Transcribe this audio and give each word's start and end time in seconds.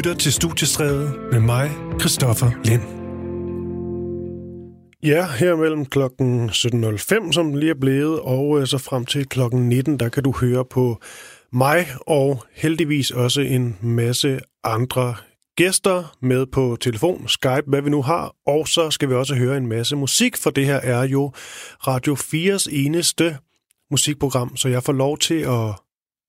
lytter 0.00 0.14
til 0.14 0.32
Studiestræde 0.32 1.14
med 1.32 1.40
mig, 1.40 1.70
Christoffer 2.00 2.50
Lind. 2.64 2.82
Ja, 5.02 5.26
her 5.26 5.56
mellem 5.56 5.86
klokken 5.86 6.50
17.05, 6.50 7.32
som 7.32 7.54
lige 7.54 7.70
er 7.70 7.80
blevet, 7.80 8.20
og 8.20 8.60
øh, 8.60 8.66
så 8.66 8.78
frem 8.78 9.06
til 9.06 9.26
klokken 9.26 9.68
19, 9.68 10.00
der 10.00 10.08
kan 10.08 10.22
du 10.22 10.34
høre 10.40 10.64
på 10.64 11.00
mig 11.52 11.86
og 12.06 12.44
heldigvis 12.52 13.10
også 13.10 13.40
en 13.40 13.76
masse 13.80 14.40
andre 14.64 15.14
gæster 15.56 16.16
med 16.22 16.46
på 16.46 16.76
telefon, 16.80 17.28
Skype, 17.28 17.64
hvad 17.66 17.82
vi 17.82 17.90
nu 17.90 18.02
har, 18.02 18.34
og 18.46 18.68
så 18.68 18.90
skal 18.90 19.08
vi 19.08 19.14
også 19.14 19.34
høre 19.34 19.56
en 19.56 19.66
masse 19.66 19.96
musik, 19.96 20.36
for 20.36 20.50
det 20.50 20.66
her 20.66 20.76
er 20.76 21.02
jo 21.02 21.32
Radio 21.86 22.14
4's 22.14 22.66
eneste 22.70 23.36
musikprogram, 23.90 24.56
så 24.56 24.68
jeg 24.68 24.82
får 24.82 24.92
lov 24.92 25.18
til 25.18 25.40
at 25.40 25.74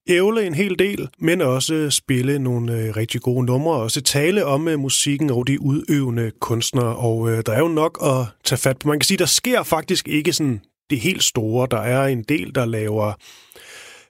ævle 0.07 0.45
en 0.45 0.53
hel 0.53 0.79
del, 0.79 1.09
men 1.19 1.41
også 1.41 1.89
spille 1.89 2.39
nogle 2.39 2.77
øh, 2.77 2.95
rigtig 2.97 3.21
gode 3.21 3.45
numre, 3.45 3.73
og 3.73 3.81
også 3.81 4.01
tale 4.01 4.45
om 4.45 4.67
øh, 4.67 4.79
musikken 4.79 5.29
og 5.29 5.47
de 5.47 5.61
udøvende 5.61 6.31
kunstnere, 6.39 6.95
og 6.95 7.29
øh, 7.29 7.43
der 7.45 7.53
er 7.53 7.59
jo 7.59 7.67
nok 7.67 7.97
at 8.03 8.25
tage 8.43 8.59
fat 8.59 8.79
på. 8.79 8.87
Man 8.87 8.99
kan 8.99 9.05
sige, 9.05 9.17
der 9.17 9.25
sker 9.25 9.63
faktisk 9.63 10.07
ikke 10.07 10.33
sådan 10.33 10.61
det 10.89 10.99
helt 10.99 11.23
store. 11.23 11.67
Der 11.71 11.81
er 11.81 12.07
en 12.07 12.23
del, 12.23 12.55
der 12.55 12.65
laver 12.65 13.13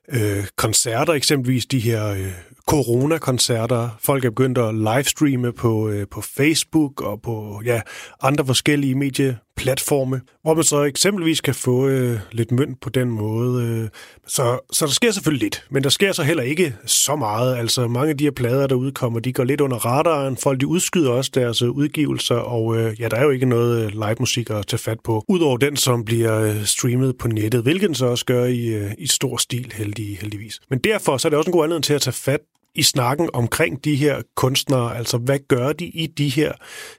øh, 0.10 0.46
koncerter, 0.56 1.14
eksempelvis 1.14 1.66
de 1.66 1.80
her 1.80 2.08
øh, 2.08 2.32
coronakoncerter. 2.68 3.90
Folk 4.00 4.26
er 4.26 4.30
begyndt 4.30 4.58
at 4.58 4.76
livestreame 4.76 5.52
på, 5.52 5.90
øh, 5.90 6.08
på 6.12 6.22
Facebook 6.22 7.02
og 7.02 7.22
på 7.22 7.62
ja, 7.66 7.82
andre 8.22 8.46
forskellige 8.46 8.96
medieplatforme, 8.96 10.22
hvor 10.42 10.54
man 10.54 10.64
så 10.64 10.84
eksempelvis 10.84 11.42
kan 11.42 11.56
få 11.56 11.88
øh, 11.88 12.20
lidt 12.32 12.52
mønt 12.52 12.82
på 12.82 12.90
den 12.90 13.10
måde. 13.10 13.66
Øh. 13.66 13.90
Så, 14.28 14.60
så 14.72 14.86
der 14.86 14.92
sker 14.92 15.12
selvfølgelig 15.12 15.44
lidt, 15.44 15.66
men 15.72 15.84
der 15.84 15.90
sker 15.90 16.12
så 16.12 16.24
heller 16.24 16.44
ikke 16.44 16.76
så 16.86 17.16
meget. 17.16 17.58
Altså 17.58 17.88
mange 17.88 18.10
af 18.10 18.18
de 18.18 18.24
her 18.24 18.32
plader, 18.32 18.68
der 18.68 18.76
udkommer, 18.76 19.20
de 19.20 19.34
går 19.34 19.44
lidt 19.44 19.62
under 19.62 19.78
radaren. 19.78 20.38
Folk 20.38 20.60
de 20.60 20.68
udskyder 20.68 21.12
også 21.12 21.32
deres 21.34 21.62
øh, 21.62 21.70
udgivelser, 21.70 22.36
og 22.36 22.78
øh, 22.78 23.02
ja, 23.02 23.08
der 23.08 23.18
er 23.18 23.24
jo 23.24 23.30
ikke 23.30 23.46
noget 23.46 23.86
øh, 23.86 23.92
live 23.92 24.16
musik 24.20 24.50
at 24.50 24.68
tage 24.68 24.80
fat 24.80 24.98
på, 25.04 25.26
udover 25.28 25.58
den, 25.58 25.76
som 25.76 26.06
bliver 26.06 26.42
øh, 26.42 26.66
streamet 26.66 27.18
på 27.18 27.28
nettet, 27.28 27.64
hvilket 27.64 27.98
så 27.98 28.06
også 28.06 28.26
gør 28.26 28.46
i, 28.46 28.94
i 28.98 29.08
stor 29.08 29.38
stil 29.38 29.74
heldig, 29.76 30.18
heldigvis. 30.22 30.60
Men 30.70 30.80
derfor 30.80 31.18
så 31.18 31.28
er 31.28 31.30
det 31.30 31.38
også 31.38 31.50
en 31.50 31.54
god 31.54 31.64
anledning 31.64 31.84
til 31.84 31.94
at 31.94 32.02
tage 32.02 32.14
fat 32.14 32.40
i 32.76 32.84
snakken 32.84 33.30
omkring 33.34 33.84
de 33.84 33.96
her 33.96 34.22
kunstnere. 34.36 34.98
Altså, 34.98 35.18
hvad 35.18 35.40
gør 35.48 35.74
de 35.74 35.86
i 35.86 36.08
de 36.08 36.30
her 36.30 36.52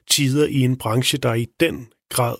tider 0.09 0.47
i 0.47 0.59
en 0.59 0.77
branche, 0.77 1.17
der 1.17 1.33
i 1.33 1.47
den 1.59 1.87
grad 2.09 2.35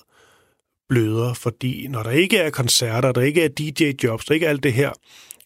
bløder? 0.89 1.33
Fordi 1.33 1.87
når 1.87 2.03
der 2.03 2.11
ikke 2.11 2.37
er 2.37 2.49
koncerter, 2.49 3.11
der 3.11 3.21
ikke 3.21 3.43
er 3.43 3.49
DJ-jobs, 3.59 4.25
der 4.25 4.33
ikke 4.33 4.45
er 4.45 4.49
alt 4.49 4.63
det 4.63 4.73
her, 4.73 4.91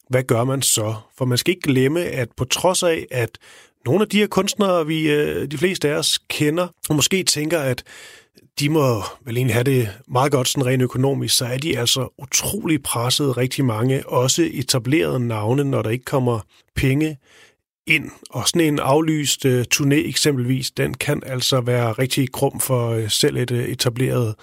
hvad 0.09 0.23
gør 0.23 0.43
man 0.43 0.61
så? 0.61 0.95
For 1.17 1.25
man 1.25 1.37
skal 1.37 1.51
ikke 1.51 1.71
glemme, 1.73 2.01
at 2.01 2.29
på 2.37 2.45
trods 2.45 2.83
af, 2.83 3.05
at 3.11 3.37
nogle 3.85 4.01
af 4.01 4.09
de 4.09 4.19
her 4.19 4.27
kunstnere, 4.27 4.87
vi 4.87 5.11
øh, 5.11 5.51
de 5.51 5.57
fleste 5.57 5.89
af 5.89 5.93
os 5.95 6.19
kender, 6.29 6.67
og 6.89 6.95
måske 6.95 7.23
tænker, 7.23 7.59
at 7.59 7.83
de 8.59 8.69
må 8.69 9.03
vel 9.25 9.37
egentlig 9.37 9.55
have 9.55 9.63
det 9.63 9.89
meget 10.07 10.31
godt 10.31 10.47
sådan 10.47 10.65
rent 10.65 10.83
økonomisk, 10.83 11.37
så 11.37 11.45
er 11.45 11.57
de 11.57 11.79
altså 11.79 12.13
utrolig 12.17 12.83
presset 12.83 13.37
rigtig 13.37 13.65
mange, 13.65 14.09
også 14.09 14.49
etablerede 14.51 15.19
navne, 15.19 15.63
når 15.63 15.81
der 15.81 15.89
ikke 15.89 16.05
kommer 16.05 16.39
penge 16.75 17.17
ind. 17.87 18.11
Og 18.29 18.47
sådan 18.47 18.61
en 18.61 18.79
aflyst 18.79 19.45
øh, 19.45 19.65
turné 19.75 19.95
eksempelvis, 19.95 20.71
den 20.71 20.93
kan 20.93 21.23
altså 21.25 21.61
være 21.61 21.91
rigtig 21.91 22.31
krum 22.31 22.59
for 22.59 22.89
øh, 22.89 23.09
selv 23.09 23.37
et 23.37 23.51
øh, 23.51 23.65
etableret 23.65 24.35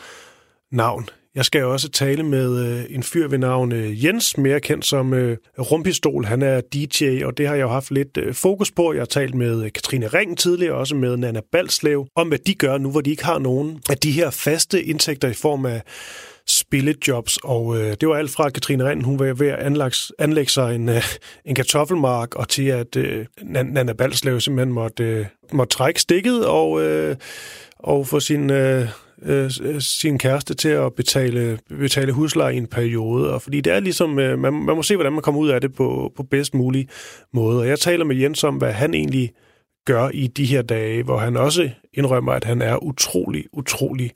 navn. 0.72 1.08
Jeg 1.34 1.44
skal 1.44 1.64
også 1.64 1.88
tale 1.88 2.22
med 2.22 2.66
øh, 2.66 2.84
en 2.88 3.02
fyr 3.02 3.28
ved 3.28 3.38
navn 3.38 3.72
øh, 3.72 4.04
Jens, 4.04 4.38
mere 4.38 4.60
kendt 4.60 4.84
som 4.84 5.14
øh, 5.14 5.36
Rumpistol. 5.58 6.24
Han 6.24 6.42
er 6.42 6.60
DJ, 6.60 7.24
og 7.24 7.38
det 7.38 7.48
har 7.48 7.54
jeg 7.54 7.62
jo 7.62 7.68
haft 7.68 7.90
lidt 7.90 8.16
øh, 8.16 8.34
fokus 8.34 8.70
på. 8.70 8.92
Jeg 8.92 9.00
har 9.00 9.06
talt 9.06 9.34
med 9.34 9.64
øh, 9.64 9.72
Katrine 9.72 10.06
Ring 10.06 10.38
tidligere, 10.38 10.74
også 10.74 10.94
med 10.94 11.16
Nana 11.16 11.40
Balslev, 11.52 12.06
om 12.16 12.28
hvad 12.28 12.38
de 12.38 12.54
gør 12.54 12.78
nu, 12.78 12.90
hvor 12.90 13.00
de 13.00 13.10
ikke 13.10 13.24
har 13.24 13.38
nogen 13.38 13.80
af 13.90 13.98
de 13.98 14.10
her 14.10 14.30
faste 14.30 14.82
indtægter 14.82 15.28
i 15.28 15.34
form 15.34 15.66
af 15.66 15.82
billedjobs, 16.74 17.38
og 17.44 17.76
øh, 17.80 17.96
det 18.00 18.08
var 18.08 18.14
alt 18.14 18.30
fra, 18.30 18.46
at 18.46 18.52
Katrine 18.52 18.88
Rind, 18.88 19.02
hun 19.02 19.18
var 19.18 19.34
ved 19.34 19.48
at 19.48 19.58
anlægge, 19.58 19.96
anlægge 20.18 20.50
sig 20.50 20.74
en, 20.74 20.88
øh, 20.88 21.02
en 21.44 21.54
kartoffelmark, 21.54 22.34
og 22.34 22.48
til 22.48 22.66
at 22.66 22.96
øh, 22.96 23.26
Nana 23.42 23.92
Balslev 23.92 24.40
simpelthen 24.40 24.74
måtte, 24.74 25.04
øh, 25.04 25.26
måtte 25.52 25.76
trække 25.76 26.00
stikket 26.00 26.46
og, 26.46 26.82
øh, 26.82 27.16
og 27.78 28.06
få 28.06 28.20
sin, 28.20 28.50
øh, 28.50 28.88
øh, 29.22 29.50
øh, 29.62 29.80
sin 29.80 30.18
kæreste 30.18 30.54
til 30.54 30.68
at 30.68 30.94
betale, 30.94 31.58
betale 31.68 32.12
husleje 32.12 32.54
i 32.54 32.56
en 32.56 32.66
periode. 32.66 33.34
Og 33.34 33.42
fordi 33.42 33.60
det 33.60 33.72
er 33.72 33.80
ligesom, 33.80 34.18
øh, 34.18 34.38
man, 34.38 34.52
man 34.52 34.76
må 34.76 34.82
se, 34.82 34.96
hvordan 34.96 35.12
man 35.12 35.22
kommer 35.22 35.40
ud 35.40 35.48
af 35.48 35.60
det 35.60 35.74
på, 35.74 36.12
på 36.16 36.22
bedst 36.22 36.54
mulig 36.54 36.88
måde. 37.32 37.60
Og 37.60 37.68
jeg 37.68 37.78
taler 37.78 38.04
med 38.04 38.16
Jens 38.16 38.44
om, 38.44 38.56
hvad 38.56 38.72
han 38.72 38.94
egentlig 38.94 39.32
gør 39.84 40.08
i 40.14 40.26
de 40.26 40.44
her 40.44 40.62
dage, 40.62 41.02
hvor 41.02 41.18
han 41.18 41.36
også 41.36 41.70
indrømmer, 41.92 42.32
at 42.32 42.44
han 42.44 42.62
er 42.62 42.84
utrolig, 42.84 43.44
utrolig 43.52 44.10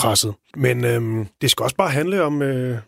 presset. 0.00 0.34
Men 0.56 0.84
øhm, 0.84 1.26
det 1.40 1.50
skal 1.50 1.64
også 1.64 1.76
bare 1.76 1.90
handle 1.90 2.22
om, 2.22 2.42
øh, 2.42 2.78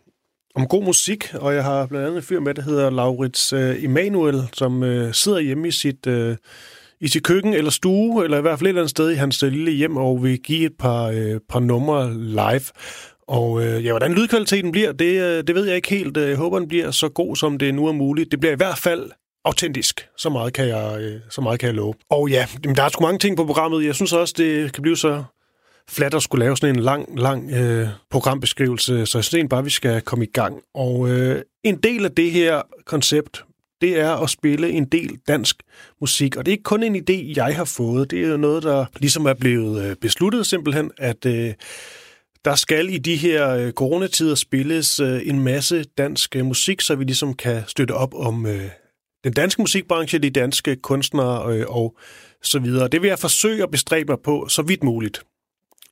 om 0.54 0.66
god 0.66 0.84
musik, 0.84 1.34
og 1.34 1.54
jeg 1.54 1.64
har 1.64 1.86
blandt 1.86 2.06
andet 2.06 2.16
en 2.16 2.22
fyr 2.22 2.40
med, 2.40 2.54
der 2.54 2.62
hedder 2.62 2.90
Laurits 2.90 3.52
øh, 3.52 3.84
Emanuel, 3.84 4.48
som 4.52 4.82
øh, 4.82 5.14
sidder 5.14 5.40
hjemme 5.40 5.68
i 5.68 5.70
sit, 5.70 6.06
øh, 6.06 6.36
i 7.00 7.08
sit 7.08 7.22
køkken 7.22 7.54
eller 7.54 7.70
stue, 7.70 8.24
eller 8.24 8.38
i 8.38 8.40
hvert 8.40 8.58
fald 8.58 8.66
et 8.66 8.68
eller 8.68 8.82
andet 8.82 8.90
sted 8.90 9.10
i 9.10 9.14
hans 9.14 9.42
øh, 9.42 9.52
lille 9.52 9.72
hjem, 9.72 9.96
og 9.96 10.22
vil 10.22 10.38
give 10.38 10.66
et 10.66 10.76
par, 10.78 11.04
øh, 11.04 11.40
par 11.48 11.60
numre 11.60 12.14
live. 12.14 12.64
Og 13.28 13.64
øh, 13.64 13.84
ja, 13.84 13.90
hvordan 13.90 14.14
lydkvaliteten 14.14 14.72
bliver, 14.72 14.92
det, 14.92 15.22
øh, 15.22 15.44
det 15.46 15.54
ved 15.54 15.66
jeg 15.66 15.76
ikke 15.76 15.90
helt. 15.90 16.16
Øh, 16.16 16.28
jeg 16.28 16.36
håber, 16.36 16.58
den 16.58 16.68
bliver 16.68 16.90
så 16.90 17.08
god, 17.08 17.36
som 17.36 17.58
det 17.58 17.74
nu 17.74 17.86
er 17.86 17.92
muligt. 17.92 18.30
Det 18.30 18.40
bliver 18.40 18.52
i 18.52 18.56
hvert 18.56 18.78
fald 18.78 19.10
autentisk. 19.44 20.08
Så 20.16 20.30
meget 20.30 20.52
kan 20.52 20.68
jeg, 20.68 21.00
øh, 21.00 21.20
så 21.30 21.40
meget 21.40 21.60
kan 21.60 21.66
jeg 21.66 21.74
love. 21.74 21.94
Og 22.10 22.28
ja, 22.30 22.46
der 22.76 22.82
er 22.82 22.88
sgu 22.88 23.02
mange 23.02 23.18
ting 23.18 23.36
på 23.36 23.44
programmet. 23.44 23.84
Jeg 23.84 23.94
synes 23.94 24.12
også, 24.12 24.34
det 24.36 24.72
kan 24.72 24.82
blive 24.82 24.96
så 24.96 25.24
flat 25.88 26.14
at 26.14 26.22
skulle 26.22 26.44
lave 26.44 26.56
sådan 26.56 26.76
en 26.76 26.82
lang, 26.82 27.18
lang 27.18 27.50
øh, 27.50 27.88
programbeskrivelse, 28.10 29.06
så 29.06 29.18
jeg 29.18 29.24
synes 29.24 29.48
bare, 29.50 29.64
vi 29.64 29.70
skal 29.70 30.00
komme 30.00 30.24
i 30.24 30.30
gang. 30.32 30.62
Og 30.74 31.10
øh, 31.10 31.42
en 31.64 31.76
del 31.76 32.04
af 32.04 32.10
det 32.10 32.30
her 32.30 32.62
koncept, 32.84 33.44
det 33.80 34.00
er 34.00 34.10
at 34.16 34.30
spille 34.30 34.70
en 34.70 34.84
del 34.84 35.18
dansk 35.28 35.62
musik. 36.00 36.36
Og 36.36 36.46
det 36.46 36.52
er 36.52 36.54
ikke 36.54 36.62
kun 36.62 36.82
en 36.82 36.96
idé, 36.96 37.32
jeg 37.36 37.56
har 37.56 37.64
fået. 37.64 38.10
Det 38.10 38.24
er 38.24 38.36
noget, 38.36 38.62
der 38.62 38.84
ligesom 38.98 39.26
er 39.26 39.34
blevet 39.34 39.84
øh, 39.84 39.96
besluttet 39.96 40.46
simpelthen, 40.46 40.90
at 40.98 41.26
øh, 41.26 41.54
der 42.44 42.54
skal 42.54 42.88
i 42.88 42.98
de 42.98 43.16
her 43.16 43.48
øh, 43.48 43.72
coronatider 43.72 44.34
spilles 44.34 45.00
øh, 45.00 45.20
en 45.24 45.40
masse 45.40 45.84
dansk 45.98 46.36
øh, 46.36 46.46
musik, 46.46 46.80
så 46.80 46.94
vi 46.94 47.04
ligesom 47.04 47.34
kan 47.34 47.62
støtte 47.66 47.92
op 47.92 48.14
om 48.14 48.46
øh, 48.46 48.68
den 49.24 49.32
danske 49.32 49.62
musikbranche, 49.62 50.18
de 50.18 50.30
danske 50.30 50.76
kunstnere 50.76 51.54
øh, 51.54 51.66
og 51.68 51.96
så 52.42 52.58
videre. 52.58 52.88
Det 52.88 53.02
vil 53.02 53.08
jeg 53.08 53.18
forsøge 53.18 53.62
at 53.62 53.70
bestræbe 53.70 54.12
mig 54.12 54.18
på 54.24 54.46
så 54.48 54.62
vidt 54.62 54.82
muligt. 54.82 55.22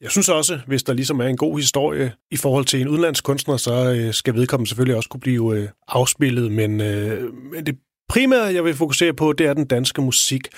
Jeg 0.00 0.10
synes 0.10 0.28
også, 0.28 0.58
hvis 0.66 0.82
der 0.82 0.92
ligesom 0.92 1.20
er 1.20 1.26
en 1.26 1.36
god 1.36 1.58
historie 1.58 2.12
i 2.30 2.36
forhold 2.36 2.64
til 2.64 2.80
en 2.80 2.88
udenlandsk 2.88 3.24
kunstner, 3.24 3.56
så 3.56 3.92
øh, 3.94 4.14
skal 4.14 4.34
vedkommende 4.34 4.68
selvfølgelig 4.68 4.96
også 4.96 5.08
kunne 5.08 5.20
blive 5.20 5.56
øh, 5.56 5.68
afspillet. 5.88 6.52
Men, 6.52 6.80
øh, 6.80 7.34
men 7.34 7.66
det 7.66 7.78
primære, 8.08 8.54
jeg 8.54 8.64
vil 8.64 8.74
fokusere 8.74 9.12
på, 9.12 9.32
det 9.32 9.46
er 9.46 9.54
den 9.54 9.66
danske 9.66 10.02
musik. 10.02 10.48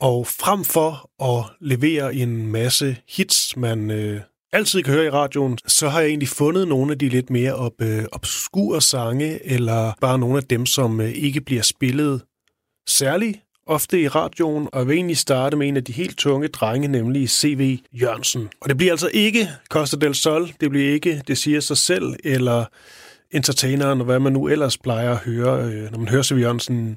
Og 0.00 0.26
frem 0.26 0.64
for 0.64 1.10
at 1.22 1.44
levere 1.60 2.14
en 2.14 2.46
masse 2.46 2.96
hits, 3.08 3.56
man 3.56 3.90
øh, 3.90 4.20
altid 4.52 4.82
kan 4.82 4.94
høre 4.94 5.06
i 5.06 5.10
radioen, 5.10 5.58
så 5.66 5.88
har 5.88 6.00
jeg 6.00 6.08
egentlig 6.08 6.28
fundet 6.28 6.68
nogle 6.68 6.92
af 6.92 6.98
de 6.98 7.08
lidt 7.08 7.30
mere 7.30 7.54
op, 7.54 7.82
øh, 7.82 8.04
obskure 8.12 8.80
sange, 8.80 9.46
eller 9.46 9.92
bare 10.00 10.18
nogle 10.18 10.36
af 10.36 10.44
dem, 10.44 10.66
som 10.66 11.00
øh, 11.00 11.10
ikke 11.10 11.40
bliver 11.40 11.62
spillet 11.62 12.22
særlig 12.88 13.42
ofte 13.70 14.00
i 14.00 14.08
radioen, 14.08 14.68
og 14.72 14.78
jeg 14.78 14.88
vil 14.88 14.94
egentlig 14.94 15.16
starte 15.16 15.56
med 15.56 15.68
en 15.68 15.76
af 15.76 15.84
de 15.84 15.92
helt 15.92 16.18
tunge 16.18 16.48
drenge, 16.48 16.88
nemlig 16.88 17.30
C.V. 17.30 17.78
Jørgensen. 17.92 18.48
Og 18.60 18.68
det 18.68 18.76
bliver 18.76 18.92
altså 18.92 19.10
ikke 19.12 19.48
Costa 19.68 19.96
del 19.96 20.14
Sol, 20.14 20.52
det 20.60 20.70
bliver 20.70 20.92
ikke 20.92 21.22
Det 21.28 21.38
siger 21.38 21.60
sig 21.60 21.76
selv, 21.76 22.14
eller 22.24 22.64
entertaineren, 23.30 24.00
og 24.00 24.04
hvad 24.04 24.18
man 24.18 24.32
nu 24.32 24.48
ellers 24.48 24.78
plejer 24.78 25.10
at 25.10 25.16
høre, 25.16 25.64
øh, 25.64 25.90
når 25.90 25.98
man 25.98 26.08
hører 26.08 26.22
C.V. 26.22 26.38
Jørgensen 26.38 26.96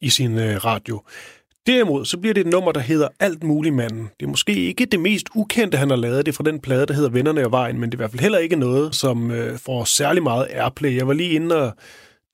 i 0.00 0.10
sin 0.10 0.38
øh, 0.38 0.64
radio. 0.64 1.02
Derimod 1.66 2.04
så 2.04 2.18
bliver 2.18 2.34
det 2.34 2.40
et 2.40 2.46
nummer, 2.46 2.72
der 2.72 2.80
hedder 2.80 3.08
Alt 3.20 3.44
mulig 3.44 3.72
manden. 3.72 4.10
Det 4.20 4.26
er 4.26 4.30
måske 4.30 4.52
ikke 4.52 4.84
det 4.84 5.00
mest 5.00 5.26
ukendte, 5.34 5.78
han 5.78 5.90
har 5.90 5.96
lavet. 5.96 6.26
Det 6.26 6.32
er 6.32 6.36
fra 6.36 6.44
den 6.44 6.60
plade, 6.60 6.86
der 6.86 6.94
hedder 6.94 7.10
Vennerne 7.10 7.44
og 7.44 7.52
Vejen, 7.52 7.80
men 7.80 7.90
det 7.90 7.94
er 7.94 7.98
i 7.98 8.00
hvert 8.00 8.10
fald 8.10 8.20
heller 8.20 8.38
ikke 8.38 8.56
noget, 8.56 8.94
som 8.94 9.30
øh, 9.30 9.58
får 9.58 9.84
særlig 9.84 10.22
meget 10.22 10.46
airplay. 10.50 10.96
Jeg 10.96 11.06
var 11.06 11.12
lige 11.12 11.30
inde 11.30 11.56
og 11.56 11.72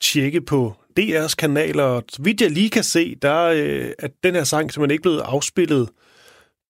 tjekke 0.05 0.41
på 0.41 0.75
DR's 1.01 1.35
kanaler, 1.35 1.83
og 1.83 2.05
så 2.09 2.23
vidt 2.23 2.41
jeg 2.41 2.51
lige 2.51 2.71
kan 2.71 2.85
se, 2.85 3.15
der 3.23 3.45
øh, 3.45 3.91
at 3.99 4.11
den 4.25 4.35
her 4.35 4.45
sang 4.45 4.73
simpelthen 4.73 4.95
ikke 4.95 5.03
blevet 5.03 5.21
afspillet 5.21 5.89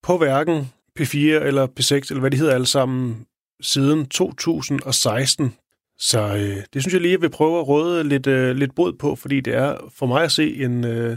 på 0.03 0.19
hverken 0.19 0.73
P4 1.01 1.19
eller 1.19 1.67
P6, 1.81 1.95
eller 1.95 2.21
hvad 2.21 2.31
de 2.31 2.37
hedder 2.37 2.55
alle 2.55 2.67
sammen, 2.67 3.27
siden 3.61 4.07
2016. 4.07 5.55
Så 5.99 6.21
øh, 6.21 6.63
det 6.75 6.83
synes 6.83 6.93
jeg 6.93 7.01
lige, 7.01 7.13
at 7.13 7.17
jeg 7.17 7.23
vil 7.23 7.31
prøve 7.31 7.59
at 7.59 7.69
råde 7.69 8.05
lidt, 8.05 8.27
øh, 8.27 8.57
lidt 8.57 8.75
brud 8.75 8.93
på, 8.93 9.17
fordi 9.17 9.41
det 9.41 9.55
er 9.55 9.77
for 9.99 10.07
mig 10.07 10.23
at 10.23 10.33
se 10.33 10.57
en, 10.57 10.85
øh, 10.85 11.17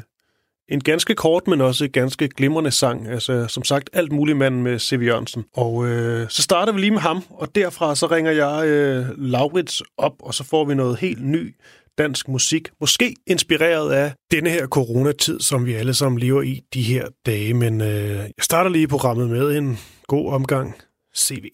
en 0.69 0.83
ganske 0.83 1.15
kort, 1.15 1.47
men 1.47 1.61
også 1.61 1.87
ganske 1.87 2.27
glimrende 2.27 2.71
sang. 2.71 3.07
Altså, 3.07 3.47
som 3.47 3.63
sagt, 3.63 3.89
alt 3.93 4.11
muligt 4.11 4.37
mand 4.37 4.61
med 4.61 4.79
C.V. 4.79 5.01
Jørgensen. 5.03 5.45
Og 5.53 5.87
øh, 5.87 6.29
så 6.29 6.41
starter 6.41 6.73
vi 6.73 6.79
lige 6.79 6.91
med 6.91 6.99
ham, 6.99 7.23
og 7.29 7.55
derfra 7.55 7.95
så 7.95 8.07
ringer 8.07 8.31
jeg 8.31 8.67
øh, 8.67 9.05
Laurits 9.17 9.83
op, 9.97 10.13
og 10.19 10.33
så 10.33 10.43
får 10.43 10.65
vi 10.65 10.75
noget 10.75 10.99
helt 10.99 11.25
ny 11.25 11.55
dansk 11.97 12.27
musik. 12.27 12.69
Måske 12.81 13.15
inspireret 13.27 13.91
af 13.91 14.13
denne 14.31 14.49
her 14.49 14.67
coronatid, 14.67 15.39
som 15.39 15.65
vi 15.65 15.73
alle 15.73 15.93
sammen 15.93 16.19
lever 16.19 16.41
i 16.41 16.61
de 16.73 16.81
her 16.81 17.07
dage. 17.25 17.53
Men 17.53 17.81
øh, 17.81 18.17
jeg 18.17 18.31
starter 18.41 18.69
lige 18.69 18.87
programmet 18.87 19.29
med 19.29 19.57
en 19.57 19.79
god 20.07 20.33
omgang 20.33 20.73
CV. 21.17 21.45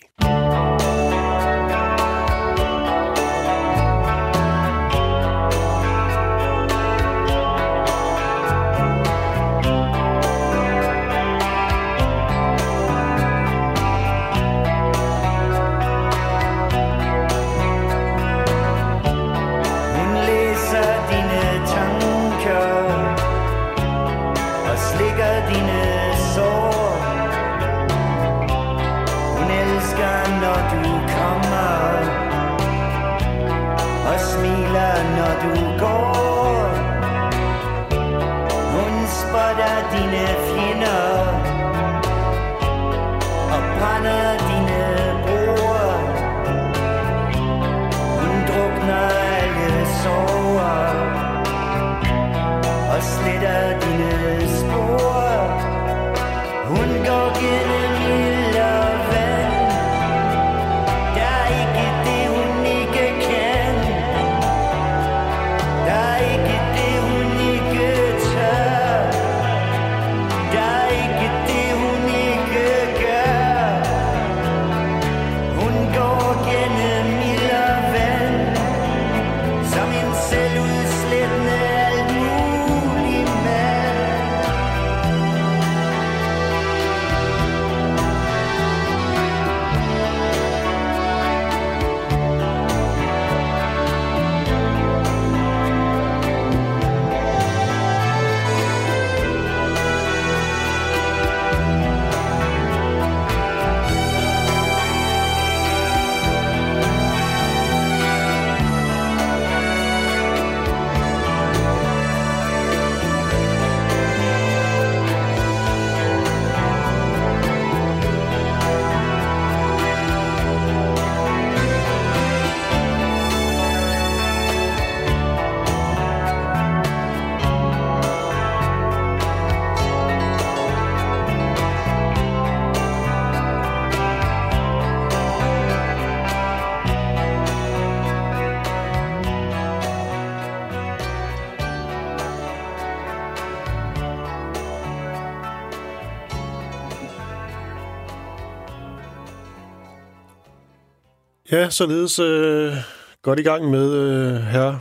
Ja, 151.53 151.69
således 151.69 152.19
øh, 152.19 152.73
godt 153.21 153.39
i 153.39 153.44
gang 153.44 153.69
med 153.69 153.94
øh, 153.94 154.41
herre 154.41 154.79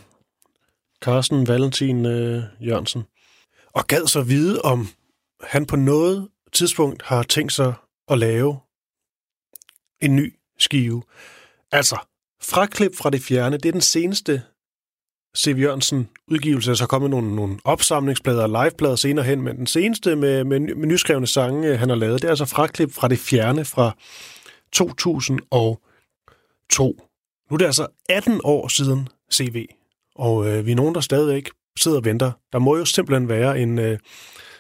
Carsten 1.03 1.49
Valentin 1.49 2.07
øh, 2.07 2.43
Jørgensen. 2.61 3.03
Og 3.73 3.87
gad 3.87 4.07
så 4.07 4.23
vide, 4.23 4.63
om 4.63 4.89
han 5.43 5.67
på 5.67 5.77
noget 5.77 6.29
tidspunkt 6.53 7.03
har 7.03 7.23
tænkt 7.23 7.53
sig 7.53 7.75
at 8.09 8.19
lave 8.19 8.59
en 10.03 10.17
ny 10.17 10.35
skive. 10.59 11.03
Altså, 11.73 11.97
fraklip 12.43 12.97
fra 12.97 13.11
det 13.11 13.23
fjerne, 13.23 13.57
det 13.57 13.67
er 13.67 13.73
den 13.73 13.81
seneste 13.81 14.43
C.V. 15.37 15.59
Jørgensen 15.59 16.09
udgivelse. 16.29 16.67
Der 16.67 16.75
er 16.75 16.77
så 16.77 16.87
kommet 16.87 17.11
nogle, 17.11 17.37
nogle 17.37 17.59
opsamlingsplader 17.65 18.43
og 18.43 18.65
liveplader 18.65 18.97
senere 18.97 19.25
hen, 19.25 19.43
men 19.43 19.57
den 19.57 19.67
seneste 19.67 20.17
med, 20.17 20.45
med, 20.45 20.61
med 20.61 20.87
nyskrevne 20.87 21.27
sange, 21.27 21.69
øh, 21.69 21.79
han 21.79 21.89
har 21.89 21.97
lavet, 21.97 22.23
det 22.23 22.29
er 22.29 22.33
altså 22.33 22.45
fraklip 22.45 22.93
fra 22.93 23.09
det 23.09 23.19
fjerne 23.19 23.65
fra 23.65 23.97
2000 24.73 25.41
og 25.51 25.83
2. 26.73 26.97
Nu 27.51 27.55
er 27.55 27.59
det 27.59 27.67
altså 27.67 27.87
18 28.09 28.41
år 28.45 28.69
siden 28.69 29.09
CV, 29.33 29.67
og 30.15 30.49
øh, 30.49 30.67
vi 30.67 30.73
er 30.73 30.77
nogen, 30.77 30.95
der 30.95 31.01
stadigvæk 31.01 31.51
sidder 31.79 31.97
og 31.97 32.05
venter. 32.05 32.33
Der 32.53 32.59
må 32.59 32.77
jo 32.77 32.85
simpelthen 32.85 33.29
være 33.29 33.61
en 33.61 33.79
øh, 33.79 33.99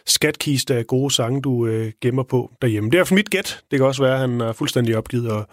skatkiste 0.07 0.75
af 0.75 0.87
gode 0.87 1.15
sange, 1.15 1.43
du 1.43 1.67
øh, 1.67 1.93
gemmer 2.01 2.23
på 2.23 2.51
derhjemme. 2.63 2.91
Det 2.91 3.01
er 3.01 3.05
for 3.05 3.15
mit 3.15 3.31
gæt. 3.31 3.61
Det 3.71 3.79
kan 3.79 3.87
også 3.87 4.03
være, 4.03 4.15
at 4.15 4.21
han 4.21 4.41
er 4.41 4.53
fuldstændig 4.53 4.97
opgivet 4.97 5.33
at, 5.33 5.45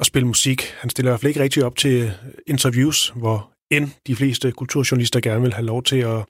at 0.00 0.06
spille 0.06 0.28
musik. 0.28 0.62
Han 0.62 0.90
stiller 0.90 1.10
i 1.10 1.12
hvert 1.12 1.20
fald 1.20 1.30
ikke 1.30 1.42
rigtig 1.42 1.64
op 1.64 1.76
til 1.76 2.02
øh, 2.02 2.10
interviews, 2.46 3.12
hvor 3.16 3.50
end 3.70 3.90
de 4.06 4.16
fleste 4.16 4.52
kulturjournalister 4.52 5.20
gerne 5.20 5.42
vil 5.42 5.52
have 5.52 5.66
lov 5.66 5.82
til 5.82 5.96
at 5.96 6.24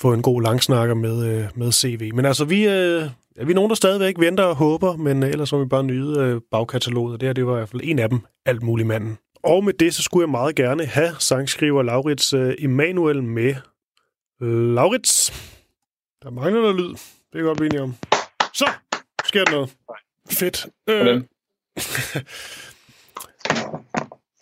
få 0.00 0.12
en 0.12 0.22
god 0.22 0.42
langsnakker 0.42 0.94
med, 0.94 1.26
øh, 1.26 1.48
med 1.54 1.72
CV. 1.72 2.10
Men 2.14 2.24
altså, 2.24 2.44
vi, 2.44 2.66
øh, 2.66 3.02
Ja, 3.38 3.44
vi 3.44 3.50
er 3.50 3.54
nogen, 3.54 3.68
der 3.68 3.74
stadigvæk 3.74 4.14
venter 4.18 4.44
og 4.44 4.56
håber, 4.56 4.96
men 4.96 5.22
øh, 5.22 5.30
ellers 5.30 5.52
må 5.52 5.58
vi 5.58 5.68
bare 5.68 5.84
nyde 5.84 6.20
øh, 6.20 6.40
bagkataloget. 6.50 7.20
Det 7.20 7.26
her 7.28 7.32
det 7.32 7.46
var 7.46 7.52
i 7.52 7.56
hvert 7.56 7.68
fald 7.68 7.82
en 7.84 7.98
af 7.98 8.08
dem, 8.08 8.20
alt 8.46 8.62
muligt 8.62 8.88
manden. 8.88 9.18
Og 9.42 9.64
med 9.64 9.72
det, 9.72 9.94
så 9.94 10.02
skulle 10.02 10.22
jeg 10.22 10.30
meget 10.30 10.56
gerne 10.56 10.86
have 10.86 11.14
sangskriver 11.18 11.82
Laurits 11.82 12.32
øh, 12.32 12.54
Emanuel 12.58 13.22
med. 13.22 13.54
Laurits, 14.74 15.32
der 16.22 16.30
mangler 16.30 16.60
noget 16.60 16.76
lyd. 16.76 16.90
Det 16.90 17.34
kan 17.34 17.44
godt 17.44 17.58
blive 17.58 17.80
om. 17.80 17.94
Så, 18.54 18.70
sker 19.24 19.44
der 19.44 19.52
noget. 19.52 19.76
Fedt. 20.30 20.66
Øh, 20.88 21.22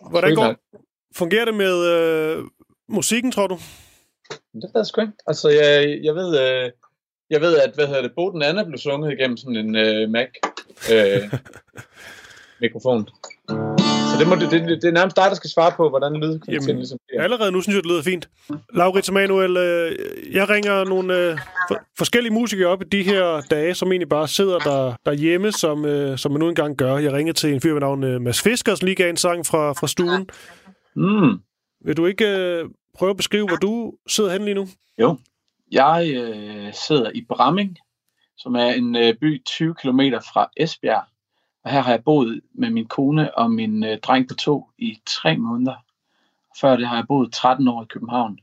Hvordan 0.10 0.34
går, 0.34 0.56
fungerer 1.16 1.44
det 1.44 1.54
med 1.54 1.86
øh, 1.86 2.44
musikken, 2.88 3.32
tror 3.32 3.46
du? 3.46 3.58
Det 4.30 4.62
ved 4.62 4.70
jeg 4.74 4.86
sgu 4.86 5.00
ikke. 5.00 5.12
Altså, 5.26 5.48
jeg, 5.48 5.98
jeg 6.02 6.14
ved, 6.14 6.40
øh, 6.40 6.70
jeg 7.32 7.40
ved, 7.40 7.56
at 7.56 7.70
hvad 7.74 7.86
hedder 7.86 8.02
det, 8.02 8.12
Boden 8.16 8.42
Anna 8.42 8.64
blev 8.64 8.78
sunget 8.78 9.12
igennem 9.12 9.36
sådan 9.36 9.56
en 9.56 9.76
øh, 9.76 10.10
Mac 10.10 10.28
øh, 10.92 11.22
mikrofon. 12.64 13.08
Så 14.10 14.14
det, 14.18 14.28
må, 14.28 14.34
det, 14.34 14.50
det, 14.50 14.82
det 14.82 14.88
er 14.88 14.92
nærmest 14.92 15.16
dig, 15.16 15.24
der 15.28 15.34
skal 15.34 15.50
svare 15.50 15.72
på, 15.76 15.88
hvordan 15.88 16.12
lydkvaliteten 16.16 16.76
ligesom 16.76 16.98
bliver. 17.08 17.22
Allerede 17.22 17.52
nu 17.52 17.60
synes 17.60 17.74
jeg, 17.74 17.82
det 17.82 17.90
lyder 17.90 18.02
fint. 18.02 18.28
Laurits 18.74 19.08
Emanuel, 19.08 19.56
øh, 19.56 19.96
jeg 20.32 20.48
ringer 20.48 20.84
nogle 20.84 21.18
øh, 21.18 21.38
for, 21.68 21.78
forskellige 21.98 22.32
musikere 22.32 22.68
op 22.68 22.82
i 22.82 22.84
de 22.84 23.02
her 23.02 23.40
dage, 23.50 23.74
som 23.74 23.92
egentlig 23.92 24.08
bare 24.08 24.28
sidder 24.28 24.58
der, 24.58 24.94
derhjemme, 25.06 25.52
som, 25.52 25.84
øh, 25.84 26.18
som 26.18 26.32
man 26.32 26.38
nu 26.40 26.48
engang 26.48 26.76
gør. 26.76 26.98
Jeg 26.98 27.12
ringer 27.12 27.32
til 27.32 27.52
en 27.52 27.60
fyr 27.60 27.72
ved 27.72 27.80
navn 27.80 28.04
øh, 28.04 28.20
Mads 28.20 28.42
Fisker, 28.42 28.74
som 28.74 28.86
lige 28.86 28.96
gav 28.96 29.10
en 29.10 29.16
sang 29.16 29.46
fra, 29.46 29.72
fra 29.72 29.86
stuen. 29.86 30.28
Mm. 30.96 31.38
Vil 31.84 31.96
du 31.96 32.06
ikke 32.06 32.28
øh, 32.28 32.64
prøve 32.98 33.10
at 33.10 33.16
beskrive, 33.16 33.46
hvor 33.46 33.56
du 33.56 33.92
sidder 34.08 34.32
hen 34.32 34.44
lige 34.44 34.54
nu? 34.54 34.68
Jo, 34.98 35.16
jeg 35.72 36.12
øh, 36.14 36.74
sidder 36.74 37.10
i 37.14 37.24
Bramming, 37.28 37.78
som 38.36 38.54
er 38.54 38.66
en 38.66 38.96
øh, 38.96 39.14
by 39.14 39.44
20 39.44 39.74
km 39.74 40.00
fra 40.32 40.50
Esbjerg. 40.56 41.04
Og 41.64 41.70
her 41.70 41.80
har 41.80 41.90
jeg 41.90 42.04
boet 42.04 42.40
med 42.54 42.70
min 42.70 42.86
kone 42.86 43.38
og 43.38 43.50
min 43.50 43.84
øh, 43.84 43.98
dreng 43.98 44.28
på 44.28 44.34
to 44.34 44.70
i 44.78 44.98
tre 45.06 45.36
måneder. 45.36 45.74
Før 46.60 46.76
det 46.76 46.88
har 46.88 46.96
jeg 46.96 47.06
boet 47.08 47.32
13 47.32 47.68
år 47.68 47.82
i 47.82 47.86
København. 47.86 48.38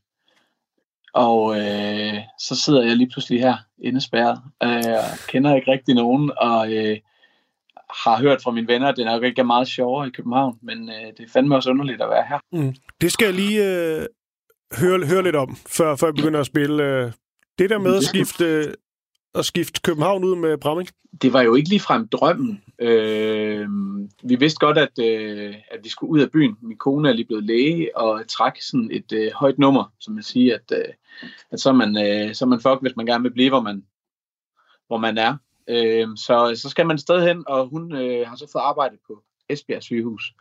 Og 1.14 1.60
øh, 1.60 2.18
så 2.40 2.56
sidder 2.56 2.84
jeg 2.84 2.96
lige 2.96 3.10
pludselig 3.10 3.40
her 3.42 3.58
indespærret. 3.82 4.42
Øh, 4.64 4.70
jeg 4.70 5.04
kender 5.28 5.56
ikke 5.56 5.72
rigtig 5.72 5.96
nogen, 5.96 6.32
og 6.38 6.74
øh, 6.74 6.98
har 7.90 8.18
hørt 8.22 8.42
fra 8.44 8.52
mine 8.52 8.68
venner, 8.68 8.88
at 8.88 8.98
det 8.98 9.06
nok 9.06 9.24
ikke 9.24 9.40
er 9.42 9.46
meget 9.46 9.68
sjovere 9.68 10.08
i 10.08 10.12
København, 10.12 10.60
men 10.62 10.90
øh, 10.90 11.08
det 11.18 11.20
er 11.20 11.30
fandme 11.34 11.56
også 11.56 11.70
underligt 11.70 12.02
at 12.02 12.10
være 12.10 12.26
her. 12.30 12.40
Mm. 12.52 12.76
Det 13.02 13.12
skal 13.12 13.26
jeg 13.26 13.34
lige 13.34 13.66
øh, 13.66 14.06
høre, 14.74 15.06
høre 15.06 15.24
lidt 15.24 15.36
om, 15.36 15.56
før, 15.68 15.96
før 15.96 16.08
jeg 16.08 16.16
begynder 16.16 16.40
at 16.40 16.46
spille. 16.46 16.84
Øh, 16.84 17.12
det 17.60 17.70
der 17.70 17.78
med 17.78 17.96
at 17.96 18.04
skifte, 18.04 18.76
at 19.36 19.46
skifte 19.46 19.82
København 19.82 20.24
ud 20.24 20.36
med 20.36 20.58
Bramming? 20.58 20.90
Det 21.22 21.34
var 21.34 21.42
jo 21.42 21.56
ikke 21.56 21.70
ligefrem 21.70 22.08
drømmen. 22.08 22.64
Øh, 22.80 23.68
vi 24.24 24.36
vidste 24.36 24.60
godt, 24.60 24.78
at, 24.78 25.00
øh, 25.00 25.56
at 25.72 25.80
vi 25.84 25.90
skulle 25.90 26.12
ud 26.12 26.20
af 26.20 26.32
byen. 26.32 26.58
Min 26.62 26.78
kone 26.78 27.10
er 27.10 27.14
lige 27.14 27.26
blevet 27.26 27.44
læge 27.44 27.98
og 27.98 28.28
træk 28.28 28.62
sådan 28.62 28.90
et 28.92 29.12
øh, 29.12 29.32
højt 29.36 29.60
nummer, 29.60 29.94
som 30.00 30.14
man 30.14 30.24
siger, 30.24 30.56
at, 30.56 30.78
øh, 30.78 30.94
at 31.52 31.60
så, 31.60 31.70
er 31.70 31.74
man, 31.74 31.98
øh, 31.98 32.36
så 32.36 32.46
er 32.46 32.50
man 32.50 32.62
fuck, 32.62 32.82
hvis 32.82 32.96
man 32.96 33.06
gerne 33.06 33.24
vil 33.24 33.34
blive, 33.34 33.50
hvor 33.50 33.62
man, 33.62 33.84
hvor 34.88 34.98
man 34.98 35.18
er. 35.18 35.38
Øh, 35.70 36.08
så, 36.16 36.60
så 36.62 36.70
skal 36.70 36.86
man 36.86 36.96
et 36.96 37.02
sted 37.02 37.28
hen, 37.28 37.44
og 37.48 37.68
hun 37.68 37.96
øh, 37.96 38.28
har 38.28 38.36
så 38.36 38.50
fået 38.52 38.62
arbejde 38.62 38.98
på 39.08 39.24
Esbjerg 39.50 39.84
sygehus. 39.84 40.34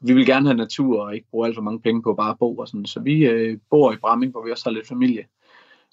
Vi 0.00 0.12
vil 0.12 0.26
gerne 0.26 0.46
have 0.46 0.56
natur 0.56 1.02
og 1.02 1.14
ikke 1.14 1.26
bruge 1.30 1.46
alt 1.46 1.54
for 1.54 1.62
mange 1.62 1.80
penge 1.80 2.02
på 2.02 2.14
bare 2.14 2.30
at 2.30 2.38
bo 2.38 2.56
og 2.56 2.68
sådan. 2.68 2.86
Så 2.86 3.00
vi 3.00 3.26
øh, 3.26 3.58
bor 3.70 3.92
i 3.92 3.96
Bramming, 3.96 4.32
hvor 4.32 4.44
vi 4.44 4.50
også 4.50 4.64
har 4.64 4.74
lidt 4.74 4.88
familie. 4.88 5.26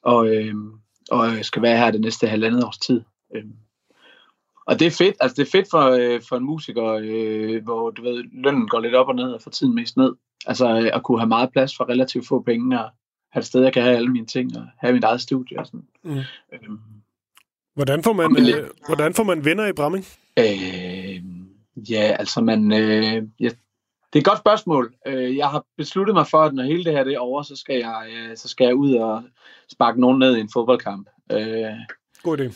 Og, 0.02 0.36
øh, 0.36 0.56
og 1.12 1.28
skal 1.42 1.62
være 1.62 1.78
her 1.78 1.92
det 1.92 2.02
næste 2.02 2.28
halvandet 2.28 2.64
års 2.64 2.78
tid. 2.78 3.02
Øh. 3.36 3.44
Og 4.66 4.80
det 4.80 4.88
er 4.88 4.92
fedt, 4.92 5.16
altså 5.20 5.36
det 5.36 5.48
er 5.48 5.52
fedt 5.52 5.68
for, 5.72 5.90
øh, 5.90 6.22
for 6.30 6.36
en 6.36 6.44
musiker, 6.44 7.00
øh, 7.04 7.64
hvor 7.64 7.90
du 7.90 8.02
ved, 8.02 8.24
lønnen 8.32 8.68
går 8.68 8.80
lidt 8.80 8.96
op 8.96 9.08
og 9.08 9.16
ned 9.16 9.32
og 9.32 9.42
får 9.42 9.52
tiden 9.52 9.76
mest 9.76 9.98
ned. 9.98 10.14
Altså 10.46 10.80
øh, 10.80 10.90
at 10.94 11.04
kunne 11.04 11.20
have 11.20 11.28
meget 11.28 11.52
plads 11.52 11.78
for 11.78 11.90
relativt 11.90 12.28
få 12.28 12.42
penge 12.42 12.80
og 12.80 12.90
have 13.32 13.40
et 13.40 13.46
sted, 13.46 13.64
jeg 13.64 13.74
kan 13.74 13.84
have 13.84 13.96
alle 13.96 14.12
mine 14.12 14.26
ting 14.26 14.58
og 14.58 14.66
have 14.80 14.94
mit 14.94 15.04
eget 15.04 15.22
studie 15.22 15.60
og 15.60 15.66
sådan. 15.66 15.88
Mm. 16.04 16.18
Øhm, 16.54 16.80
hvordan, 17.76 18.04
får 18.04 18.14
man, 18.14 18.38
øh, 18.56 18.70
hvordan 18.86 19.14
får 19.14 19.24
man 19.24 19.46
venner 19.46 19.68
i 19.68 19.74
Bramming? 19.74 20.06
Øh, 20.40 21.24
ja, 21.90 22.16
altså 22.20 22.42
man, 22.42 22.72
øh, 22.72 23.24
ja, 23.40 23.50
det 24.14 24.20
er 24.20 24.22
et 24.22 24.26
godt 24.26 24.40
spørgsmål. 24.40 24.94
Øh, 25.08 25.38
jeg 25.38 25.48
har 25.48 25.66
besluttet 25.78 26.16
mig 26.16 26.28
for, 26.28 26.38
at 26.38 26.54
når 26.54 26.64
hele 26.64 26.84
det 26.84 26.94
her 26.94 27.04
det 27.04 27.14
er 27.14 27.20
over, 27.20 27.42
så 27.44 27.56
skal 27.56 27.76
jeg, 27.76 28.08
øh, 28.10 28.38
så 28.38 28.48
skal 28.48 28.66
jeg 28.66 28.76
ud 28.76 28.96
og 28.96 29.24
sparke 29.72 30.02
nogen 30.02 30.20
ned 30.20 30.38
i 30.38 30.40
en 30.40 30.50
fodboldkamp. 30.54 31.10
Øh, 31.32 31.66
God 32.24 32.38
idé. 32.40 32.54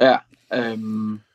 Ja, 0.00 0.16
øh, 0.54 0.78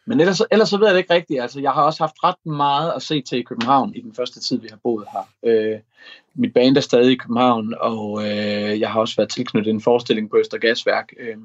men 0.06 0.20
ellers, 0.20 0.42
ellers 0.52 0.70
så 0.70 0.78
ved 0.78 0.88
jeg 0.88 0.94
det 0.94 1.00
ikke 1.00 1.14
rigtigt. 1.14 1.42
Altså, 1.42 1.62
jeg 1.62 1.72
har 1.72 1.84
også 1.84 2.04
haft 2.04 2.24
ret 2.24 2.46
meget 2.46 2.92
at 2.96 3.02
se 3.02 3.22
til 3.22 3.40
i 3.40 3.44
København 3.44 3.96
i 3.96 4.02
den 4.02 4.14
første 4.14 4.40
tid, 4.40 4.62
vi 4.62 4.68
har 4.70 4.80
boet 4.84 5.08
her. 5.12 5.30
Øh, 5.44 5.80
mit 6.36 6.54
band 6.54 6.78
er 6.78 6.82
stadig 6.82 7.12
i 7.12 7.16
København, 7.16 7.74
og 7.80 8.24
øh, 8.24 8.80
jeg 8.80 8.92
har 8.92 9.00
også 9.00 9.16
været 9.16 9.30
tilknyttet 9.30 9.72
en 9.72 9.82
forestilling 9.82 10.30
på 10.30 10.38
Østergasværk, 10.38 11.14
øh, 11.20 11.38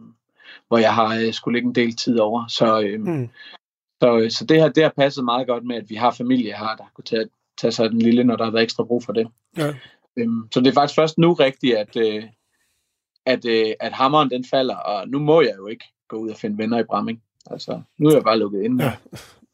hvor 0.68 0.78
jeg 0.78 0.94
har 0.94 1.16
øh, 1.16 1.32
skulle 1.32 1.56
ligge 1.56 1.68
en 1.68 1.74
del 1.74 1.96
tid 1.96 2.18
over. 2.18 2.44
Så, 2.48 2.80
øh, 2.80 3.00
mm. 3.00 3.28
så, 4.02 4.36
så 4.38 4.44
det, 4.44 4.56
her, 4.56 4.68
det 4.68 4.82
har 4.82 4.92
passet 4.96 5.24
meget 5.24 5.46
godt 5.46 5.64
med, 5.64 5.76
at 5.76 5.90
vi 5.90 5.94
har 5.94 6.10
familie 6.10 6.52
her, 6.56 6.76
der 6.76 6.84
kunne 6.94 7.04
tage, 7.04 7.28
tage 7.60 7.72
sig 7.72 7.90
den 7.90 8.02
lille, 8.02 8.24
når 8.24 8.36
der 8.36 8.44
har 8.44 8.50
været 8.50 8.62
ekstra 8.62 8.84
brug 8.84 9.04
for 9.04 9.12
det. 9.12 9.28
Ja. 9.56 9.74
Øh, 10.16 10.28
så 10.52 10.60
det 10.60 10.66
er 10.66 10.72
faktisk 10.72 10.96
først 10.96 11.18
nu 11.18 11.32
rigtigt, 11.32 11.76
at, 11.76 11.96
øh, 11.96 12.22
at, 13.26 13.44
øh, 13.44 13.72
at 13.80 13.92
hammeren 13.92 14.30
den 14.30 14.44
falder, 14.50 14.76
og 14.76 15.08
nu 15.08 15.18
må 15.18 15.40
jeg 15.40 15.54
jo 15.58 15.66
ikke 15.66 15.84
gå 16.08 16.16
ud 16.16 16.30
og 16.30 16.36
finde 16.36 16.58
venner 16.58 16.78
i 16.78 16.84
Bramming. 16.84 17.22
Altså, 17.50 17.80
nu 17.98 18.08
er 18.08 18.14
jeg 18.14 18.22
bare 18.22 18.38
lukket 18.38 18.62
ind. 18.62 18.80
Ja. 18.80 18.92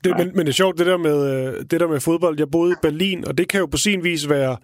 Det, 0.04 0.10
ja. 0.10 0.16
men, 0.16 0.36
men 0.36 0.46
det 0.46 0.48
er 0.48 0.52
sjovt, 0.52 0.78
det 0.78 0.86
der, 0.86 0.96
med, 0.96 1.48
øh, 1.48 1.64
det 1.70 1.80
der 1.80 1.88
med 1.88 2.00
fodbold. 2.00 2.38
Jeg 2.38 2.50
boede 2.50 2.72
i 2.72 2.82
Berlin, 2.82 3.26
og 3.26 3.38
det 3.38 3.48
kan 3.48 3.60
jo 3.60 3.66
på 3.66 3.76
sin 3.76 4.04
vis 4.04 4.28
være 4.28 4.56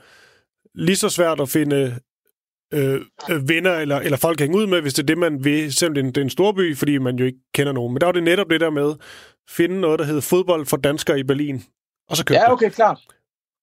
lige 0.74 0.96
så 0.96 1.08
svært 1.08 1.40
at 1.40 1.48
finde 1.48 1.96
øh, 2.74 3.00
øh 3.30 3.48
venner 3.48 3.72
eller, 3.72 3.96
eller 3.96 4.18
folk 4.18 4.40
at 4.40 4.44
hænge 4.44 4.58
ud 4.58 4.66
med, 4.66 4.80
hvis 4.80 4.94
det 4.94 5.02
er 5.02 5.06
det, 5.06 5.18
man 5.18 5.44
vil, 5.44 5.72
selvom 5.72 5.94
det 5.94 6.00
er 6.00 6.04
en, 6.04 6.12
det 6.14 6.20
er 6.20 6.24
en 6.24 6.30
stor 6.30 6.52
by, 6.52 6.76
fordi 6.76 6.98
man 6.98 7.16
jo 7.16 7.24
ikke 7.24 7.38
kender 7.54 7.72
nogen. 7.72 7.92
Men 7.92 8.00
der 8.00 8.06
var 8.06 8.12
det 8.12 8.22
netop 8.22 8.50
det 8.50 8.60
der 8.60 8.70
med, 8.70 8.94
finde 9.48 9.80
noget, 9.80 9.98
der 9.98 10.04
hedder 10.04 10.20
fodbold 10.20 10.66
for 10.66 10.76
danskere 10.76 11.20
i 11.20 11.22
Berlin, 11.22 11.62
og 12.08 12.16
så 12.16 12.24
købe 12.24 12.38
Ja, 12.40 12.52
okay, 12.52 12.70
klart. 12.70 12.98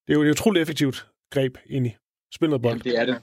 Det 0.08 0.14
er 0.14 0.18
jo 0.18 0.24
et 0.24 0.30
utroligt 0.30 0.62
effektivt 0.62 1.06
greb 1.30 1.58
ind 1.66 1.86
i 1.86 1.96
spillet 2.34 2.62
bold. 2.62 2.72
Jamen, 2.72 2.84
det 2.84 2.98
er 2.98 3.04
det. 3.04 3.22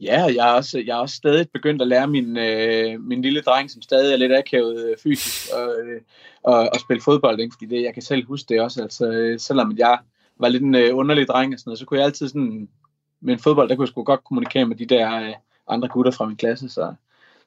Ja, 0.00 0.22
jeg 0.22 0.48
er 0.48 0.52
også, 0.52 0.78
jeg 0.78 0.96
er 0.96 1.00
også 1.00 1.16
stadig 1.16 1.46
begyndt 1.52 1.82
at 1.82 1.88
lære 1.88 2.08
min, 2.08 2.36
øh, 2.36 3.00
min 3.00 3.22
lille 3.22 3.40
dreng, 3.40 3.70
som 3.70 3.82
stadig 3.82 4.12
er 4.12 4.16
lidt 4.16 4.32
akavet 4.32 4.90
øh, 4.90 4.96
fysisk, 5.02 5.52
og, 5.54 5.68
øh, 5.80 6.00
og, 6.42 6.58
og 6.58 6.80
spille 6.80 7.02
fodbold, 7.02 7.40
ikke? 7.40 7.54
fordi 7.58 7.76
det, 7.76 7.82
jeg 7.82 7.94
kan 7.94 8.02
selv 8.02 8.26
huske 8.26 8.46
det 8.48 8.60
også. 8.60 8.82
Altså, 8.82 9.10
øh, 9.10 9.38
selvom 9.38 9.76
jeg 9.78 9.98
var 10.40 10.48
lidt 10.48 10.62
en 10.62 10.74
øh, 10.74 10.96
underlig 10.96 11.26
dreng 11.26 11.54
og 11.54 11.58
sådan 11.58 11.68
noget, 11.68 11.78
så 11.78 11.84
kunne 11.84 11.98
jeg 11.98 12.06
altid 12.06 12.28
sådan, 12.28 12.68
med 13.20 13.34
en 13.34 13.40
fodbold, 13.40 13.68
der 13.68 13.76
kunne 13.76 13.84
jeg 13.84 13.88
sgu 13.88 14.02
godt 14.02 14.24
kommunikere 14.24 14.66
med 14.66 14.76
de 14.76 14.86
der 14.86 15.20
øh, 15.20 15.34
andre 15.68 15.88
gutter 15.88 16.12
fra 16.12 16.26
min 16.26 16.36
klasse, 16.36 16.68
så, 16.68 16.94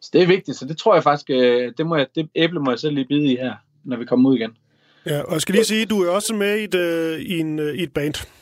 så 0.01 0.09
det 0.13 0.21
er 0.21 0.27
vigtigt, 0.27 0.57
så 0.57 0.65
det 0.65 0.77
tror 0.77 0.93
jeg 0.93 1.03
faktisk, 1.03 1.29
øh, 1.29 1.73
det, 1.77 1.85
må 1.85 1.95
jeg, 1.95 2.07
det 2.15 2.29
æble 2.35 2.59
må 2.59 2.71
jeg 2.71 2.79
selv 2.79 2.95
lige 2.95 3.07
bide 3.07 3.33
i 3.33 3.35
her, 3.35 3.53
når 3.83 3.97
vi 3.97 4.05
kommer 4.05 4.29
ud 4.29 4.38
igen. 4.38 4.57
Ja, 5.05 5.21
og 5.21 5.33
jeg 5.33 5.41
skal 5.41 5.55
lige 5.55 5.65
sige, 5.65 5.85
du 5.85 6.01
er 6.01 6.09
også 6.09 6.33
med 6.33 6.59
i 6.59 6.63
et, 6.63 6.75
øh, 6.75 7.19
i 7.19 7.39
en, 7.39 7.59
øh, 7.59 7.75
i 7.75 7.83
et 7.83 7.93
band. 7.93 8.40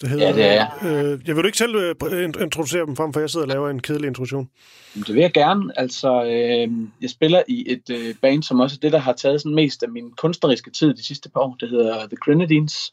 Det 0.00 0.08
hedder, 0.08 0.26
ja, 0.26 0.34
det 0.34 0.44
er 0.44 0.52
jeg. 0.52 0.70
Øh, 0.82 1.20
jeg 1.26 1.36
vil 1.36 1.42
du 1.42 1.46
ikke 1.46 1.58
selv 1.58 1.76
øh, 1.76 2.24
introducere 2.24 2.86
dem 2.86 2.96
frem, 2.96 3.12
for 3.12 3.20
jeg 3.20 3.30
sidder 3.30 3.46
og 3.46 3.48
laver 3.48 3.70
en 3.70 3.82
kedelig 3.82 4.08
introduktion. 4.08 4.50
Det 4.94 5.14
vil 5.14 5.20
jeg 5.20 5.32
gerne. 5.32 5.78
Altså, 5.80 6.24
øh, 6.24 6.88
jeg 7.00 7.10
spiller 7.10 7.42
i 7.48 7.64
et 7.72 7.90
øh, 7.90 8.14
band, 8.22 8.42
som 8.42 8.60
også 8.60 8.76
er 8.76 8.80
det, 8.80 8.92
der 8.92 8.98
har 8.98 9.12
taget 9.12 9.40
sådan 9.40 9.54
mest 9.54 9.82
af 9.82 9.88
min 9.88 10.10
kunstneriske 10.10 10.70
tid 10.70 10.94
de 10.94 11.06
sidste 11.06 11.30
par 11.30 11.40
år. 11.40 11.56
Det 11.60 11.68
hedder 11.68 12.06
The 12.06 12.16
Grenadines. 12.16 12.92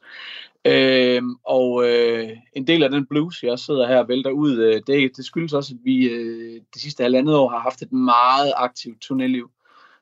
Øh, 0.66 1.22
og 1.44 1.90
øh, 1.90 2.30
en 2.54 2.68
del 2.68 2.84
af 2.84 2.90
den 2.90 3.06
blues, 3.06 3.44
jeg 3.44 3.60
sidder 3.60 3.88
her 3.88 4.00
og 4.00 4.08
vælter 4.08 4.32
ud, 4.32 4.58
øh, 4.58 4.82
det, 4.88 5.18
det 5.18 5.26
skyldes 5.26 5.54
også, 5.54 5.74
at 5.74 5.80
vi 5.84 6.06
øh, 6.06 6.62
de 6.74 6.80
sidste 6.82 7.04
halvandet 7.04 7.36
år 7.36 7.50
har 7.50 7.60
haft 7.60 7.82
et 7.82 7.92
meget 7.92 8.54
aktivt 8.56 9.06
turnéliv, 9.06 9.52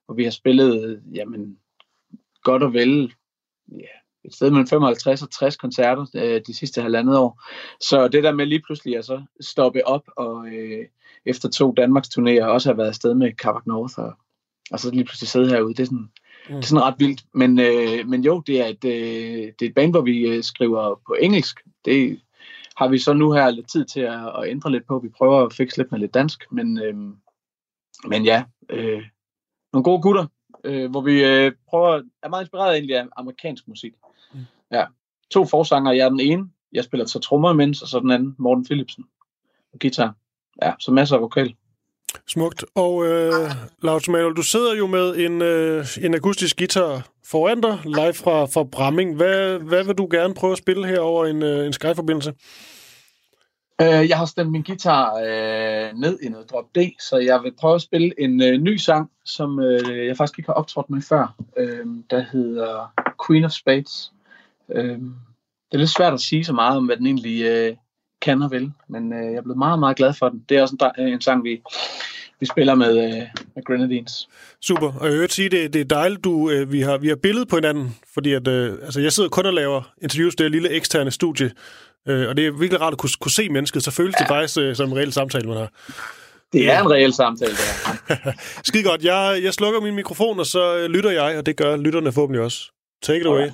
hvor 0.05 0.15
vi 0.15 0.23
har 0.23 0.31
spillet, 0.31 1.01
jamen, 1.13 1.57
godt 2.43 2.63
og 2.63 2.73
vel, 2.73 3.13
ja, 3.71 4.02
et 4.25 4.35
sted 4.35 4.49
mellem 4.49 4.67
55 4.67 5.21
og 5.21 5.31
60 5.31 5.57
koncerter 5.57 6.05
øh, 6.15 6.41
de 6.47 6.53
sidste 6.53 6.81
halvandet 6.81 7.17
år. 7.17 7.41
Så 7.79 8.07
det 8.07 8.23
der 8.23 8.31
med 8.31 8.45
lige 8.45 8.61
pludselig 8.61 8.97
at 8.97 9.05
så 9.05 9.23
stoppe 9.41 9.87
op 9.87 10.03
og 10.17 10.47
øh, 10.47 10.85
efter 11.25 11.49
to 11.49 11.73
Danmarks 11.77 12.07
turnéer 12.07 12.43
også 12.43 12.69
har 12.69 12.75
været 12.75 12.87
afsted 12.87 13.13
med 13.13 13.31
Carbac 13.31 13.63
North 13.65 13.99
og, 13.99 14.13
og 14.71 14.79
så 14.79 14.91
lige 14.91 15.05
pludselig 15.05 15.29
sidde 15.29 15.49
herude, 15.49 15.73
det 15.73 15.79
er 15.79 15.85
sådan, 15.85 15.97
mm. 16.49 16.55
det 16.55 16.63
er 16.63 16.67
sådan 16.67 16.83
ret 16.83 16.95
vildt. 16.99 17.23
Men, 17.33 17.59
øh, 17.59 18.07
men 18.07 18.23
jo, 18.23 18.39
det 18.47 18.61
er, 18.61 18.65
et, 18.65 18.85
øh, 18.85 19.51
det 19.59 19.61
er 19.61 19.69
et 19.69 19.75
band, 19.75 19.91
hvor 19.91 20.01
vi 20.01 20.27
øh, 20.27 20.43
skriver 20.43 21.01
på 21.07 21.15
engelsk. 21.21 21.59
Det 21.85 22.21
har 22.77 22.87
vi 22.87 22.99
så 22.99 23.13
nu 23.13 23.31
her 23.31 23.49
lidt 23.49 23.69
tid 23.69 23.85
til 23.85 23.99
at, 23.99 24.27
at 24.37 24.49
ændre 24.49 24.71
lidt 24.71 24.87
på. 24.87 24.99
Vi 24.99 25.09
prøver 25.09 25.45
at 25.45 25.53
fikse 25.53 25.77
lidt 25.77 25.91
med 25.91 25.99
lidt 25.99 26.13
dansk, 26.13 26.51
men, 26.51 26.79
øh, 26.79 26.95
men 28.07 28.25
ja, 28.25 28.43
øh, 28.69 29.03
nogle 29.73 29.83
gode 29.83 30.01
gutter, 30.01 30.25
øh, 30.63 30.91
hvor 30.91 31.01
vi 31.01 31.23
øh, 31.23 31.51
prøver, 31.69 32.01
er 32.23 32.29
meget 32.29 32.43
inspireret 32.43 32.73
egentlig 32.73 32.97
af 32.97 33.05
amerikansk 33.15 33.67
musik. 33.67 33.93
Mm. 33.93 34.12
Ja. 34.73 34.85
To 35.31 35.45
forsanger, 35.45 35.91
jeg 35.91 36.05
er 36.05 36.09
den 36.09 36.19
ene. 36.19 36.45
Jeg 36.71 36.83
spiller 36.83 37.05
så 37.05 37.19
trommer 37.19 37.53
imens, 37.53 37.81
og 37.81 37.87
så 37.87 37.99
den 37.99 38.11
anden, 38.11 38.35
Morten 38.39 38.65
Philipsen. 38.65 39.05
Og 39.73 39.79
guitar. 39.79 40.15
Ja, 40.63 40.73
så 40.79 40.91
masser 40.91 41.15
af 41.15 41.21
vokal. 41.21 41.55
Smukt. 42.27 42.65
Og 42.75 43.05
øh, 43.05 43.51
Lars 43.81 44.07
Manuel, 44.07 44.35
du 44.35 44.41
sidder 44.41 44.75
jo 44.75 44.87
med 44.87 45.15
en, 45.15 45.41
øh, 45.41 45.85
en 46.01 46.13
akustisk 46.15 46.57
guitar 46.57 47.07
foran 47.25 47.61
dig, 47.61 47.79
live 47.85 48.13
fra, 48.13 48.45
fra 48.45 48.63
Bramming. 48.63 49.15
Hvad, 49.15 49.59
hvad 49.59 49.83
vil 49.83 49.95
du 49.95 50.07
gerne 50.11 50.33
prøve 50.33 50.51
at 50.51 50.57
spille 50.57 50.87
her 50.87 50.99
over 50.99 51.25
en, 51.25 51.43
øh, 51.43 51.65
en 51.65 51.73
Skype-forbindelse? 51.73 52.33
Øh, 53.81 54.09
jeg 54.09 54.17
har 54.17 54.25
stemt 54.25 54.51
min 54.51 54.63
guitar 54.63 55.15
øh, 55.15 55.99
ned 55.99 56.19
i 56.21 56.29
noget 56.29 56.49
drop 56.51 56.65
D, 56.75 56.77
så 56.99 57.17
jeg 57.17 57.43
vil 57.43 57.53
prøve 57.59 57.75
at 57.75 57.81
spille 57.81 58.21
en 58.21 58.43
øh, 58.43 58.57
ny 58.57 58.77
sang, 58.77 59.11
som 59.25 59.59
øh, 59.59 60.07
jeg 60.07 60.17
faktisk 60.17 60.39
ikke 60.39 60.47
har 60.47 60.53
optrådt 60.53 60.89
med 60.89 61.01
før, 61.01 61.35
øh, 61.57 61.85
der 62.09 62.25
hedder 62.31 62.93
Queen 63.27 63.43
of 63.43 63.51
Spades. 63.51 64.12
Øh, 64.71 64.99
det 65.73 65.77
er 65.77 65.77
lidt 65.77 65.89
svært 65.89 66.13
at 66.13 66.21
sige 66.21 66.45
så 66.45 66.53
meget 66.53 66.77
om, 66.77 66.85
hvad 66.85 66.97
den 66.97 67.05
egentlig 67.05 67.43
øh, 67.43 67.75
kan 68.21 68.41
og 68.41 68.51
vil, 68.51 68.71
men 68.89 69.13
øh, 69.13 69.25
jeg 69.25 69.35
er 69.35 69.41
blevet 69.41 69.57
meget, 69.57 69.79
meget 69.79 69.97
glad 69.97 70.13
for 70.13 70.29
den. 70.29 70.43
Det 70.49 70.57
er 70.57 70.61
også 70.61 70.91
en, 70.97 71.07
en 71.07 71.21
sang, 71.21 71.43
vi, 71.43 71.61
vi 72.39 72.45
spiller 72.45 72.75
med, 72.75 72.97
øh, 73.05 73.21
med 73.55 73.63
Grenadines. 73.65 74.29
Super, 74.61 74.93
og 74.99 75.11
jeg 75.11 75.19
vil 75.19 75.29
sige, 75.29 75.49
det, 75.49 75.73
det 75.73 75.81
er 75.81 75.85
dejligt, 75.85 76.23
du, 76.23 76.49
øh, 76.49 76.71
vi, 76.71 76.81
har, 76.81 76.97
vi 76.97 77.07
har 77.07 77.15
billedet 77.15 77.47
på 77.47 77.55
hinanden, 77.55 77.95
fordi 78.13 78.33
at, 78.33 78.47
øh, 78.47 78.73
altså, 78.83 79.01
jeg 79.01 79.11
sidder 79.11 79.29
kun 79.29 79.45
og 79.45 79.53
laver 79.53 79.81
interviews, 80.01 80.35
det 80.35 80.45
er 80.45 80.49
lille 80.49 80.69
eksterne 80.69 81.11
studie, 81.11 81.51
øh, 82.07 82.29
og 82.29 82.37
det 82.37 82.47
er 82.47 82.51
virkelig 82.51 82.81
rart 82.81 82.93
at 82.93 82.99
kunne, 82.99 83.09
kunne 83.19 83.31
se 83.31 83.49
mennesket, 83.49 83.83
så 83.83 83.91
føles 83.91 84.15
ja. 84.19 84.23
det 84.23 84.27
faktisk 84.27 84.57
øh, 84.57 84.75
som 84.75 84.89
en 84.89 84.97
reel 84.97 85.13
samtale, 85.13 85.47
man 85.47 85.57
har. 85.57 85.69
Det 86.53 86.71
er 86.71 86.81
en 86.81 86.91
reel 86.91 87.13
samtale, 87.13 87.51
det 87.51 87.59
her. 88.07 88.31
Skide 88.67 88.83
godt. 88.83 89.03
Jeg, 89.03 89.39
jeg 89.43 89.53
slukker 89.53 89.81
min 89.81 89.95
mikrofon, 89.95 90.39
og 90.39 90.45
så 90.45 90.77
øh, 90.77 90.89
lytter 90.89 91.11
jeg, 91.11 91.37
og 91.37 91.45
det 91.45 91.57
gør 91.57 91.77
lytterne 91.77 92.11
forhåbentlig 92.11 92.43
også. 92.43 92.71
Take 93.03 93.19
it 93.19 93.25
away. 93.25 93.41
Okay. 93.41 93.51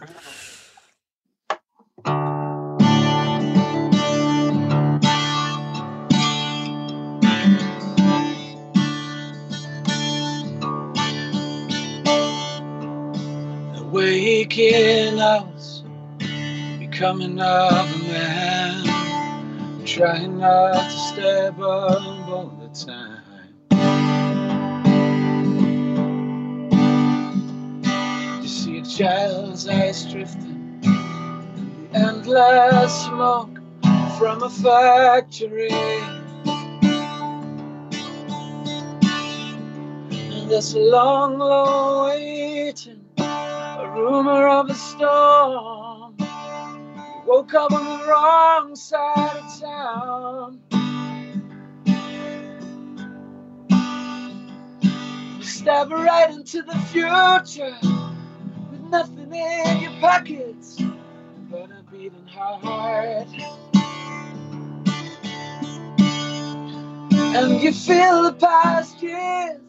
thinking 14.50 15.20
I 15.20 15.42
was 15.42 15.84
becoming 16.80 17.40
of 17.40 17.72
a 17.72 17.98
man, 18.08 19.86
trying 19.86 20.40
not 20.40 20.74
to 20.74 20.90
step 20.90 21.60
up 21.60 22.02
all 22.28 22.58
the 22.60 22.70
time. 22.74 23.24
You 28.42 28.48
see 28.48 28.80
a 28.80 28.84
child's 28.84 29.68
eyes 29.68 30.06
drifting, 30.12 30.80
the 30.82 32.00
endless 32.00 33.06
smoke 33.06 33.60
from 34.18 34.42
a 34.44 34.50
factory. 34.50 35.70
And 40.12 40.50
this 40.50 40.74
long, 40.74 41.38
long 41.38 42.10
way 42.10 42.39
rumor 44.00 44.48
of 44.48 44.70
a 44.70 44.76
storm. 44.76 46.16
Woke 47.26 47.54
up 47.54 47.72
on 47.72 48.00
the 48.00 48.06
wrong 48.06 48.76
side 48.76 49.38
of 49.38 49.60
town. 49.60 50.62
You 55.38 55.44
step 55.44 55.90
right 55.90 56.30
into 56.32 56.62
the 56.64 56.78
future 56.92 57.78
with 58.72 58.82
nothing 58.90 59.34
in 59.34 59.82
your 59.82 59.92
pockets 60.00 60.82
but 61.52 61.70
a 61.70 61.84
beating 61.92 62.28
heart. 62.28 63.28
And 67.12 67.62
you 67.62 67.74
feel 67.74 68.24
the 68.24 68.34
past 68.34 69.02
years 69.04 69.62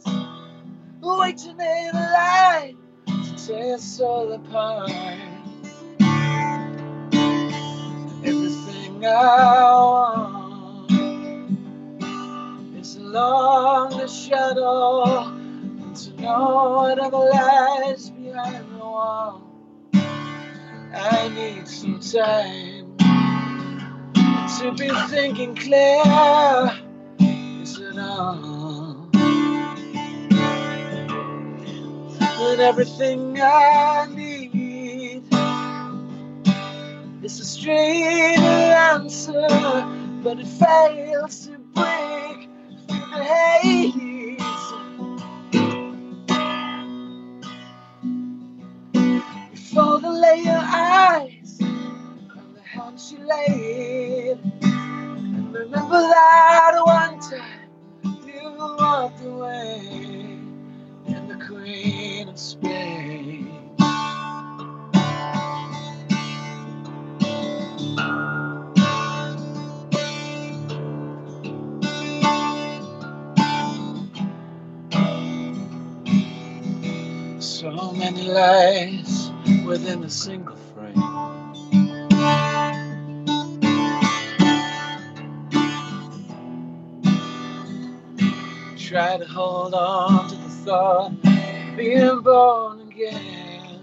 waiting 1.02 1.60
in 1.60 1.92
line 1.94 2.79
tear 3.46 3.74
us 3.74 4.00
all 4.00 4.32
apart. 4.32 4.90
Everything 8.22 9.06
I 9.06 9.72
want 9.90 10.90
is 12.78 12.96
along 12.96 13.90
the 13.98 14.08
shadow 14.08 15.28
and 15.28 15.96
to 15.96 16.20
know 16.20 16.82
whatever 16.82 17.16
lies 17.16 18.10
behind 18.10 18.66
the 18.72 18.78
wall. 18.78 19.42
I 20.92 21.28
need 21.34 21.66
some 21.66 22.00
time 22.00 22.96
to 24.58 24.72
be 24.76 24.90
thinking 25.08 25.54
clear. 25.54 26.02
Is 27.62 27.78
it 27.78 27.98
all? 27.98 28.59
And 32.42 32.60
everything 32.60 33.38
I 33.40 34.06
need 34.14 35.22
is 37.22 37.40
a 37.40 37.44
straight 37.44 38.38
answer, 38.38 39.46
but 40.24 40.40
it 40.40 40.46
fails 40.46 41.46
to 41.46 41.58
break 41.74 42.48
through 42.88 43.10
the 43.12 43.24
haze. 43.24 44.40
Before 49.52 50.00
the 50.00 50.10
lay 50.10 50.42
your 50.42 50.56
eyes 50.58 51.58
on 51.62 52.54
the 52.54 52.62
hand 52.62 52.98
she 53.00 53.16
laid, 53.18 54.38
and 54.62 55.54
remember 55.54 56.00
that 56.00 56.82
one 56.84 56.99
So 62.42 62.62
many 77.92 78.22
lies 78.22 79.30
within 79.66 80.02
a 80.04 80.10
single 80.10 80.56
frame. 80.56 80.94
Try 88.78 89.18
to 89.18 89.26
hold 89.26 89.74
on 89.74 90.28
to 90.30 90.36
the 90.36 90.48
thought 90.64 91.29
being 91.80 92.20
born 92.20 92.80
again. 92.82 93.80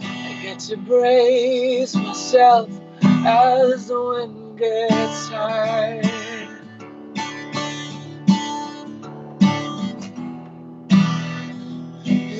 I 0.00 0.40
get 0.42 0.58
to 0.58 0.76
brace 0.78 1.94
myself 1.94 2.68
as 3.02 3.86
the 3.86 4.02
wind 4.02 4.58
gets 4.58 5.28
high. 5.28 6.02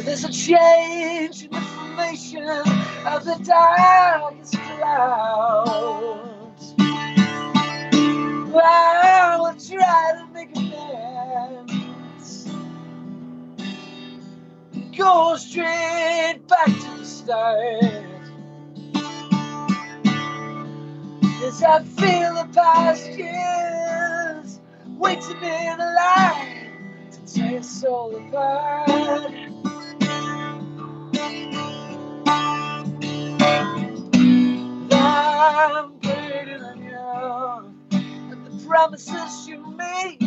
There's 0.04 0.24
a 0.24 0.32
change 0.32 1.44
in 1.44 1.50
the 1.52 1.60
formation 1.60 2.48
of 3.06 3.24
the 3.24 3.38
darkest 3.44 4.54
clouds. 4.54 6.27
I 8.62 9.36
will 9.40 9.54
try 9.60 10.12
to 10.18 10.26
make 10.32 10.56
amends. 10.56 12.48
Go 14.96 15.36
straight 15.36 16.40
back 16.48 16.66
to 16.66 16.98
the 16.98 17.04
start. 17.04 17.84
As 21.44 21.62
I 21.62 21.84
feel 21.84 22.34
the 22.34 22.48
past 22.54 23.10
years 23.12 24.60
waiting 24.98 25.42
in 25.42 25.80
a 25.80 25.94
line 25.94 27.10
to 27.12 27.34
tear 27.34 27.62
all 27.88 28.16
apart. 28.16 29.32
Promises 38.68 39.48
you 39.48 39.64
made 39.78 40.20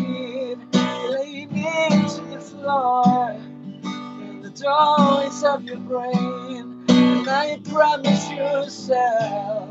lay 0.74 1.46
me 1.46 1.90
to 2.10 2.22
the 2.32 2.42
floor 2.42 3.32
in 3.32 4.42
the 4.42 4.50
doorways 4.50 5.44
of 5.44 5.64
your 5.64 5.78
brain. 5.78 6.84
And 6.90 7.30
I 7.30 7.60
promise 7.70 8.32
yourself 8.32 9.70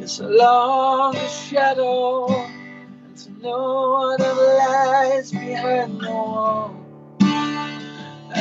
is 0.01 0.21
a 0.21 0.29
long 0.29 1.15
shadow 1.29 2.31
and 2.31 3.17
to 3.19 3.31
know 3.43 4.17
whatever 4.19 4.59
lies 4.59 5.33
behind 5.33 6.01
the 6.01 6.11
wall. 6.11 6.80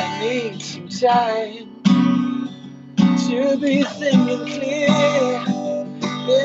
I 0.02 0.20
need 0.22 0.62
some 0.62 0.88
time 0.88 1.84
to 3.28 3.58
be 3.60 3.84
thinking 3.84 4.46
clear. 4.46 5.46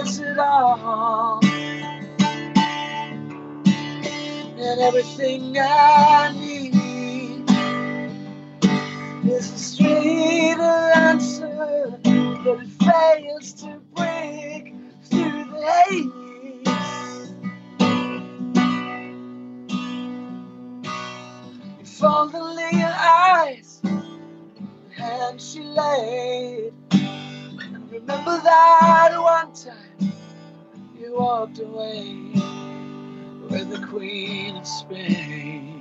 Is 0.02 0.18
it 0.18 0.38
all? 0.38 1.40
And 4.42 4.80
everything 4.80 5.56
I 5.58 6.32
need 6.34 6.74
is 9.30 9.52
a 9.52 9.58
straight 9.58 10.58
answer, 10.58 12.00
but 12.02 12.60
it 12.60 12.68
fails 12.82 13.52
to 13.62 13.80
break 13.94 14.74
through 15.04 15.44
the 15.44 15.84
haze. 15.88 16.23
Your 22.04 22.94
eyes, 22.94 23.82
hand 24.96 25.40
she 25.40 25.60
laid, 25.62 26.72
and 26.92 27.92
remember 27.92 28.40
that 28.42 29.12
one 29.20 29.52
time 29.54 30.12
you 31.00 31.14
walked 31.18 31.58
away 31.60 32.16
with 33.50 33.70
the 33.70 33.86
Queen 33.88 34.56
of 34.56 34.66
Spain. 34.66 35.73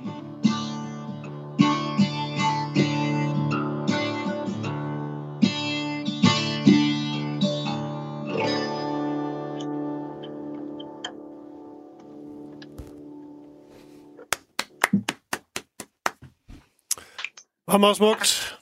Og 17.74 17.80
meget 17.80 17.96
smukt. 17.96 18.56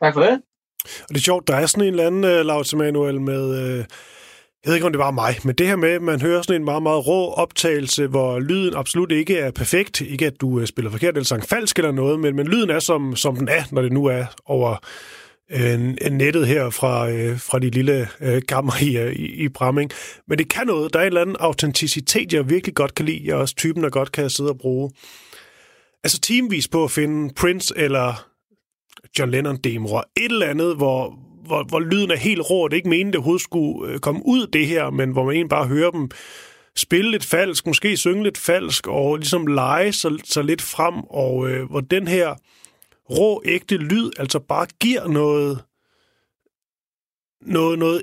Tak 0.00 0.14
for 0.14 0.20
det. 0.20 0.40
Og 0.84 1.08
det 1.08 1.16
er 1.16 1.20
sjovt, 1.20 1.48
der 1.48 1.56
er 1.56 1.66
sådan 1.66 1.84
en 1.84 1.90
eller 1.90 2.06
anden, 2.06 2.24
uh, 2.24 2.46
Laurits 2.46 2.72
Emanuel, 2.72 3.20
med... 3.20 3.48
Uh, 3.48 3.76
jeg 3.76 3.86
ved 4.66 4.74
ikke, 4.74 4.86
om 4.86 4.92
det 4.92 4.98
var 4.98 5.10
mig, 5.10 5.36
men 5.44 5.54
det 5.54 5.66
her 5.66 5.76
med, 5.76 5.88
at 5.88 6.02
man 6.02 6.20
hører 6.20 6.42
sådan 6.42 6.60
en 6.60 6.64
meget, 6.64 6.82
meget 6.82 7.06
rå 7.06 7.32
optagelse, 7.32 8.06
hvor 8.06 8.38
lyden 8.38 8.74
absolut 8.76 9.12
ikke 9.12 9.38
er 9.38 9.50
perfekt. 9.50 10.00
Ikke 10.00 10.26
at 10.26 10.40
du 10.40 10.48
uh, 10.48 10.64
spiller 10.64 10.90
forkert 10.90 11.14
eller 11.14 11.24
sang 11.24 11.44
falsk 11.44 11.78
eller 11.78 11.92
noget, 11.92 12.20
men, 12.20 12.36
men 12.36 12.46
lyden 12.46 12.70
er, 12.70 12.78
som, 12.78 13.16
som 13.16 13.36
den 13.36 13.48
er, 13.48 13.62
når 13.70 13.82
det 13.82 13.92
nu 13.92 14.04
er 14.04 14.24
over 14.44 14.76
uh, 15.54 16.10
nettet 16.10 16.46
her 16.46 16.70
fra, 16.70 17.08
uh, 17.08 17.38
fra 17.38 17.58
de 17.58 17.70
lille 17.70 18.08
uh, 18.20 18.38
kammer 18.48 18.72
i, 18.82 19.12
i, 19.12 19.44
i 19.44 19.48
Bramming. 19.48 19.90
Men 20.28 20.38
det 20.38 20.50
kan 20.50 20.66
noget. 20.66 20.92
Der 20.92 20.98
er 20.98 21.02
en 21.02 21.06
eller 21.06 21.20
anden 21.20 21.36
autenticitet, 21.40 22.32
jeg 22.32 22.50
virkelig 22.50 22.74
godt 22.74 22.94
kan 22.94 23.06
lide. 23.06 23.22
Jeg 23.24 23.32
er 23.32 23.36
også 23.36 23.54
typen, 23.54 23.82
der 23.82 23.90
godt 23.90 24.12
kan 24.12 24.30
sidde 24.30 24.50
og 24.50 24.58
bruge 24.58 24.90
altså 26.06 26.20
teamvis 26.20 26.68
på 26.68 26.84
at 26.84 26.90
finde 26.90 27.34
Prince 27.34 27.74
eller 27.76 28.28
John 29.18 29.30
Lennon 29.30 29.56
demoer. 29.56 30.02
Et 30.16 30.24
eller 30.24 30.46
andet, 30.46 30.76
hvor, 30.76 31.18
hvor, 31.46 31.64
hvor 31.64 31.80
lyden 31.80 32.10
er 32.10 32.16
helt 32.16 32.50
rå. 32.50 32.68
Det 32.68 32.74
er 32.74 32.76
ikke 32.76 32.88
meningen, 32.88 33.12
det 33.12 33.18
overhovedet 33.18 33.42
skulle 33.42 33.92
øh, 33.92 33.98
komme 33.98 34.22
ud 34.24 34.46
det 34.46 34.66
her, 34.66 34.90
men 34.90 35.10
hvor 35.10 35.24
man 35.24 35.34
egentlig 35.34 35.48
bare 35.48 35.66
hører 35.66 35.90
dem 35.90 36.10
spille 36.76 37.10
lidt 37.10 37.24
falsk, 37.24 37.66
måske 37.66 37.96
synge 37.96 38.22
lidt 38.22 38.38
falsk, 38.38 38.86
og 38.86 39.16
ligesom 39.16 39.46
lege 39.46 39.92
sig, 39.92 40.10
sig 40.24 40.44
lidt 40.44 40.62
frem, 40.62 40.94
og 40.94 41.48
øh, 41.50 41.70
hvor 41.70 41.80
den 41.80 42.08
her 42.08 42.34
rå, 43.10 43.42
ægte 43.44 43.76
lyd 43.76 44.10
altså 44.18 44.38
bare 44.38 44.66
giver 44.80 45.08
noget, 45.08 45.62
noget, 47.40 47.78
noget, 47.78 48.02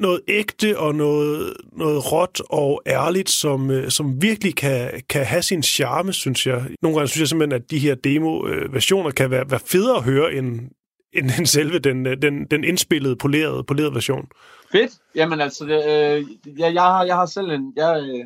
noget 0.00 0.20
ægte 0.28 0.78
og 0.78 0.94
noget, 0.94 1.56
noget 1.72 2.12
råt 2.12 2.40
og 2.50 2.82
ærligt, 2.86 3.30
som, 3.30 3.70
øh, 3.70 3.90
som 3.90 4.22
virkelig 4.22 4.56
kan, 4.56 4.90
kan 5.08 5.24
have 5.24 5.42
sin 5.42 5.62
charme, 5.62 6.12
synes 6.12 6.46
jeg. 6.46 6.66
Nogle 6.82 6.96
gange 6.96 7.08
synes 7.08 7.20
jeg 7.20 7.28
simpelthen, 7.28 7.62
at 7.62 7.70
de 7.70 7.78
her 7.78 7.94
demo-versioner 7.94 9.10
kan 9.10 9.30
være, 9.30 9.50
være 9.50 9.60
federe 9.60 9.96
at 9.96 10.02
høre 10.02 10.34
end, 10.34 10.60
end, 11.18 11.30
end 11.38 11.46
selve 11.46 11.78
den, 11.78 12.06
øh, 12.06 12.22
den, 12.22 12.44
den 12.44 12.64
indspillede, 12.64 13.16
polerede, 13.16 13.64
polerede 13.64 13.94
version. 13.94 14.28
Fedt. 14.72 14.92
Jamen 15.14 15.40
altså, 15.40 15.64
det, 15.64 15.84
øh, 15.84 16.24
jeg, 16.58 16.74
jeg, 16.74 16.82
har, 16.82 17.04
jeg 17.04 17.16
har 17.16 17.26
selv 17.26 17.50
en... 17.50 17.72
Jeg, 17.76 18.02
øh, 18.02 18.24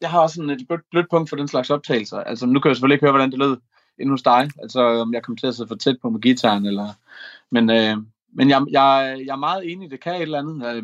jeg 0.00 0.10
har 0.10 0.20
også 0.20 0.34
sådan 0.34 0.50
et 0.50 0.64
blødt, 0.68 0.82
blødt 0.90 1.06
punkt 1.10 1.28
for 1.28 1.36
den 1.36 1.48
slags 1.48 1.70
optagelser. 1.70 2.16
Altså, 2.16 2.46
nu 2.46 2.60
kan 2.60 2.68
jeg 2.68 2.76
selvfølgelig 2.76 2.94
ikke 2.94 3.04
høre, 3.04 3.12
hvordan 3.12 3.30
det 3.30 3.38
lød 3.38 3.56
inde 4.00 4.10
hos 4.10 4.22
dig. 4.22 4.50
Altså, 4.62 4.80
om 4.80 5.14
jeg 5.14 5.22
kom 5.22 5.36
til 5.36 5.46
at 5.46 5.54
sidde 5.54 5.68
for 5.68 5.76
tæt 5.76 5.96
på 6.02 6.10
med 6.10 6.20
gitaren, 6.20 6.66
eller... 6.66 6.88
Men, 7.50 7.70
øh, 7.70 7.96
men 8.34 8.48
jeg, 8.48 8.62
jeg, 8.70 9.20
jeg 9.26 9.32
er 9.32 9.36
meget 9.36 9.72
enig, 9.72 9.90
det 9.90 10.00
kan 10.00 10.14
et 10.14 10.22
eller 10.22 10.38
andet. 10.38 10.76
Øh, 10.76 10.82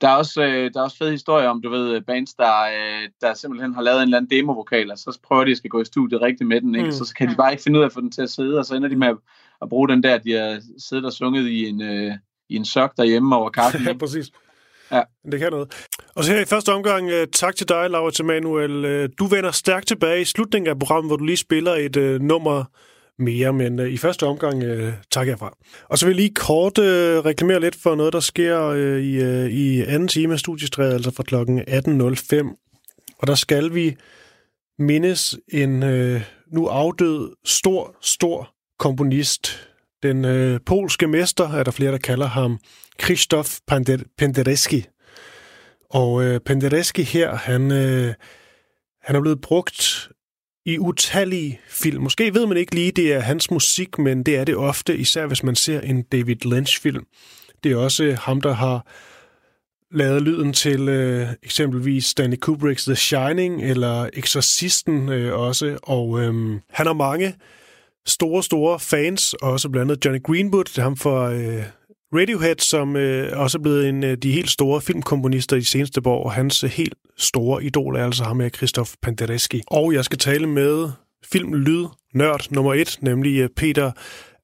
der 0.00 0.08
er 0.08 0.16
også, 0.16 0.42
øh, 0.42 0.70
der 0.74 0.80
er 0.80 0.84
også 0.84 0.96
fede 0.96 1.10
historier 1.10 1.48
om, 1.48 1.62
du 1.62 1.70
ved, 1.70 2.00
bands, 2.00 2.34
der, 2.34 2.62
øh, 2.62 3.08
der 3.20 3.34
simpelthen 3.34 3.74
har 3.74 3.82
lavet 3.82 3.96
en 3.96 4.02
eller 4.02 4.16
anden 4.16 4.30
demo-vokal, 4.30 4.90
og 4.90 4.98
så 4.98 5.18
prøver 5.22 5.44
de 5.44 5.50
at 5.50 5.56
skal 5.56 5.70
gå 5.70 5.80
i 5.80 5.84
studiet 5.84 6.22
rigtigt 6.22 6.48
med 6.48 6.60
den, 6.60 6.74
ikke? 6.74 6.86
Mm. 6.86 6.92
Så, 6.92 7.14
kan 7.18 7.30
de 7.30 7.36
bare 7.36 7.52
ikke 7.52 7.62
finde 7.62 7.78
ud 7.78 7.82
af 7.82 7.86
at 7.86 7.92
få 7.92 8.00
den 8.00 8.10
til 8.10 8.22
at 8.22 8.30
sidde, 8.30 8.58
og 8.58 8.64
så 8.64 8.74
ender 8.74 8.88
de 8.88 8.96
med 8.96 9.08
at, 9.08 9.16
at 9.62 9.68
bruge 9.68 9.88
den 9.88 10.02
der, 10.02 10.18
de 10.18 10.32
har 10.32 10.60
siddet 10.78 11.04
og 11.04 11.12
sunget 11.12 11.46
i 11.48 11.66
en, 11.66 11.82
øh, 11.82 12.12
i 12.48 12.56
en 12.56 12.64
sok 12.64 12.96
derhjemme 12.96 13.36
over 13.36 13.50
kaffen. 13.50 13.82
ja, 13.86 13.92
præcis. 13.92 14.30
Ja. 14.92 15.02
Det 15.32 15.40
kan 15.40 15.50
noget. 15.50 15.88
Og 16.14 16.24
så 16.24 16.32
her 16.32 16.40
i 16.40 16.44
første 16.44 16.72
omgang, 16.72 17.10
tak 17.32 17.56
til 17.56 17.68
dig, 17.68 17.90
Laura 17.90 18.10
Emanuel. 18.20 18.84
Uh, 18.84 19.08
du 19.18 19.26
vender 19.26 19.50
stærkt 19.50 19.88
tilbage 19.88 20.20
i 20.20 20.24
slutningen 20.24 20.70
af 20.70 20.78
programmet, 20.78 21.10
hvor 21.10 21.16
du 21.16 21.24
lige 21.24 21.36
spiller 21.36 21.74
et 21.74 21.96
uh, 21.96 22.20
nummer 22.20 22.64
mere, 23.18 23.52
men 23.52 23.78
øh, 23.80 23.92
i 23.92 23.96
første 23.96 24.26
omgang 24.26 24.62
øh, 24.62 24.92
tak 25.10 25.26
herfra. 25.26 25.56
Og 25.88 25.98
så 25.98 26.06
vil 26.06 26.12
jeg 26.12 26.20
lige 26.20 26.34
kort 26.34 26.78
øh, 26.78 27.18
reklamere 27.18 27.60
lidt 27.60 27.76
for 27.82 27.94
noget, 27.94 28.12
der 28.12 28.20
sker 28.20 28.62
øh, 28.62 29.02
i, 29.02 29.22
øh, 29.22 29.50
i 29.50 29.82
anden 29.82 30.08
time 30.08 30.32
af 30.32 30.38
studiestrædet, 30.38 30.92
altså 30.92 31.10
fra 31.10 31.22
klokken 31.22 31.60
18.05. 31.60 33.16
Og 33.18 33.26
der 33.26 33.34
skal 33.34 33.74
vi 33.74 33.96
mindes 34.78 35.38
en 35.48 35.82
øh, 35.82 36.22
nu 36.52 36.66
afdød, 36.66 37.32
stor, 37.44 37.96
stor 38.02 38.54
komponist. 38.78 39.68
Den 40.02 40.24
øh, 40.24 40.60
polske 40.66 41.06
mester, 41.06 41.48
er 41.48 41.62
der 41.62 41.70
flere, 41.70 41.92
der 41.92 41.98
kalder 41.98 42.26
ham, 42.26 42.58
Krzysztof 42.98 43.58
Penderecki. 44.18 44.86
Og 45.90 46.24
øh, 46.24 46.40
Penderecki 46.40 47.02
her, 47.02 47.34
han, 47.34 47.72
øh, 47.72 48.14
han 49.02 49.16
er 49.16 49.20
blevet 49.20 49.40
brugt 49.40 50.08
i 50.66 50.78
utallige 50.78 51.60
film. 51.68 52.02
Måske 52.02 52.34
ved 52.34 52.46
man 52.46 52.56
ikke 52.56 52.74
lige, 52.74 52.92
det 52.92 53.12
er 53.12 53.20
hans 53.20 53.50
musik, 53.50 53.98
men 53.98 54.22
det 54.22 54.36
er 54.36 54.44
det 54.44 54.56
ofte, 54.56 54.96
især 54.96 55.26
hvis 55.26 55.42
man 55.42 55.54
ser 55.54 55.80
en 55.80 56.02
David 56.02 56.36
Lynch-film. 56.44 57.06
Det 57.64 57.72
er 57.72 57.76
også 57.76 58.16
ham, 58.20 58.40
der 58.40 58.52
har 58.52 58.86
lavet 59.90 60.22
lyden 60.22 60.52
til 60.52 60.88
øh, 60.88 61.28
eksempelvis 61.42 62.04
Stanley 62.04 62.36
Kubricks 62.36 62.84
The 62.84 62.96
Shining 62.96 63.62
eller 63.62 64.10
Exorcisten 64.12 65.08
øh, 65.08 65.38
også. 65.38 65.78
Og 65.82 66.20
øh, 66.20 66.60
han 66.70 66.86
har 66.86 66.92
mange 66.92 67.34
store, 68.06 68.42
store 68.42 68.80
fans, 68.80 69.34
også 69.34 69.68
blandt 69.68 69.90
andet 69.90 70.04
Johnny 70.04 70.22
Greenwood, 70.22 70.64
det 70.64 70.78
er 70.78 70.82
ham 70.82 70.96
for 70.96 71.22
øh, 71.22 71.62
Radiohead, 72.20 72.56
som 72.58 72.96
øh, 72.96 73.40
også 73.40 73.58
er 73.58 73.62
blevet 73.62 73.88
en 73.88 74.04
af 74.04 74.20
de 74.20 74.32
helt 74.32 74.50
store 74.50 74.80
filmkomponister 74.80 75.56
i 75.56 75.60
de 75.60 75.64
seneste 75.64 76.00
år, 76.04 76.24
og 76.24 76.32
hans 76.32 76.64
øh, 76.64 76.70
helt 76.70 76.94
store 77.16 77.64
idol 77.64 77.96
er 77.96 78.04
altså 78.04 78.24
ham 78.24 78.40
her, 78.40 78.48
Christoph 78.48 78.90
Penderecki. 79.02 79.62
Og 79.66 79.92
jeg 79.92 80.04
skal 80.04 80.18
tale 80.18 80.46
med 80.46 80.88
filmlyd 81.32 81.84
nørd 82.14 82.46
nummer 82.50 82.74
et, 82.74 82.98
nemlig 83.00 83.38
øh, 83.38 83.48
Peter 83.56 83.92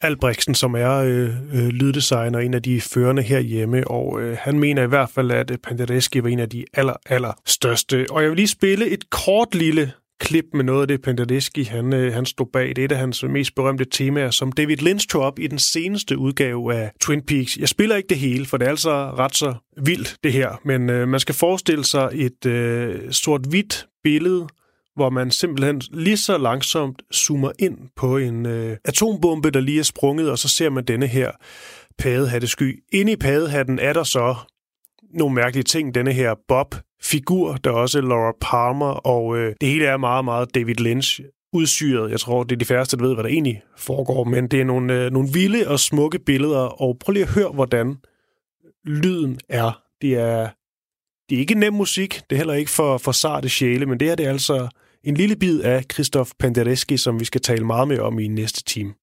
Albrechtsen, 0.01 0.55
som 0.55 0.75
er 0.75 0.93
øh, 0.93 1.31
øh, 1.55 1.69
lyddesigner, 1.69 2.39
en 2.39 2.55
af 2.55 2.63
de 2.63 2.81
førende 2.81 3.23
herhjemme, 3.23 3.89
og 3.89 4.23
øh, 4.23 4.37
han 4.41 4.59
mener 4.59 4.83
i 4.83 4.87
hvert 4.87 5.11
fald, 5.11 5.31
at 5.31 5.53
Penderecki 5.63 6.23
var 6.23 6.29
en 6.29 6.39
af 6.39 6.49
de 6.49 6.65
aller, 6.75 6.95
aller 7.07 7.33
største. 7.47 8.07
Og 8.11 8.23
jeg 8.23 8.31
vil 8.31 8.37
lige 8.37 8.49
spille 8.49 8.89
et 8.89 9.11
kort 9.11 9.55
lille 9.55 9.93
klip 10.23 10.45
med 10.55 10.65
noget 10.65 10.81
af 10.81 10.89
det, 10.89 11.03
Penderecki 11.03 11.63
han, 11.63 11.93
øh, 11.93 12.15
han 12.15 12.27
stod 12.27 12.47
bag. 12.53 12.69
Det 12.69 12.79
er 12.79 12.85
et 12.85 12.93
af 12.93 12.99
hans 12.99 13.23
mest 13.23 13.55
berømte 13.55 13.85
temaer, 13.85 14.31
som 14.31 14.53
David 14.53 14.77
Lynch 14.77 15.09
tog 15.09 15.23
op 15.23 15.39
i 15.39 15.47
den 15.47 15.59
seneste 15.59 16.19
udgave 16.19 16.75
af 16.75 16.91
Twin 17.01 17.23
Peaks. 17.23 17.57
Jeg 17.57 17.69
spiller 17.69 17.97
ikke 17.97 18.09
det 18.09 18.19
hele, 18.19 18.47
for 18.47 18.57
det 18.57 18.67
er 18.67 18.71
altså 18.71 18.91
ret 18.91 19.37
så 19.37 19.55
vildt, 19.83 20.17
det 20.25 20.33
her. 20.33 20.61
Men 20.65 20.91
øh, 20.91 21.09
man 21.09 21.21
skal 21.21 21.35
forestille 21.35 21.85
sig 21.85 22.09
et 22.15 22.47
øh, 22.47 23.13
sort-hvidt 23.13 23.87
billede, 24.05 24.47
hvor 24.95 25.11
man 25.11 25.31
simpelthen 25.31 25.83
lige 25.93 26.17
så 26.17 26.39
langsomt 26.39 27.03
zoomer 27.15 27.53
ind 27.59 27.79
på 27.97 28.17
en 28.17 28.47
øh, 28.47 28.77
atombombe, 28.85 29.51
der 29.51 29.61
lige 29.61 29.79
er 29.79 29.85
sprunget, 29.85 30.31
og 30.31 30.39
så 30.39 30.49
ser 30.49 30.71
man 30.71 30.85
denne 30.85 31.07
her 31.07 31.31
paddehattesky. 31.99 32.83
Inde 32.93 33.13
i 33.13 33.17
paddehatten 33.17 33.79
er 33.79 33.93
der 33.93 34.05
så 34.05 34.35
nogle 35.13 35.35
mærkelige 35.35 35.65
ting. 35.65 35.95
Denne 35.95 36.13
her 36.13 36.35
Bob 36.49 36.75
figur, 37.03 37.55
der 37.55 37.71
er 37.71 37.75
også 37.75 38.01
Laura 38.01 38.33
Palmer, 38.41 38.87
og 38.87 39.39
øh, 39.39 39.55
det 39.61 39.69
hele 39.69 39.87
er 39.87 39.97
meget, 39.97 40.25
meget 40.25 40.55
David 40.55 40.75
Lynch 40.75 41.21
udsyret. 41.53 42.11
Jeg 42.11 42.21
tror, 42.21 42.43
det 42.43 42.53
er 42.53 42.59
de 42.59 42.65
færreste, 42.65 42.97
der 42.97 43.03
ved, 43.03 43.15
hvad 43.15 43.25
der 43.25 43.31
egentlig 43.31 43.63
foregår, 43.77 44.25
men 44.25 44.49
det 44.49 44.61
er 44.61 44.65
nogle, 44.65 45.05
øh, 45.05 45.13
nogle 45.13 45.29
vilde 45.33 45.69
og 45.69 45.81
smukke 45.81 46.19
billeder, 46.19 46.83
og 46.83 46.97
prøv 47.01 47.13
lige 47.13 47.23
at 47.23 47.31
høre, 47.31 47.53
hvordan 47.53 47.97
lyden 48.85 49.39
er. 49.49 49.83
Det 50.03 50.15
er, 50.15 50.49
det 51.29 51.37
er 51.37 51.41
ikke 51.41 51.55
nem 51.55 51.73
musik, 51.73 52.21
det 52.31 52.37
er 52.37 52.39
heller 52.39 52.55
ikke 52.55 52.71
for, 52.71 52.99
for 52.99 53.13
sarte 53.13 53.49
sjæle, 53.49 53.87
men 53.87 54.01
det 54.01 54.09
her 54.09 54.15
det 54.15 54.27
er 54.27 54.31
altså 54.31 54.69
en 55.05 55.15
lille 55.15 55.37
bid 55.37 55.61
af 55.61 55.85
Christoph 55.93 56.31
Penderecki, 56.39 56.97
som 56.97 57.21
vi 57.21 57.25
skal 57.25 57.41
tale 57.41 57.65
meget 57.65 57.89
mere 57.89 58.01
om 58.01 58.19
i 58.19 58.29
næste 58.29 58.65
time. 58.65 58.95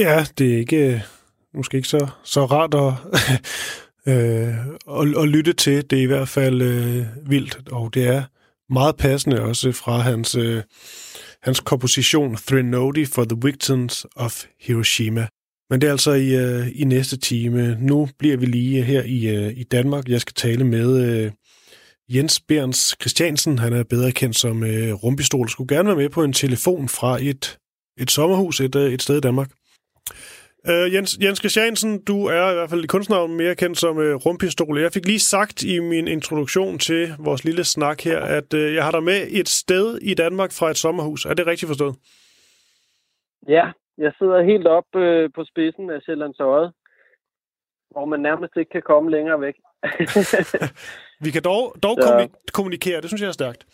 Ja, 0.00 0.26
det 0.38 0.54
er 0.54 0.58
ikke 0.58 0.94
øh, 0.94 1.00
måske 1.54 1.76
ikke 1.76 1.88
så, 1.88 2.08
så 2.24 2.44
rart 2.44 2.74
at, 2.74 2.92
øh, 4.12 4.58
at, 5.00 5.22
at 5.22 5.28
lytte 5.28 5.52
til. 5.52 5.90
Det 5.90 5.98
er 5.98 6.02
i 6.02 6.06
hvert 6.06 6.28
fald 6.28 6.62
øh, 6.62 7.06
vildt, 7.30 7.72
og 7.72 7.94
det 7.94 8.06
er 8.06 8.22
meget 8.72 8.96
passende 8.96 9.42
også 9.42 9.72
fra 9.72 9.98
hans, 9.98 10.34
øh, 10.34 10.62
hans 11.42 11.60
komposition 11.60 12.36
Threnody 12.36 13.06
for 13.08 13.24
the 13.24 13.38
Victims 13.44 14.06
of 14.16 14.44
Hiroshima. 14.60 15.26
Men 15.70 15.80
det 15.80 15.86
er 15.86 15.90
altså 15.90 16.12
i, 16.12 16.34
øh, 16.34 16.68
i 16.74 16.84
næste 16.84 17.16
time. 17.16 17.76
Nu 17.80 18.08
bliver 18.18 18.36
vi 18.36 18.46
lige 18.46 18.82
her 18.82 19.02
i, 19.02 19.28
øh, 19.28 19.52
i 19.56 19.62
Danmark. 19.62 20.08
Jeg 20.08 20.20
skal 20.20 20.34
tale 20.34 20.64
med 20.64 21.04
øh, 21.04 21.32
Jens 22.08 22.40
Berns 22.40 22.96
Christiansen. 23.00 23.58
Han 23.58 23.72
er 23.72 23.82
bedre 23.82 24.12
kendt 24.12 24.38
som 24.38 24.64
øh, 24.64 24.92
rumpistol. 24.92 25.48
Skulle 25.48 25.76
gerne 25.76 25.88
være 25.88 25.96
med 25.96 26.08
på 26.08 26.24
en 26.24 26.32
telefon 26.32 26.88
fra 26.88 27.18
et, 27.22 27.58
et 27.98 28.10
sommerhus 28.10 28.60
et, 28.60 28.74
øh, 28.76 28.92
et 28.92 29.02
sted 29.02 29.16
i 29.16 29.20
Danmark. 29.20 29.50
Uh, 30.68 30.94
Jens, 30.94 31.18
Jens 31.22 31.38
Christiansen, 31.38 32.04
du 32.04 32.26
er 32.26 32.50
i 32.50 32.54
hvert 32.54 32.70
fald 32.70 32.84
i 32.84 32.86
kunstnavn 32.86 33.36
mere 33.36 33.54
kendt 33.54 33.78
som 33.78 33.96
uh, 33.96 34.14
rumpistol. 34.26 34.78
Jeg 34.78 34.92
fik 34.92 35.06
lige 35.06 35.18
sagt 35.18 35.62
i 35.62 35.78
min 35.80 36.08
introduktion 36.08 36.78
til 36.78 37.14
vores 37.18 37.44
lille 37.44 37.64
snak 37.64 38.00
her, 38.00 38.20
at 38.20 38.54
uh, 38.54 38.74
jeg 38.74 38.84
har 38.84 38.90
dig 38.90 39.02
med 39.02 39.26
et 39.30 39.48
sted 39.48 39.98
i 40.02 40.14
Danmark 40.14 40.50
fra 40.52 40.70
et 40.70 40.76
sommerhus. 40.76 41.24
Er 41.24 41.34
det 41.34 41.46
rigtigt 41.46 41.68
forstået? 41.68 41.94
Ja, 43.48 43.70
jeg 43.98 44.12
sidder 44.18 44.42
helt 44.42 44.66
op 44.66 44.84
uh, 44.94 45.30
på 45.34 45.44
spidsen 45.44 45.90
af 45.90 46.02
Sjællands 46.02 46.40
Øje, 46.40 46.70
hvor 47.90 48.04
man 48.04 48.20
nærmest 48.20 48.52
ikke 48.56 48.70
kan 48.70 48.82
komme 48.82 49.10
længere 49.10 49.40
væk. 49.40 49.54
vi 51.24 51.30
kan 51.30 51.42
dog, 51.42 51.74
dog 51.82 51.96
Så... 52.00 52.28
kommunikere, 52.52 53.00
det 53.00 53.10
synes 53.10 53.22
jeg 53.22 53.28
er 53.28 53.32
stærkt. 53.32 53.66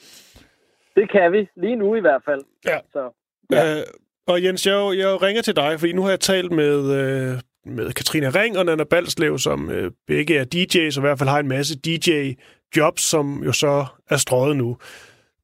Det 0.96 1.10
kan 1.10 1.32
vi, 1.32 1.48
lige 1.56 1.76
nu 1.76 1.94
i 1.94 2.00
hvert 2.00 2.22
fald. 2.24 2.42
Ja. 2.64 2.78
Så, 2.92 3.10
ja. 3.50 3.76
Uh, 3.76 3.82
og 4.28 4.44
Jens, 4.44 4.66
jeg, 4.66 4.98
jeg 4.98 5.22
ringer 5.22 5.42
til 5.42 5.56
dig, 5.56 5.80
fordi 5.80 5.92
nu 5.92 6.02
har 6.02 6.10
jeg 6.10 6.20
talt 6.20 6.52
med, 6.52 6.78
øh, 7.00 7.40
med 7.64 7.92
Katrine 7.92 8.28
Ring 8.28 8.58
og 8.58 8.64
Nana 8.64 8.84
Balslev, 8.84 9.38
som 9.38 9.70
øh, 9.70 9.90
begge 10.06 10.38
er 10.38 10.44
DJ's, 10.54 10.98
og 10.98 11.00
i 11.02 11.06
hvert 11.06 11.18
fald 11.18 11.28
har 11.28 11.38
en 11.38 11.48
masse 11.48 11.74
DJ-jobs, 11.86 13.02
som 13.02 13.42
jo 13.44 13.52
så 13.52 13.86
er 14.10 14.16
strøget 14.16 14.56
nu. 14.56 14.76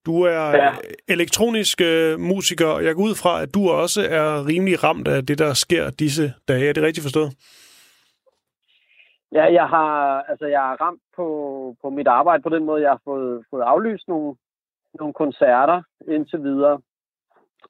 Du 0.07 0.23
er 0.23 0.57
ja. 0.57 0.73
elektronisk 1.09 1.81
øh, 1.81 2.21
musiker, 2.21 2.67
og 2.67 2.85
jeg 2.85 2.95
går 2.95 3.03
ud 3.03 3.15
fra, 3.15 3.43
at 3.43 3.55
du 3.55 3.69
også 3.71 4.01
er 4.11 4.47
rimelig 4.47 4.85
ramt 4.85 5.09
af 5.09 5.27
det, 5.27 5.39
der 5.39 5.53
sker 5.55 5.91
disse 5.91 6.33
dage. 6.49 6.69
Er 6.69 6.73
det 6.73 6.83
rigtigt 6.83 7.05
forstået? 7.05 7.31
Ja, 9.33 9.45
jeg 9.53 9.67
har, 9.69 10.23
altså, 10.29 10.47
jeg 10.47 10.73
er 10.73 10.77
ramt 10.85 11.03
på, 11.17 11.27
på 11.83 11.91
mit 11.91 12.07
arbejde 12.07 12.43
på 12.43 12.49
den 12.49 12.65
måde, 12.65 12.83
jeg 12.83 12.91
har 12.91 13.01
fået, 13.05 13.45
fået 13.51 13.63
aflyst 13.63 14.09
nogle, 14.09 14.37
nogle 14.99 15.15
koncerter 15.15 15.83
indtil 16.09 16.43
videre. 16.43 16.81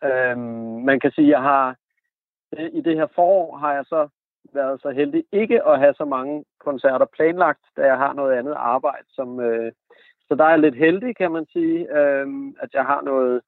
Øhm, 0.05 0.85
man 0.85 1.01
kan 1.01 1.11
sige, 1.11 1.29
jeg 1.29 1.43
har 1.43 1.77
i 2.73 2.81
det 2.81 2.97
her 2.97 3.07
forår 3.15 3.57
har 3.57 3.73
jeg 3.75 3.85
så 3.87 4.09
været 4.55 4.81
så 4.83 4.91
heldig 4.91 5.25
ikke 5.33 5.67
at 5.67 5.79
have 5.79 5.95
så 5.95 6.05
mange 6.05 6.45
koncerter 6.61 7.07
planlagt, 7.07 7.65
da 7.77 7.83
jeg 7.87 7.99
har 7.99 8.13
noget 8.13 8.39
andet 8.39 8.55
arbejde, 8.57 9.07
som, 9.09 9.41
øh, 9.41 9.73
så 10.29 10.35
der 10.35 10.45
er 10.45 10.51
jeg 10.51 10.59
lidt 10.59 10.77
heldig, 10.77 11.17
kan 11.17 11.33
man 11.33 11.47
sige, 11.53 11.99
øh, 11.99 12.27
at 12.61 12.75
jeg 12.75 12.85
har 12.85 13.03
noget, 13.03 13.41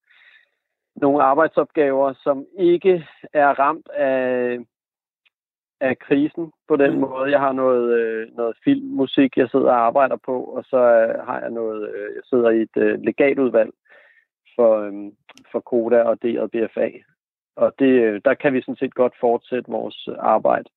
nogle 0.97 1.23
arbejdsopgaver, 1.23 2.13
som 2.13 2.47
ikke 2.59 3.07
er 3.33 3.49
ramt 3.49 3.89
af, 3.89 4.59
af 5.81 5.99
krisen 5.99 6.53
på 6.69 6.77
den 6.77 6.95
mm. 6.95 7.01
måde. 7.01 7.31
Jeg 7.31 7.41
har 7.41 7.53
noget, 7.53 7.99
øh, 7.99 8.37
noget 8.37 8.57
filmmusik, 8.65 9.37
jeg 9.37 9.49
sidder 9.51 9.71
og 9.71 9.87
arbejder 9.87 10.17
på, 10.17 10.45
og 10.45 10.65
så 10.65 10.77
øh, 10.77 11.27
har 11.27 11.41
jeg 11.41 11.51
noget, 11.51 11.89
øh, 11.95 12.15
jeg 12.15 12.23
sidder 12.25 12.51
i 12.51 12.63
et 12.63 12.77
øh, 12.77 13.01
legatudvalg 13.01 13.71
for, 14.57 14.73
øh, 14.87 15.13
for 15.53 15.61
Koda 15.61 16.03
og 16.03 16.23
D 16.23 16.25
og 16.39 16.51
BFA. 16.51 16.89
Og 17.57 17.73
det, 17.79 17.93
øh, 18.05 18.21
der 18.25 18.35
kan 18.35 18.53
vi 18.55 18.61
sådan 18.61 18.77
set 18.77 18.95
godt 18.95 19.15
fortsætte 19.21 19.71
vores 19.71 20.09
arbejde. 20.19 20.69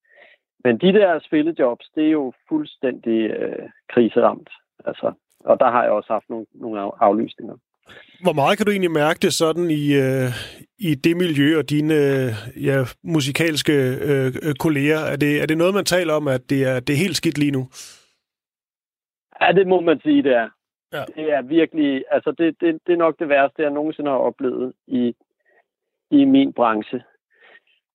Men 0.63 0.77
de 0.77 0.93
der 0.93 1.19
spillejobs, 1.19 1.89
det 1.95 2.05
er 2.05 2.11
jo 2.11 2.33
fuldstændig 2.49 3.19
øh, 3.29 3.69
kriseramt. 3.89 4.49
Altså, 4.85 5.13
og 5.39 5.59
der 5.59 5.71
har 5.71 5.83
jeg 5.83 5.91
også 5.91 6.13
haft 6.13 6.29
nogle, 6.29 6.45
nogle 6.53 6.79
aflysninger. 6.99 7.57
Hvor 8.23 8.33
meget 8.33 8.57
kan 8.57 8.65
du 8.65 8.71
egentlig 8.71 8.91
mærke 8.91 9.19
det 9.19 9.33
sådan 9.33 9.69
i, 9.71 9.93
øh, 10.05 10.29
i 10.79 10.95
det 10.95 11.17
miljø 11.17 11.57
og 11.57 11.69
dine 11.69 11.93
øh, 11.93 12.31
ja, 12.65 12.77
musikalske 13.03 13.73
øh, 14.09 14.53
kolleger? 14.59 14.99
Er 14.99 15.15
det, 15.15 15.41
er 15.41 15.45
det 15.45 15.57
noget, 15.57 15.73
man 15.73 15.85
taler 15.85 16.13
om, 16.13 16.27
at 16.27 16.49
det 16.49 16.63
er, 16.71 16.79
det 16.79 16.93
er 16.93 17.03
helt 17.05 17.15
skidt 17.15 17.37
lige 17.37 17.51
nu? 17.51 17.67
Ja, 19.41 19.51
det 19.51 19.67
må 19.67 19.81
man 19.81 19.99
sige, 19.99 20.23
det 20.23 20.33
er. 20.33 20.49
Ja. 20.93 21.03
Det 21.15 21.31
er 21.31 21.41
virkelig, 21.41 22.05
altså 22.11 22.31
det, 22.31 22.61
det, 22.61 22.79
det 22.87 22.93
er 22.93 22.97
nok 22.97 23.19
det 23.19 23.29
værste, 23.29 23.61
jeg 23.61 23.71
nogensinde 23.71 24.09
har 24.09 24.17
oplevet 24.17 24.73
i, 24.87 25.15
i 26.11 26.25
min 26.25 26.53
branche. 26.53 27.03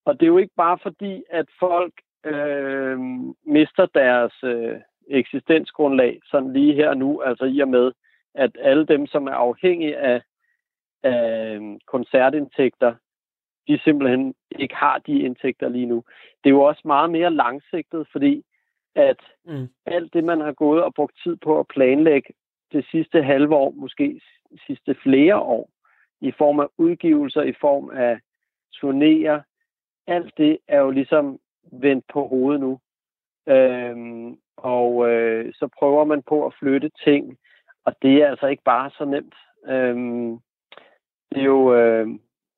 Og 0.05 0.21
det 0.21 0.23
er 0.23 0.31
jo 0.31 0.39
ikke 0.39 0.55
bare 0.57 0.79
fordi, 0.83 1.25
at 1.31 1.47
folk 1.61 1.93
øh, 2.25 2.99
mister 3.47 3.87
deres, 3.95 4.33
øh, 4.45 4.81
eksistensgrundlag 5.09 6.21
sådan 6.25 6.53
lige 6.53 6.75
her 6.75 6.95
nu, 6.95 7.21
altså 7.21 7.45
i 7.45 7.61
og 7.61 7.69
med, 7.69 7.93
at 8.35 8.51
alle 8.61 8.87
dem, 8.87 9.07
som 9.07 9.27
er 9.27 9.33
afhængige 9.33 9.97
af, 9.97 10.23
af 11.03 11.59
koncertindtægter, 11.87 12.95
de 13.69 13.81
simpelthen 13.85 14.35
ikke 14.59 14.75
har 14.75 14.99
de 14.99 15.19
indtægter 15.19 15.69
lige 15.69 15.87
nu. 15.87 16.05
Det 16.45 16.51
er 16.51 16.55
jo 16.55 16.63
også 16.63 16.83
meget 16.85 17.11
mere 17.11 17.31
langsigtet, 17.31 18.07
fordi 18.13 18.45
at 18.95 19.21
mm. 19.45 19.69
alt 19.87 20.15
det, 20.15 20.25
man 20.25 20.41
har 20.41 20.53
gået 20.53 20.83
og 20.83 20.95
brugt 20.95 21.17
tid 21.23 21.37
på 21.37 21.61
at 21.61 21.69
planlægge 21.69 22.35
det 22.73 22.87
sidste 22.91 23.23
halve 23.23 23.55
år, 23.57 23.71
måske 23.71 24.21
sidste 24.67 24.95
flere 25.03 25.39
år, 25.39 25.69
i 26.21 26.33
form 26.39 26.61
af 26.61 26.67
udgivelser, 26.79 27.43
i 27.43 27.53
form 27.61 27.91
af 27.91 28.19
turnéer, 28.77 29.41
alt 30.07 30.39
det 30.39 30.59
er 30.69 30.81
jo 30.81 30.91
ligesom 30.91 31.39
vendt 31.73 32.05
på 32.13 32.27
hovedet 32.27 32.61
nu. 32.61 32.79
Øhm, 33.49 34.39
og 34.57 35.11
øh, 35.11 35.53
så 35.55 35.69
prøver 35.79 36.05
man 36.05 36.23
på 36.23 36.47
at 36.47 36.55
flytte 36.59 36.91
ting, 37.05 37.39
og 37.85 37.95
det 38.03 38.23
er 38.23 38.29
altså 38.29 38.47
ikke 38.47 38.63
bare 38.63 38.91
så 38.91 39.05
nemt. 39.05 39.35
Øhm, 39.69 40.39
det 41.31 41.41
er 41.41 41.45
jo, 41.45 41.75
øh, 41.75 42.09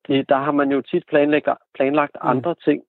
det, 0.08 0.28
der 0.28 0.36
har 0.36 0.52
man 0.52 0.72
jo 0.72 0.80
tit 0.80 1.06
planlagt, 1.06 1.48
planlagt 1.74 2.16
mm. 2.22 2.28
andre 2.28 2.54
ting, 2.64 2.82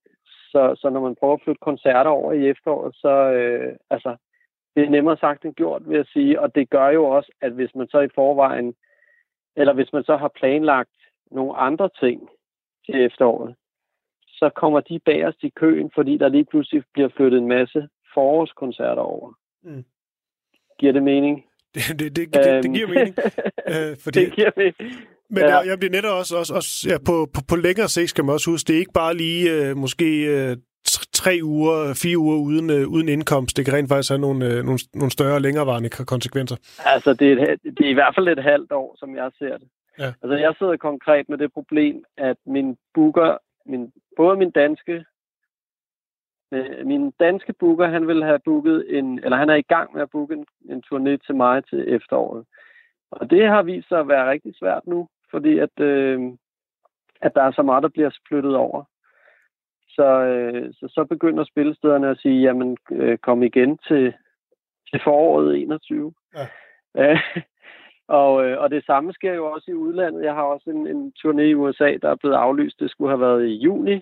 så, 0.51 0.75
så 0.77 0.89
når 0.89 1.01
man 1.01 1.15
prøver 1.15 1.33
at 1.33 1.41
flytte 1.43 1.59
koncerter 1.61 2.09
over 2.09 2.33
i 2.33 2.49
efteråret, 2.49 2.95
så 2.95 3.31
øh, 3.31 3.75
altså, 3.89 4.15
det 4.75 4.83
er 4.83 4.89
nemmere 4.89 5.17
sagt 5.17 5.45
end 5.45 5.53
gjort, 5.53 5.89
vil 5.89 5.95
jeg 5.95 6.05
sige, 6.05 6.41
og 6.41 6.55
det 6.55 6.69
gør 6.69 6.89
jo 6.89 7.05
også, 7.05 7.31
at 7.41 7.51
hvis 7.51 7.75
man 7.75 7.87
så 7.87 7.99
i 7.99 8.15
forvejen, 8.15 8.75
eller 9.55 9.73
hvis 9.73 9.93
man 9.93 10.03
så 10.03 10.17
har 10.17 10.31
planlagt 10.39 10.97
nogle 11.31 11.57
andre 11.57 11.89
ting 11.99 12.29
til 12.85 13.05
efteråret, 13.05 13.55
så 14.27 14.49
kommer 14.55 14.79
de 14.79 14.99
bagerst 14.99 15.43
i 15.43 15.49
køen, 15.49 15.91
fordi 15.95 16.17
der 16.17 16.29
lige 16.29 16.45
pludselig 16.45 16.83
bliver 16.93 17.09
flyttet 17.15 17.37
en 17.37 17.47
masse 17.47 17.89
forårskoncerter 18.13 19.01
over. 19.01 19.33
Mm. 19.63 19.85
Giver 20.79 20.93
det 20.93 21.03
mening? 21.03 21.45
Det, 21.75 21.99
det, 21.99 22.15
det, 22.15 22.33
det, 22.33 22.63
det 22.63 22.73
giver 22.73 22.87
mening. 22.87 23.15
øh, 23.73 23.97
fordi, 24.03 24.19
det 24.25 24.33
giver 24.33 24.51
mening. 24.57 24.75
Men 25.29 25.43
ja. 25.43 25.57
jeg, 25.57 25.67
jeg 25.67 25.79
bliver 25.79 25.91
netop 25.91 26.17
også, 26.19 26.37
også, 26.37 26.53
også 26.55 26.71
ja, 26.89 26.97
på, 26.97 27.27
på, 27.33 27.41
på 27.49 27.55
længere 27.55 27.87
sigt 27.87 28.09
skal 28.09 28.25
man 28.25 28.33
også 28.33 28.51
huske, 28.51 28.67
det 28.67 28.75
er 28.75 28.79
ikke 28.79 28.99
bare 29.03 29.13
lige 29.13 29.41
øh, 29.53 29.77
måske 29.77 30.07
øh, 30.35 30.57
tre 31.13 31.39
uger, 31.43 31.93
fire 32.03 32.17
uger 32.17 32.37
uden, 32.37 32.69
øh, 32.69 32.87
uden 32.87 33.09
indkomst. 33.09 33.57
Det 33.57 33.65
kan 33.65 33.73
rent 33.73 33.89
faktisk 33.89 34.09
have 34.09 34.21
nogle, 34.21 34.45
øh, 34.45 34.63
nogle, 34.63 34.79
nogle 34.93 35.11
større 35.11 35.39
længerevarende 35.39 35.89
konsekvenser. 35.89 36.57
Altså, 36.85 37.13
det 37.13 37.31
er, 37.31 37.55
det 37.77 37.85
er 37.85 37.89
i 37.89 37.99
hvert 37.99 38.15
fald 38.15 38.27
et 38.27 38.43
halvt 38.43 38.71
år, 38.71 38.95
som 38.99 39.15
jeg 39.15 39.31
ser 39.39 39.57
det. 39.57 39.67
Ja. 39.99 40.13
Altså, 40.21 40.35
jeg 40.35 40.53
sidder 40.59 40.77
konkret 40.77 41.29
med 41.29 41.37
det 41.37 41.53
problem, 41.53 42.03
at 42.17 42.37
min 42.45 42.77
booker, 42.93 43.37
min, 43.65 43.91
både 44.17 44.37
min 44.37 44.51
danske 44.51 45.05
Øh, 46.51 46.85
min 46.87 47.11
danske 47.11 47.53
booker, 47.53 47.87
han 47.87 48.07
vil 48.07 48.23
have 48.23 48.39
booket 48.45 48.97
en, 48.97 49.19
eller 49.23 49.37
han 49.37 49.49
er 49.49 49.55
i 49.55 49.61
gang 49.61 49.93
med 49.93 50.01
at 50.01 50.09
booke 50.09 50.33
en, 50.33 50.45
en 50.69 50.83
turné 50.87 51.25
til 51.25 51.35
mig 51.35 51.65
til 51.65 51.95
efteråret. 51.95 52.45
Og 53.11 53.29
det 53.29 53.47
har 53.47 53.63
vist 53.63 53.87
sig 53.87 53.99
at 53.99 54.07
være 54.07 54.29
rigtig 54.31 54.55
svært 54.55 54.87
nu, 54.87 55.07
fordi 55.31 55.59
at, 55.59 55.79
øh, 55.79 56.21
at 57.21 57.31
der 57.35 57.43
er 57.43 57.51
så 57.51 57.61
meget, 57.61 57.83
der 57.83 57.89
bliver 57.89 58.09
flyttet 58.27 58.55
over. 58.55 58.83
Så, 59.95 60.07
øh, 60.31 60.73
så, 60.73 60.87
så 60.89 61.05
begynder 61.09 61.43
spillestederne 61.43 62.09
at 62.09 62.17
sige, 62.17 62.41
jamen 62.41 62.77
øh, 62.91 63.17
kom 63.17 63.43
igen 63.43 63.77
til, 63.77 64.13
til 64.89 65.01
foråret 65.03 65.61
21. 65.61 66.13
Ja. 66.35 67.11
Øh, 67.11 67.19
og, 68.21 68.45
øh, 68.45 68.61
og 68.61 68.69
det 68.71 68.85
samme 68.85 69.13
sker 69.13 69.33
jo 69.33 69.45
også 69.45 69.71
i 69.71 69.73
udlandet. 69.73 70.23
Jeg 70.23 70.33
har 70.33 70.43
også 70.43 70.69
en, 70.69 70.87
en 70.87 71.13
turné 71.19 71.41
i 71.41 71.53
USA, 71.53 71.97
der 72.01 72.09
er 72.09 72.15
blevet 72.15 72.35
aflyst. 72.35 72.79
Det 72.79 72.91
skulle 72.91 73.11
have 73.11 73.21
været 73.21 73.45
i 73.45 73.55
juni, 73.55 74.01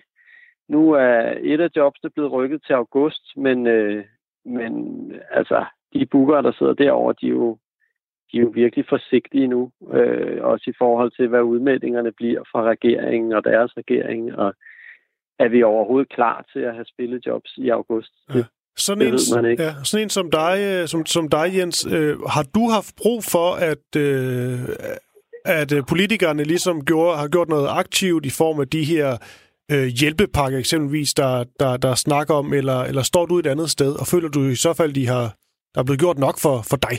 nu 0.68 0.92
er 0.92 1.34
et 1.40 1.60
af 1.60 1.70
jobsene 1.76 2.10
blevet 2.10 2.32
rykket 2.32 2.62
til 2.66 2.72
august, 2.72 3.36
men, 3.36 3.66
øh, 3.66 4.04
men 4.44 4.74
altså, 5.30 5.64
de 5.92 6.06
bookere, 6.06 6.42
der 6.42 6.52
sidder 6.52 6.74
derovre, 6.74 7.14
de 7.20 7.26
er 7.26 7.30
jo, 7.30 7.58
de 8.32 8.36
er 8.36 8.40
jo 8.40 8.52
virkelig 8.54 8.86
forsigtige 8.88 9.46
nu, 9.46 9.70
øh, 9.92 10.44
også 10.44 10.70
i 10.70 10.74
forhold 10.78 11.10
til, 11.10 11.28
hvad 11.28 11.42
udmeldingerne 11.42 12.12
bliver 12.12 12.42
fra 12.52 12.62
regeringen 12.62 13.32
og 13.32 13.44
deres 13.44 13.76
regering, 13.76 14.38
og 14.38 14.54
er 15.38 15.48
vi 15.48 15.62
overhovedet 15.62 16.08
klar 16.08 16.44
til 16.52 16.60
at 16.60 16.74
have 16.74 16.84
spillejobs 16.84 17.52
i 17.56 17.68
august? 17.68 18.12
Ja. 18.34 18.44
Sådan 18.76 19.02
en, 19.02 19.14
man 19.34 19.50
ikke. 19.50 19.62
Ja, 19.62 19.72
sådan 19.84 20.02
en 20.02 20.10
som 20.10 20.30
dig, 20.30 20.56
øh, 20.60 20.86
som, 20.86 21.06
som 21.06 21.28
dig 21.28 21.46
Jens, 21.56 21.86
øh, 21.86 22.20
har 22.20 22.44
du 22.54 22.62
haft 22.76 22.92
brug 23.02 23.20
for, 23.34 23.48
at, 23.70 23.86
øh, 23.96 24.58
at 25.44 25.72
øh, 25.76 25.82
politikerne 25.88 26.44
ligesom 26.44 26.84
gjorde, 26.84 27.16
har 27.16 27.28
gjort 27.28 27.48
noget 27.48 27.68
aktivt 27.70 28.26
i 28.26 28.30
form 28.30 28.60
af 28.60 28.68
de 28.68 28.84
her 28.84 29.08
øh, 29.72 29.86
hjælpepakke 30.00 30.58
eksempelvis, 30.58 31.14
der, 31.14 31.44
der, 31.60 31.76
der 31.76 31.94
snakker 31.94 32.34
om, 32.34 32.52
eller, 32.52 32.78
eller 32.88 33.02
står 33.02 33.26
du 33.26 33.34
et 33.38 33.46
andet 33.46 33.70
sted, 33.70 33.92
og 34.00 34.06
føler 34.12 34.28
du 34.28 34.40
i 34.40 34.54
så 34.54 34.72
fald, 34.80 34.92
de 34.94 35.06
har, 35.06 35.26
der 35.74 35.80
er 35.80 35.84
blevet 35.84 36.00
gjort 36.00 36.18
nok 36.18 36.36
for, 36.44 36.56
for 36.70 36.78
dig? 36.86 36.96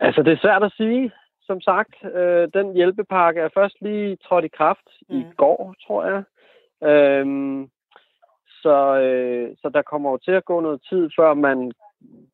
Altså, 0.00 0.22
det 0.22 0.32
er 0.32 0.42
svært 0.44 0.62
at 0.62 0.72
sige. 0.76 1.12
Som 1.48 1.60
sagt, 1.60 1.94
øh, 2.18 2.48
den 2.56 2.66
hjælpepakke 2.74 3.40
er 3.40 3.48
først 3.54 3.76
lige 3.80 4.16
trådt 4.16 4.44
i 4.44 4.56
kraft 4.58 4.88
mm. 5.08 5.18
i 5.18 5.22
går, 5.36 5.74
tror 5.86 6.04
jeg. 6.10 6.22
Øhm, 6.82 7.70
så, 8.62 9.00
øh, 9.00 9.56
så 9.62 9.68
der 9.68 9.82
kommer 9.82 10.10
jo 10.10 10.16
til 10.16 10.32
at 10.32 10.44
gå 10.44 10.60
noget 10.60 10.82
tid, 10.88 11.10
før 11.16 11.34
man 11.34 11.72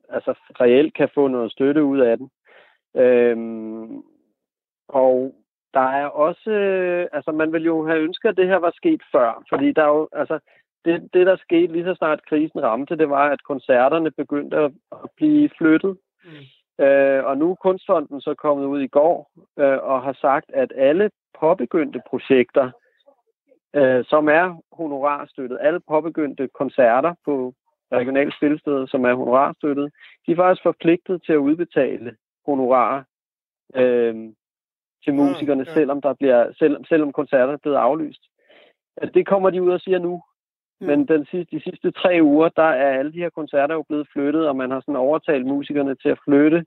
altså, 0.08 0.34
reelt 0.60 0.94
kan 0.94 1.08
få 1.14 1.28
noget 1.28 1.52
støtte 1.52 1.84
ud 1.84 1.98
af 1.98 2.16
den. 2.18 2.30
Øhm, 2.96 4.02
og 4.88 5.34
der 5.74 5.88
er 6.00 6.06
også, 6.06 6.50
øh, 6.50 7.08
altså 7.12 7.32
man 7.32 7.52
vil 7.52 7.64
jo 7.64 7.86
have 7.86 8.00
ønsket, 8.00 8.28
at 8.28 8.36
det 8.36 8.46
her 8.46 8.56
var 8.56 8.72
sket 8.76 9.02
før, 9.12 9.44
fordi 9.48 9.72
der 9.72 9.82
er 9.82 9.88
jo, 9.88 10.08
altså, 10.12 10.38
det, 10.84 11.08
det 11.14 11.26
der 11.26 11.36
skete 11.36 11.72
lige 11.72 11.84
så 11.84 11.94
snart 11.94 12.26
krisen 12.28 12.62
ramte, 12.62 12.96
det 12.96 13.10
var, 13.10 13.30
at 13.30 13.42
koncerterne 13.42 14.10
begyndte 14.10 14.56
at, 14.56 14.72
at 14.92 15.10
blive 15.16 15.50
flyttet. 15.58 15.96
Mm. 16.24 16.84
Øh, 16.84 17.24
og 17.24 17.38
nu 17.38 17.50
er 17.50 17.54
Kunstfonden 17.54 18.20
så 18.20 18.34
kommet 18.34 18.66
ud 18.66 18.80
i 18.80 18.86
går 18.86 19.30
øh, 19.58 19.78
og 19.82 20.02
har 20.02 20.16
sagt, 20.20 20.50
at 20.54 20.72
alle 20.76 21.10
påbegyndte 21.40 22.00
projekter, 22.10 22.70
øh, 23.74 24.04
som 24.04 24.28
er 24.28 24.62
honorarstøttet, 24.72 25.58
alle 25.60 25.80
påbegyndte 25.88 26.48
koncerter 26.48 27.14
på 27.24 27.54
regionale 27.92 28.32
spilsteder, 28.36 28.86
som 28.86 29.04
er 29.04 29.14
honorarstøttet, 29.14 29.92
de 30.26 30.32
er 30.32 30.36
faktisk 30.36 30.62
forpligtet 30.62 31.22
til 31.22 31.32
at 31.32 31.44
udbetale 31.48 32.16
honorarer 32.46 33.02
øh, 33.74 34.14
til 35.04 35.14
musikerne, 35.14 35.62
mm, 35.62 35.68
ja. 35.68 35.74
selvom, 35.74 36.00
der 36.00 36.14
bliver, 36.14 36.52
selv, 36.58 36.84
selvom 36.88 37.12
koncerter 37.12 37.52
er 37.52 37.56
blevet 37.62 37.76
aflyst. 37.76 38.22
Altså, 38.96 39.12
det 39.14 39.26
kommer 39.26 39.50
de 39.50 39.62
ud 39.62 39.70
og 39.70 39.80
siger 39.80 39.98
nu. 39.98 40.22
Mm. 40.80 40.86
Men 40.86 41.08
den 41.08 41.26
sidste, 41.30 41.56
de 41.56 41.62
sidste 41.62 41.90
tre 41.90 42.18
uger, 42.22 42.48
der 42.48 42.62
er 42.62 42.98
alle 42.98 43.12
de 43.12 43.18
her 43.18 43.30
koncerter 43.30 43.74
jo 43.74 43.82
blevet 43.82 44.08
flyttet, 44.12 44.48
og 44.48 44.56
man 44.56 44.70
har 44.70 44.80
sådan 44.80 44.96
overtalt 44.96 45.46
musikerne 45.46 45.94
til 45.94 46.08
at 46.08 46.18
flytte 46.24 46.64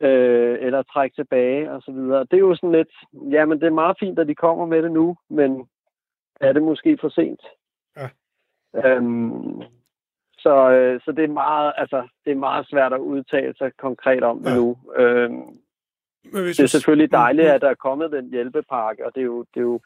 øh, 0.00 0.58
eller 0.60 0.82
trække 0.82 1.16
tilbage 1.16 1.72
og 1.72 1.82
så 1.82 1.92
videre. 1.92 2.20
Det 2.20 2.32
er 2.32 2.46
jo 2.48 2.54
sådan 2.54 2.72
lidt, 2.72 2.92
ja, 3.30 3.44
men 3.44 3.60
det 3.60 3.66
er 3.66 3.80
meget 3.82 3.96
fint, 4.00 4.18
at 4.18 4.28
de 4.28 4.34
kommer 4.34 4.66
med 4.66 4.82
det 4.82 4.92
nu, 4.92 5.16
men 5.30 5.68
er 6.40 6.52
det 6.52 6.62
måske 6.62 6.98
for 7.00 7.08
sent? 7.08 7.40
Ja. 7.96 8.08
Øhm, 8.84 9.62
så, 10.38 10.70
øh, 10.70 11.00
så 11.04 11.12
det 11.12 11.24
er 11.24 11.28
meget, 11.44 11.72
altså, 11.76 12.08
det 12.24 12.30
er 12.32 12.36
meget 12.48 12.68
svært 12.68 12.92
at 12.92 12.98
udtale 12.98 13.54
sig 13.58 13.70
konkret 13.78 14.22
om 14.22 14.42
ja. 14.44 14.54
nu. 14.54 14.76
Øhm, 14.96 15.42
det 16.32 16.60
er 16.60 16.66
selvfølgelig 16.66 17.12
dejligt, 17.12 17.48
at 17.48 17.60
der 17.60 17.70
er 17.70 17.74
kommet 17.74 18.12
den 18.12 18.30
hjælpepakke, 18.30 19.06
og 19.06 19.14
det, 19.14 19.20
er 19.20 19.24
jo, 19.24 19.44
det, 19.54 19.60
er 19.60 19.68
jo, 19.72 19.80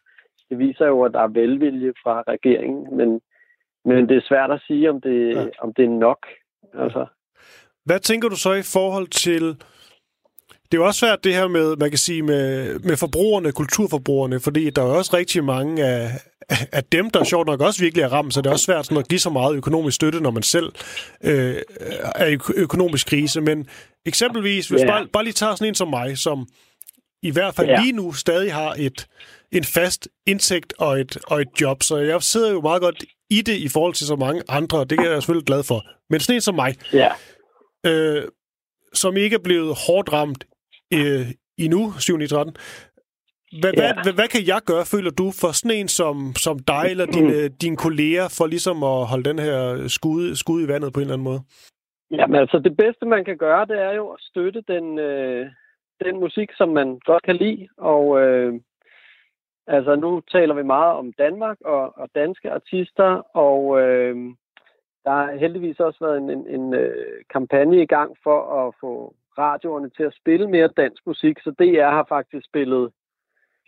det 0.49 0.59
viser 0.59 0.87
jo, 0.87 1.03
at 1.03 1.13
der 1.13 1.21
er 1.21 1.29
velvilje 1.29 1.93
fra 2.03 2.23
regeringen, 2.29 2.97
men, 2.97 3.21
men 3.85 4.09
det 4.09 4.17
er 4.17 4.29
svært 4.29 4.51
at 4.51 4.63
sige, 4.67 4.91
om 4.91 5.01
det, 5.01 5.37
ja. 5.37 5.47
om 5.61 5.75
det 5.75 5.85
er 5.85 5.89
nok. 5.89 6.27
Altså. 6.75 7.07
Hvad 7.85 8.01
tænker 8.01 8.29
du 8.29 8.37
så 8.37 8.53
i 8.53 8.63
forhold 8.63 9.07
til 9.07 9.57
det 10.73 10.79
er 10.79 10.83
jo 10.83 10.87
også 10.87 11.01
svært 11.01 11.25
det 11.25 11.35
her 11.35 11.49
med, 11.49 11.77
man 11.77 11.91
kan 11.91 11.99
sige, 11.99 12.23
med, 12.23 12.79
med 12.79 12.97
forbrugerne, 12.97 13.53
kulturforbrugerne, 13.53 14.41
fordi 14.41 14.71
der 14.71 14.83
er 14.83 14.87
også 14.87 15.17
rigtig 15.17 15.45
mange 15.45 15.85
af, 15.85 16.09
af 16.49 16.85
dem, 16.85 17.11
der 17.11 17.21
er 17.21 17.25
sjovt 17.25 17.47
nok 17.47 17.61
også 17.61 17.81
virkelig 17.81 18.03
er 18.03 18.09
ramt, 18.09 18.35
så 18.35 18.41
det 18.41 18.47
er 18.47 18.53
også 18.53 18.65
svært 18.65 18.85
sådan 18.85 18.99
at 18.99 19.09
give 19.09 19.21
så 19.21 19.31
meget 19.31 19.57
økonomisk 19.57 19.95
støtte, 19.95 20.21
når 20.21 20.31
man 20.31 20.43
selv 20.43 20.73
øh, 21.25 21.57
er 22.15 22.27
i 22.27 22.39
økonomisk 22.55 23.07
krise. 23.07 23.41
Men 23.41 23.69
eksempelvis, 24.07 24.69
hvis 24.69 24.81
yeah. 24.81 24.89
bare, 24.89 25.07
bare 25.13 25.25
lige 25.25 25.33
tager 25.33 25.55
sådan 25.55 25.69
en 25.69 25.75
som 25.75 25.89
mig, 25.89 26.19
som 26.19 26.49
i 27.23 27.31
hvert 27.31 27.55
fald 27.55 27.69
yeah. 27.69 27.83
lige 27.83 27.93
nu 27.93 28.13
stadig 28.13 28.55
har 28.55 28.75
et, 28.79 29.07
en 29.53 29.65
fast 29.65 30.09
indtægt 30.27 30.75
og 30.79 31.01
et, 31.01 31.19
og 31.27 31.41
et 31.41 31.49
job, 31.61 31.83
så 31.83 31.97
jeg 31.97 32.23
sidder 32.23 32.51
jo 32.51 32.61
meget 32.61 32.83
godt 32.83 33.05
i 33.31 33.43
det 33.43 33.57
i 33.57 33.69
forhold 33.69 33.95
til 33.95 34.07
så 34.07 34.17
mange 34.17 34.43
andre, 34.49 34.79
og 34.79 34.91
det 34.91 34.99
er 34.99 35.11
jeg 35.11 35.23
selvfølgelig 35.23 35.47
glad 35.47 35.63
for. 35.63 35.87
Men 36.11 36.21
sådan 36.21 36.35
en 36.35 36.41
som 36.41 36.55
mig, 36.55 36.75
yeah. 36.95 37.15
øh, 37.87 38.25
som 38.95 39.17
ikke 39.17 39.35
er 39.35 39.43
blevet 39.45 39.77
hårdt 39.87 40.13
ramt 40.13 40.45
øh, 40.93 41.27
endnu, 41.59 41.95
7. 41.99 42.19
13. 43.53 43.61
Hvad, 43.63 43.73
ja. 43.77 44.03
hvad, 44.03 44.15
hvad 44.19 44.29
kan 44.35 44.43
jeg 44.53 44.61
gøre, 44.71 44.85
føler 44.95 45.13
du, 45.21 45.27
for 45.41 45.51
sådan 45.59 45.77
en 45.81 45.89
som, 45.89 46.17
som 46.47 46.57
dig 46.59 46.85
eller 46.93 47.07
dine, 47.07 47.49
mm. 47.49 47.55
dine 47.63 47.77
kolleger, 47.77 48.27
for 48.39 48.47
ligesom 48.47 48.77
at 48.83 49.07
holde 49.11 49.29
den 49.31 49.39
her 49.39 49.89
skud, 49.97 50.35
skud 50.35 50.59
i 50.63 50.69
vandet 50.73 50.93
på 50.93 51.01
en 51.01 51.05
eller 51.05 51.15
anden 51.15 51.31
måde? 51.31 51.43
Jamen 52.11 52.37
altså, 52.43 52.59
det 52.59 52.77
bedste 52.77 53.07
man 53.07 53.25
kan 53.25 53.37
gøre, 53.37 53.67
det 53.67 53.79
er 53.89 53.93
jo 53.93 54.09
at 54.09 54.21
støtte 54.21 54.63
den, 54.69 54.99
øh, 54.99 55.47
den 56.05 56.21
musik, 56.21 56.49
som 56.57 56.69
man 56.69 56.99
godt 57.05 57.23
kan 57.23 57.37
lide. 57.37 57.69
Og 57.77 58.21
øh, 58.23 58.61
altså, 59.67 59.97
nu 59.97 60.23
taler 60.33 60.55
vi 60.55 60.63
meget 60.63 60.93
om 60.95 61.13
Danmark 61.13 61.59
og, 61.65 61.99
og 61.99 62.09
danske 62.15 62.51
artister, 62.51 63.11
og 63.37 63.81
øh, 63.81 64.17
der 65.05 65.11
har 65.11 65.37
heldigvis 65.37 65.81
også 65.81 65.99
været 66.01 66.19
en, 66.19 66.31
en, 66.31 66.47
en 66.49 66.75
øh, 66.75 67.21
kampagne 67.33 67.83
i 67.83 67.87
gang 67.87 68.17
for 68.23 68.39
at 68.61 68.75
få 68.81 69.15
radioerne 69.39 69.91
til 69.91 70.03
at 70.03 70.17
spille 70.21 70.49
mere 70.49 70.69
dansk 70.77 71.07
musik, 71.07 71.37
så 71.41 71.51
DR 71.51 71.91
har 71.91 72.07
faktisk 72.09 72.47
spillet, 72.47 72.91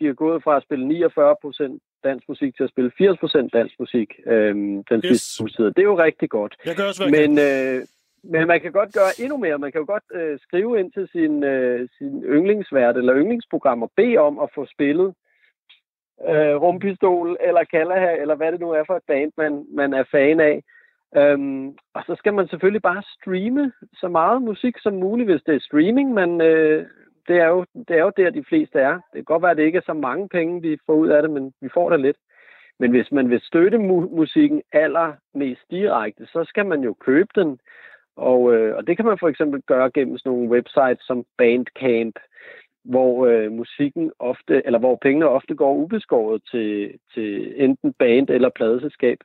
de 0.01 0.07
er 0.07 0.13
gået 0.13 0.43
fra 0.43 0.57
at 0.57 0.63
spille 0.63 0.87
49 0.87 1.35
procent 1.41 1.81
dansk 2.03 2.29
musik 2.29 2.55
til 2.57 2.63
at 2.63 2.69
spille 2.69 2.91
80 2.97 3.19
procent 3.19 3.53
dansk 3.53 3.75
musik 3.79 4.09
øhm, 4.25 4.83
den 4.83 5.01
yes. 5.05 5.21
sidste 5.21 5.43
uge 5.63 5.69
Det 5.75 5.77
er 5.77 5.91
jo 5.93 5.97
rigtig 5.97 6.29
godt. 6.29 6.57
Jeg 6.65 6.75
gør 6.75 6.87
også, 6.87 7.03
men, 7.17 7.31
øh, 7.39 7.77
men 8.23 8.47
man 8.47 8.61
kan 8.61 8.71
godt 8.71 8.93
gøre 8.93 9.11
endnu 9.23 9.37
mere. 9.37 9.57
Man 9.57 9.71
kan 9.71 9.81
jo 9.81 9.87
godt 9.87 10.03
øh, 10.13 10.39
skrive 10.39 10.79
ind 10.79 10.91
til 10.91 11.09
sin, 11.11 11.43
øh, 11.43 11.89
sin 11.97 12.23
yndlingsvært 12.23 12.97
eller 12.97 13.15
yndlingsprogram 13.15 13.83
og 13.83 13.91
bede 13.95 14.17
om 14.17 14.39
at 14.39 14.49
få 14.55 14.65
spillet 14.65 15.13
øh, 16.29 16.55
Rumpistol 16.63 17.37
eller 17.47 17.63
Kalaha, 17.63 18.11
eller 18.21 18.35
hvad 18.35 18.51
det 18.51 18.59
nu 18.59 18.69
er 18.71 18.83
for 18.87 18.95
et 18.95 19.03
band, 19.07 19.31
man, 19.37 19.65
man 19.73 19.93
er 19.93 20.03
fan 20.11 20.39
af. 20.39 20.63
Øhm, 21.17 21.67
og 21.93 22.03
så 22.07 22.15
skal 22.17 22.33
man 22.33 22.47
selvfølgelig 22.47 22.81
bare 22.81 23.03
streame 23.15 23.71
så 23.93 24.07
meget 24.07 24.41
musik 24.41 24.75
som 24.79 24.93
muligt, 24.93 25.29
hvis 25.29 25.41
det 25.45 25.55
er 25.55 25.59
streaming, 25.59 26.13
men 26.13 26.41
øh, 26.41 26.85
det, 27.27 27.37
er 27.37 27.47
jo, 27.47 27.65
det 27.87 27.97
er 27.97 28.03
jo 28.03 28.11
der, 28.17 28.29
de 28.29 28.43
fleste 28.43 28.79
er. 28.79 28.93
Det 28.93 29.13
kan 29.13 29.23
godt 29.23 29.41
være, 29.41 29.51
at 29.51 29.57
det 29.57 29.63
ikke 29.63 29.77
er 29.77 29.85
så 29.85 29.93
mange 29.93 30.29
penge, 30.29 30.61
vi 30.61 30.77
får 30.85 30.93
ud 30.93 31.07
af 31.07 31.21
det, 31.21 31.31
men 31.31 31.53
vi 31.61 31.69
får 31.73 31.89
det 31.89 31.99
lidt. 31.99 32.17
Men 32.79 32.91
hvis 32.91 33.11
man 33.11 33.29
vil 33.29 33.41
støtte 33.41 33.77
mu- 33.77 34.15
musikken 34.15 34.61
allermest 34.73 35.61
direkte, 35.71 36.25
så 36.25 36.43
skal 36.43 36.65
man 36.65 36.81
jo 36.83 36.93
købe 36.93 37.29
den. 37.35 37.59
Og, 38.15 38.53
øh, 38.53 38.75
og 38.77 38.87
det 38.87 38.97
kan 38.97 39.05
man 39.05 39.17
for 39.19 39.27
eksempel 39.27 39.61
gøre 39.61 39.91
gennem 39.93 40.17
sådan 40.17 40.31
nogle 40.31 40.49
websites 40.49 41.05
som 41.05 41.25
Bandcamp, 41.37 42.19
hvor 42.83 43.25
øh, 43.25 43.51
musikken 43.51 44.11
ofte, 44.19 44.65
eller 44.65 44.79
hvor 44.79 44.95
pengene 45.01 45.29
ofte 45.29 45.55
går 45.55 45.73
ubeskåret 45.73 46.41
til, 46.51 46.99
til 47.13 47.53
enten 47.63 47.93
band 47.93 48.29
eller 48.29 48.49
pladeselskab. 48.49 49.17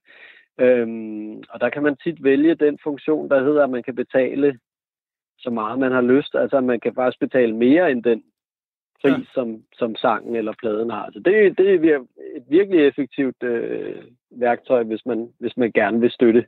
Øhm, 0.61 1.37
og 1.51 1.61
der 1.61 1.69
kan 1.71 1.83
man 1.83 1.97
tit 1.97 2.25
vælge 2.25 2.55
den 2.55 2.79
funktion, 2.83 3.31
der 3.31 3.45
hedder, 3.45 3.65
at 3.65 3.71
man 3.71 3.83
kan 3.83 3.95
betale 3.95 4.59
så 5.39 5.51
meget, 5.51 5.79
man 5.79 5.93
har 5.93 6.01
lyst. 6.01 6.35
Altså, 6.35 6.61
man 6.61 6.81
kan 6.81 6.95
faktisk 6.95 7.21
betale 7.21 7.57
mere 7.57 7.91
end 7.91 8.03
den 8.03 8.23
pris, 9.03 9.13
ja. 9.13 9.33
som, 9.35 9.63
som 9.73 9.97
sangen 9.97 10.37
eller 10.37 10.53
pladen 10.59 10.91
har. 10.91 11.11
Så 11.13 11.19
det, 11.19 11.59
det 11.59 11.69
er 11.71 11.99
et 12.37 12.45
virkelig 12.49 12.87
effektivt 12.87 13.43
øh, 13.43 14.03
værktøj, 14.31 14.83
hvis 14.83 15.07
man, 15.07 15.29
hvis 15.39 15.57
man 15.57 15.73
gerne 15.73 16.01
vil 16.01 16.11
støtte 16.11 16.47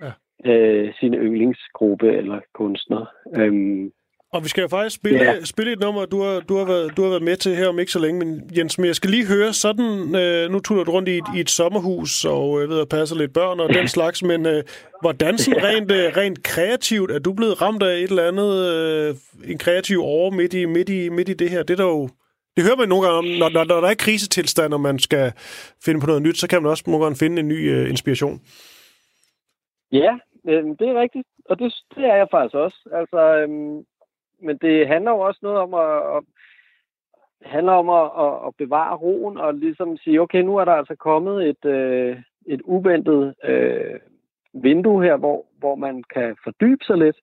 ja. 0.00 0.12
øh, 0.52 0.94
sin 0.94 1.14
yndlingsgruppe 1.14 2.12
eller 2.12 2.40
kunstner. 2.54 3.06
Øhm, 3.36 3.92
og 4.32 4.44
vi 4.44 4.48
skal 4.48 4.62
jo 4.62 4.68
faktisk 4.68 4.96
spille, 4.96 5.20
yeah. 5.20 5.44
spille 5.44 5.72
et 5.72 5.80
nummer, 5.80 6.04
du 6.04 6.22
har, 6.22 6.40
du, 6.40 6.56
har 6.56 6.64
været, 6.64 6.96
du 6.96 7.02
har 7.02 7.08
været 7.08 7.22
med 7.22 7.36
til 7.36 7.56
her 7.56 7.68
om 7.68 7.78
ikke 7.78 7.92
så 7.92 7.98
længe, 7.98 8.18
men 8.18 8.50
Jens, 8.56 8.78
men 8.78 8.86
jeg 8.86 8.96
skal 8.96 9.10
lige 9.10 9.26
høre 9.26 9.52
sådan, 9.52 10.16
øh, 10.16 10.50
nu 10.50 10.60
tuller 10.60 10.84
du 10.84 10.90
rundt 10.90 11.08
i 11.08 11.18
et, 11.18 11.24
i 11.36 11.40
et 11.40 11.50
sommerhus, 11.50 12.24
og 12.24 12.60
jeg 12.60 12.68
ved 12.68 12.80
at 12.80 12.88
passe 12.88 13.18
lidt 13.18 13.34
børn 13.34 13.60
og 13.60 13.68
den 13.68 13.88
slags, 13.88 14.22
men 14.22 14.46
øh, 14.46 14.64
hvordan 15.00 15.38
sådan 15.38 15.64
rent, 15.64 15.92
øh, 15.92 16.16
rent 16.16 16.42
kreativt, 16.42 17.10
er 17.10 17.18
du 17.18 17.32
blevet 17.32 17.62
ramt 17.62 17.82
af 17.82 17.94
et 17.94 18.02
eller 18.02 18.28
andet, 18.28 18.50
øh, 18.74 19.14
en 19.52 19.58
kreativ 19.58 20.02
over 20.02 20.30
midt 20.30 20.54
i, 20.54 20.64
midt, 20.64 20.88
i, 20.88 21.08
midt 21.08 21.28
i 21.28 21.34
det 21.34 21.50
her? 21.50 21.62
Det 21.62 21.80
er 21.80 21.84
der 21.84 21.90
jo 21.90 22.08
det 22.56 22.64
hører 22.64 22.76
man 22.76 22.88
nogle 22.88 23.04
gange 23.04 23.18
om, 23.18 23.24
når, 23.24 23.48
når, 23.48 23.64
når 23.64 23.80
der 23.80 23.88
er 23.88 23.94
krisetilstand, 23.94 24.74
og 24.74 24.80
man 24.80 24.98
skal 24.98 25.32
finde 25.84 26.00
på 26.00 26.06
noget 26.06 26.22
nyt, 26.22 26.38
så 26.38 26.48
kan 26.48 26.62
man 26.62 26.70
også 26.70 26.84
nogle 26.86 27.04
gange 27.04 27.18
finde 27.18 27.40
en 27.40 27.48
ny 27.48 27.60
øh, 27.74 27.90
inspiration. 27.90 28.40
Ja, 29.92 30.12
øh, 30.48 30.64
det 30.78 30.86
er 30.88 31.00
rigtigt, 31.00 31.28
og 31.50 31.58
det, 31.58 31.74
det 31.94 32.04
er 32.04 32.16
jeg 32.16 32.28
faktisk 32.30 32.54
også. 32.54 32.78
Altså, 32.92 33.20
øh, 33.40 33.48
men 34.42 34.58
det 34.58 34.88
handler 34.88 35.10
jo 35.10 35.18
også 35.18 35.40
noget 35.42 35.58
om 35.58 35.74
at, 35.74 36.16
at 36.16 36.22
handler 37.44 37.72
om 37.72 37.88
at, 37.88 38.10
at, 38.24 38.46
at 38.46 38.52
bevare 38.58 38.96
roen 38.96 39.36
og 39.36 39.54
ligesom 39.54 39.96
sige, 39.96 40.20
okay, 40.20 40.42
nu 40.42 40.56
er 40.56 40.64
der 40.64 40.72
altså 40.72 40.94
kommet 40.94 41.48
et, 41.48 41.64
øh, 41.64 42.16
et 42.46 42.62
uventet 42.64 43.34
øh, 43.44 44.00
vindue 44.54 45.04
her, 45.04 45.16
hvor, 45.16 45.46
hvor 45.58 45.74
man 45.74 46.02
kan 46.14 46.36
fordybe 46.44 46.84
sig 46.84 46.98
lidt. 46.98 47.16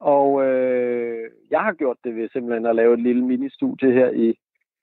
Og 0.00 0.46
øh, 0.46 1.30
jeg 1.50 1.60
har 1.60 1.72
gjort 1.72 1.96
det 2.04 2.16
ved 2.16 2.28
simpelthen 2.28 2.66
at 2.66 2.76
lave 2.76 2.94
et 2.94 3.02
lille 3.02 3.24
ministudie 3.24 3.92
her 3.92 4.10
i, 4.10 4.38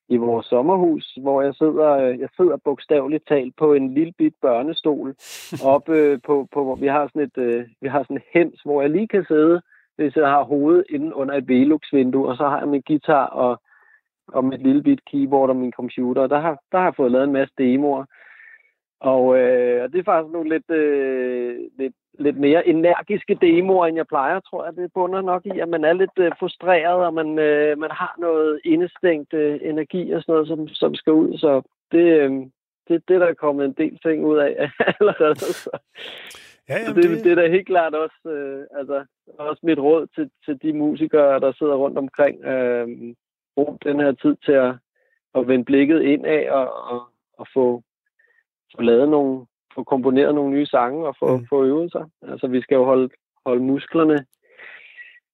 i 0.09 0.17
vores 0.17 0.45
sommerhus, 0.45 1.17
hvor 1.21 1.41
jeg 1.41 1.55
sidder, 1.55 1.91
øh, 1.91 2.19
jeg 2.19 2.29
sidder 2.38 2.57
bogstaveligt 2.57 3.27
talt 3.27 3.55
på 3.55 3.73
en 3.73 3.93
lille 3.93 4.13
bit 4.17 4.33
børnestol 4.41 5.15
oppe 5.73 5.97
øh, 5.97 6.19
på, 6.25 6.47
på, 6.53 6.63
hvor 6.63 6.75
vi 6.75 6.88
har 6.88 7.07
sådan 7.07 7.21
et, 7.21 7.38
øh, 7.38 7.65
vi 7.81 7.88
har 7.88 8.03
sådan 8.03 8.17
et 8.17 8.23
hens, 8.33 8.61
hvor 8.61 8.81
jeg 8.81 8.89
lige 8.89 9.07
kan 9.07 9.25
sidde 9.27 9.61
hvis 9.95 10.15
jeg 10.15 10.29
har 10.29 10.43
hovedet 10.43 10.86
inde 10.89 11.15
under 11.15 11.36
et 11.36 11.47
Velux-vindue, 11.49 12.27
og 12.27 12.38
så 12.38 12.47
har 12.47 12.60
jeg 12.60 12.67
min 12.67 12.84
guitar 12.88 13.25
og, 13.25 13.62
og 14.27 14.45
mit 14.45 14.63
lille 14.63 14.84
bit 14.84 15.05
keyboard 15.12 15.49
og 15.49 15.55
min 15.55 15.71
computer. 15.71 16.27
Der 16.27 16.39
har, 16.39 16.58
der 16.71 16.77
har 16.77 16.86
jeg 16.86 16.95
fået 16.95 17.12
lavet 17.12 17.23
en 17.27 17.34
masse 17.34 17.53
demoer. 17.58 18.05
Og, 18.99 19.38
øh, 19.39 19.84
og 19.84 19.91
det 19.91 19.99
er 19.99 20.03
faktisk 20.03 20.34
nogle 20.34 20.49
lidt, 20.49 20.69
øh, 20.69 21.55
lidt, 21.79 21.93
lidt 22.19 22.38
mere 22.38 22.67
energiske 22.67 23.38
demoer, 23.41 23.86
end 23.86 23.97
jeg 23.97 24.08
plejer, 24.08 24.39
tror 24.39 24.65
jeg. 24.65 24.75
Det 24.75 24.93
bunder 24.93 25.21
nok 25.21 25.45
i, 25.45 25.60
at 25.60 25.69
man 25.69 25.84
er 25.84 25.93
lidt 25.93 26.17
øh, 26.17 26.31
frustreret, 26.39 27.05
og 27.05 27.13
man, 27.13 27.39
øh, 27.39 27.77
man 27.77 27.91
har 27.91 28.15
noget 28.19 28.60
indestængt 28.65 29.34
øh, 29.34 29.60
energi 29.62 30.12
og 30.12 30.21
sådan 30.21 30.34
noget, 30.34 30.47
som, 30.47 30.67
som 30.67 30.95
skal 30.95 31.13
ud. 31.13 31.38
Så 31.38 31.62
det, 31.91 32.05
øh, 32.21 32.31
det, 32.87 33.04
det 33.08 33.21
der 33.21 33.27
er 33.27 33.33
kommet 33.33 33.65
en 33.65 33.75
del 33.77 34.00
ting 34.00 34.25
ud 34.25 34.37
af 34.37 34.71
allerede. 35.00 35.35
Så. 35.35 35.69
Ja, 36.69 36.77
jamen, 36.79 36.95
det, 36.95 37.09
det... 37.09 37.23
det 37.23 37.31
er 37.31 37.35
da 37.35 37.47
helt 37.47 37.67
klart 37.67 37.95
også, 37.95 38.29
øh, 38.29 38.79
altså, 38.79 39.05
også 39.37 39.59
mit 39.63 39.79
råd 39.79 40.07
til, 40.15 40.29
til 40.45 40.61
de 40.61 40.73
musikere, 40.73 41.39
der 41.39 41.51
sidder 41.53 41.75
rundt 41.75 41.97
omkring. 41.97 42.45
Øh, 42.45 42.87
brug 43.55 43.77
den 43.83 43.99
her 43.99 44.11
tid 44.11 44.35
til 44.45 44.51
at, 44.51 44.75
at 45.35 45.47
vende 45.47 45.65
blikket 45.65 46.01
ind 46.01 46.25
af 46.25 46.51
og, 46.51 46.91
og, 46.91 47.01
og 47.37 47.47
få, 47.53 47.83
få 48.75 48.81
lavet 48.81 49.09
nogle, 49.09 49.45
få 49.75 49.83
komponeret 49.83 50.35
nogle 50.35 50.51
nye 50.51 50.65
sange 50.65 51.07
og 51.07 51.15
få, 51.19 51.37
mm. 51.37 51.45
få 51.49 51.65
øvet 51.65 51.91
sig. 51.91 52.05
Altså, 52.21 52.47
vi 52.47 52.61
skal 52.61 52.75
jo 52.75 52.83
holde, 52.83 53.09
holde 53.45 53.63
musklerne 53.63 54.25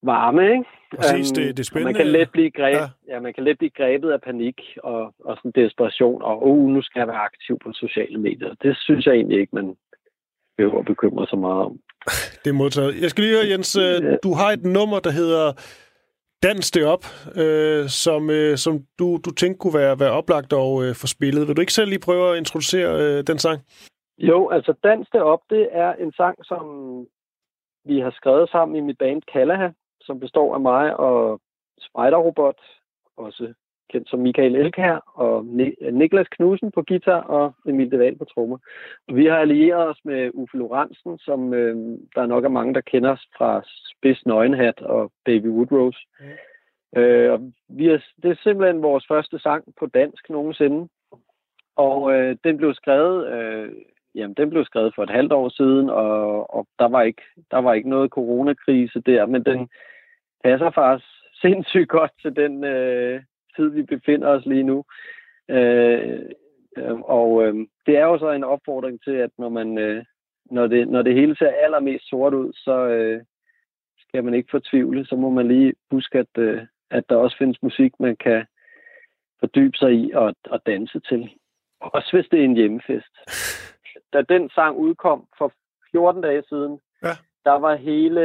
varme, 0.03 0.43
ikke? 0.51 0.65
Præcis, 0.95 1.31
det, 1.31 1.57
det 1.57 1.59
er 1.59 1.63
spændende. 1.63 1.93
Man 1.93 2.03
kan 2.03 2.07
let 2.07 2.31
blive 2.31 2.51
grebet, 2.51 2.89
ja. 3.07 3.13
ja. 3.13 3.19
man 3.19 3.33
kan 3.33 3.43
let 3.43 3.57
blive 3.57 3.69
grebet 3.69 4.11
af 4.11 4.21
panik 4.21 4.61
og, 4.83 5.13
og 5.19 5.37
sådan 5.37 5.51
desperation, 5.55 6.21
og 6.21 6.47
oh, 6.47 6.69
nu 6.69 6.81
skal 6.81 6.99
jeg 6.99 7.07
være 7.07 7.25
aktiv 7.29 7.59
på 7.63 7.73
sociale 7.73 8.17
medier. 8.17 8.53
Det 8.61 8.77
synes 8.77 9.05
jeg 9.05 9.13
egentlig 9.13 9.39
ikke, 9.39 9.55
man, 9.55 9.75
behøver 10.57 10.79
at 10.79 10.85
bekymre 10.85 11.27
sig 11.27 11.39
meget 11.39 11.65
om. 11.65 11.79
Det 12.43 12.49
er 12.49 12.53
modtaget. 12.53 13.01
Jeg 13.01 13.09
skal 13.09 13.23
lige 13.23 13.35
høre, 13.37 13.51
Jens, 13.51 13.75
øh, 13.75 14.17
du 14.23 14.33
har 14.33 14.49
et 14.51 14.63
nummer, 14.63 14.99
der 14.99 15.11
hedder 15.11 15.53
Dans 16.43 16.71
det 16.71 16.85
op, 16.85 17.05
øh, 17.35 17.87
som, 17.87 18.29
øh, 18.29 18.57
som 18.57 18.73
du, 18.99 19.19
du 19.25 19.31
tænkte 19.31 19.59
kunne 19.59 19.79
være, 19.79 19.99
være 19.99 20.11
oplagt 20.11 20.53
og 20.53 20.83
øh, 20.83 20.95
få 20.95 21.07
spillet. 21.07 21.47
Vil 21.47 21.55
du 21.55 21.61
ikke 21.61 21.73
selv 21.73 21.89
lige 21.89 22.05
prøve 22.07 22.31
at 22.31 22.37
introducere 22.37 22.91
øh, 23.01 23.23
den 23.27 23.37
sang? 23.37 23.59
Jo, 24.17 24.49
altså 24.49 24.73
Dans 24.83 25.09
det 25.13 25.21
op, 25.21 25.39
det 25.49 25.69
er 25.71 25.93
en 25.93 26.13
sang, 26.13 26.45
som 26.45 26.65
vi 27.85 27.99
har 27.99 28.11
skrevet 28.11 28.49
sammen 28.49 28.75
i 28.75 28.79
mit 28.79 28.97
band 28.97 29.21
Kalaha, 29.33 29.69
som 30.01 30.19
består 30.19 30.53
af 30.55 30.61
mig 30.61 30.97
og 30.99 31.39
Spider 31.79 32.17
Robot, 32.17 32.59
også 33.17 33.53
kendt 33.91 34.09
som 34.09 34.19
Michael 34.19 34.55
Elkær, 34.55 34.95
og 34.95 35.45
Niklas 35.91 36.27
Knudsen 36.27 36.71
på 36.71 36.81
guitar 36.81 37.21
og 37.21 37.53
Emil 37.65 37.91
Deval 37.91 38.17
på 38.17 38.25
trommer. 38.25 38.57
Vi 39.13 39.25
har 39.25 39.37
allieret 39.37 39.89
os 39.89 39.99
med 40.05 40.31
Uffe 40.33 40.57
Lorentzen, 40.57 41.17
som 41.17 41.53
øh, 41.53 41.75
der 42.15 42.21
er 42.21 42.25
nok 42.25 42.43
er 42.43 42.49
mange, 42.49 42.73
der 42.73 42.81
kender 42.81 43.11
os 43.11 43.27
fra 43.37 43.61
Spids 43.65 44.25
Nøgenhat 44.25 44.81
og 44.81 45.11
Baby 45.25 45.47
Woodrose. 45.47 45.99
Mm. 46.19 46.25
Øh, 46.99 47.33
og 47.33 47.51
vi 47.69 47.87
er, 47.87 47.99
det 48.23 48.31
er 48.31 48.35
simpelthen 48.43 48.81
vores 48.81 49.05
første 49.07 49.39
sang 49.39 49.63
på 49.79 49.85
dansk 49.85 50.29
nogensinde. 50.29 50.89
Og 51.75 52.13
øh, 52.13 52.35
den 52.43 52.57
blev 52.57 52.73
skrevet 52.73 53.27
øh, 53.33 53.71
jamen, 54.15 54.33
den 54.33 54.49
blev 54.49 54.65
skrevet 54.65 54.95
for 54.95 55.03
et 55.03 55.09
halvt 55.09 55.33
år 55.33 55.49
siden, 55.49 55.89
og, 55.89 56.53
og 56.55 56.67
der, 56.79 56.87
var 56.87 57.01
ikke, 57.01 57.21
der 57.51 57.57
var 57.57 57.73
ikke 57.73 57.89
noget 57.89 58.11
coronakrise 58.11 59.01
der, 59.01 59.25
men 59.25 59.43
den 59.43 59.69
passer 60.43 60.71
faktisk 60.71 61.07
sindssygt 61.41 61.89
godt 61.89 62.11
til 62.21 62.35
den 62.35 62.63
øh, 62.63 63.21
tid, 63.55 63.69
vi 63.69 63.83
befinder 63.83 64.27
os 64.27 64.45
lige 64.45 64.63
nu. 64.63 64.83
Øh, 65.49 66.19
og 67.03 67.43
øh, 67.43 67.55
det 67.85 67.97
er 67.97 68.05
jo 68.05 68.17
så 68.19 68.31
en 68.31 68.43
opfordring 68.43 69.03
til, 69.03 69.11
at 69.11 69.29
når 69.37 69.49
man 69.49 69.77
øh, 69.77 70.03
når, 70.51 70.67
det, 70.67 70.87
når 70.87 71.01
det 71.01 71.13
hele 71.13 71.35
ser 71.35 71.51
allermest 71.63 72.09
sort 72.09 72.33
ud, 72.33 72.53
så 72.53 72.87
øh, 72.87 73.21
skal 73.99 74.23
man 74.23 74.33
ikke 74.33 74.51
fortvivle. 74.51 75.05
Så 75.05 75.15
må 75.15 75.29
man 75.29 75.47
lige 75.47 75.73
huske, 75.91 76.19
at, 76.19 76.37
øh, 76.37 76.61
at 76.91 77.03
der 77.09 77.15
også 77.15 77.37
findes 77.37 77.63
musik, 77.63 77.99
man 77.99 78.15
kan 78.15 78.45
fordybe 79.39 79.77
sig 79.77 79.93
i 79.93 80.11
og, 80.11 80.35
og 80.45 80.61
danse 80.65 80.99
til. 80.99 81.29
Også 81.79 82.09
hvis 82.13 82.27
det 82.31 82.39
er 82.39 82.43
en 82.43 82.55
hjemmefest. 82.55 83.13
Da 84.13 84.21
den 84.21 84.49
sang 84.49 84.77
udkom 84.77 85.27
for 85.37 85.53
14 85.91 86.21
dage 86.21 86.43
siden, 86.49 86.79
ja. 87.03 87.13
der 87.45 87.59
var 87.59 87.75
hele... 87.75 88.21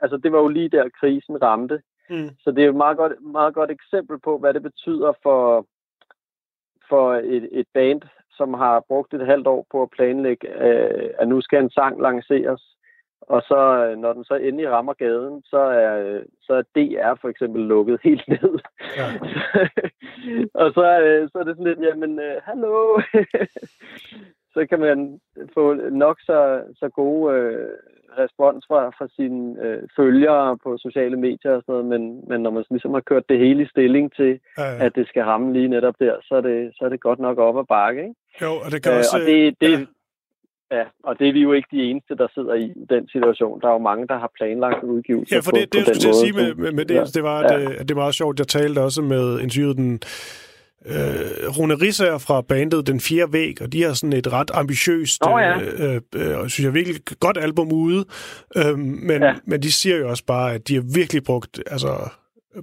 Altså, 0.00 0.16
det 0.16 0.32
var 0.32 0.38
jo 0.38 0.48
lige 0.48 0.68
der, 0.68 0.88
krisen 1.00 1.42
ramte. 1.42 1.82
Mm. 2.10 2.30
Så 2.38 2.50
det 2.50 2.64
er 2.64 2.68
et 2.68 2.76
meget 2.76 2.96
godt, 2.96 3.12
meget 3.22 3.54
godt 3.54 3.70
eksempel 3.70 4.18
på, 4.18 4.38
hvad 4.38 4.54
det 4.54 4.62
betyder 4.62 5.12
for, 5.22 5.66
for 6.88 7.14
et, 7.14 7.48
et 7.52 7.66
band, 7.74 8.02
som 8.30 8.54
har 8.54 8.84
brugt 8.88 9.14
et 9.14 9.26
halvt 9.26 9.46
år 9.46 9.66
på 9.70 9.82
at 9.82 9.90
planlægge, 9.90 10.48
øh, 10.64 11.10
at 11.18 11.28
nu 11.28 11.40
skal 11.40 11.62
en 11.62 11.70
sang 11.70 12.02
lanceres. 12.02 12.62
Og 13.20 13.42
så, 13.42 13.94
når 13.98 14.12
den 14.12 14.24
så 14.24 14.34
endelig 14.34 14.70
rammer 14.70 14.94
gaden, 14.94 15.42
så 15.42 15.58
er, 15.58 16.20
så 16.42 16.52
er 16.54 16.62
DR 16.62 17.14
for 17.20 17.28
eksempel 17.28 17.62
lukket 17.62 18.00
helt 18.08 18.28
ned. 18.28 18.58
Ja. 18.96 19.06
og 20.62 20.72
så, 20.72 21.00
øh, 21.00 21.28
så 21.32 21.38
er 21.38 21.44
det 21.44 21.56
sådan 21.56 21.64
lidt, 21.64 21.88
jamen, 21.88 22.20
øh, 22.20 22.42
hallo. 22.44 23.00
så 24.56 24.66
kan 24.70 24.80
man 24.80 24.98
få 25.54 25.64
nok 26.04 26.16
så, 26.20 26.38
så 26.80 26.88
gode 26.88 27.34
øh, 27.34 27.68
respons 28.22 28.64
fra, 28.68 28.80
fra 28.98 29.06
sine 29.16 29.42
øh, 29.64 29.82
følgere 29.96 30.58
på 30.64 30.78
sociale 30.86 31.16
medier 31.26 31.52
og 31.56 31.62
sådan 31.62 31.74
noget, 31.74 31.86
men, 31.92 32.02
men 32.28 32.40
når 32.40 32.50
man 32.50 32.64
ligesom 32.70 32.94
har 32.94 33.04
kørt 33.10 33.28
det 33.28 33.38
hele 33.38 33.62
i 33.62 33.72
stilling 33.74 34.06
til, 34.18 34.32
ja. 34.58 34.84
at 34.86 34.92
det 34.94 35.08
skal 35.08 35.22
ramme 35.22 35.52
lige 35.52 35.68
netop 35.68 35.94
der, 35.98 36.14
så 36.22 36.34
er 36.34 36.40
det, 36.40 36.72
så 36.76 36.84
er 36.84 36.88
det 36.88 37.00
godt 37.00 37.18
nok 37.18 37.38
op 37.38 37.58
ad 37.58 37.64
bakke, 37.68 38.00
ikke? 38.02 38.14
Jo, 38.42 38.52
og 38.64 38.68
det 38.72 38.82
kan 38.82 38.92
øh, 38.92 38.98
også... 38.98 39.16
Og 39.16 39.20
det, 39.20 39.54
det, 39.60 39.70
ja. 39.70 39.84
Ja, 40.72 40.84
og 41.04 41.18
det 41.18 41.28
er 41.28 41.32
vi 41.32 41.42
jo 41.42 41.52
ikke 41.52 41.68
de 41.70 41.82
eneste, 41.82 42.14
der 42.16 42.28
sidder 42.34 42.54
i 42.54 42.72
den 42.90 43.08
situation. 43.08 43.60
Der 43.60 43.68
er 43.68 43.72
jo 43.72 43.78
mange, 43.78 44.06
der 44.08 44.18
har 44.18 44.30
planlagt 44.38 44.84
udgivelser 44.84 45.36
Ja, 45.36 45.40
for 45.40 45.50
det, 45.50 45.70
på, 45.70 45.76
det, 45.76 45.84
på 45.84 45.92
det 45.94 46.04
jeg 46.04 46.14
skulle 46.14 46.24
sige 46.26 46.32
med, 46.32 46.54
med, 46.54 46.72
med 46.72 46.84
det, 46.84 46.94
ja. 46.94 47.04
det 47.04 47.22
var, 47.22 47.38
at, 47.42 47.62
ja. 47.62 47.70
at 47.70 47.88
det 47.88 47.90
er 47.90 48.04
meget 48.04 48.14
sjovt. 48.14 48.38
Jeg 48.38 48.48
talte 48.48 48.80
også 48.80 49.02
med 49.02 49.40
interviewet 49.40 49.76
den 49.76 50.00
øh, 50.86 51.58
Rune 51.58 51.74
Risser 51.74 52.18
fra 52.18 52.40
bandet 52.40 52.86
Den 52.86 53.00
Fjerde 53.00 53.32
Væg, 53.32 53.62
og 53.62 53.72
de 53.72 53.82
har 53.82 53.92
sådan 53.92 54.12
et 54.12 54.32
ret 54.32 54.50
ambitiøst, 54.54 55.22
oh, 55.26 55.40
ja. 55.40 55.60
øh, 55.60 56.00
øh, 56.14 56.48
synes 56.48 56.64
jeg, 56.64 56.74
virkelig 56.74 57.00
godt 57.20 57.38
album 57.38 57.72
ude. 57.72 58.04
Øh, 58.56 58.78
men, 58.78 59.22
ja. 59.22 59.34
men 59.46 59.62
de 59.62 59.72
siger 59.72 59.96
jo 59.96 60.08
også 60.08 60.24
bare, 60.26 60.54
at 60.54 60.68
de 60.68 60.74
har 60.74 60.84
virkelig 60.94 61.22
brugt 61.24 61.62
altså, 61.66 61.92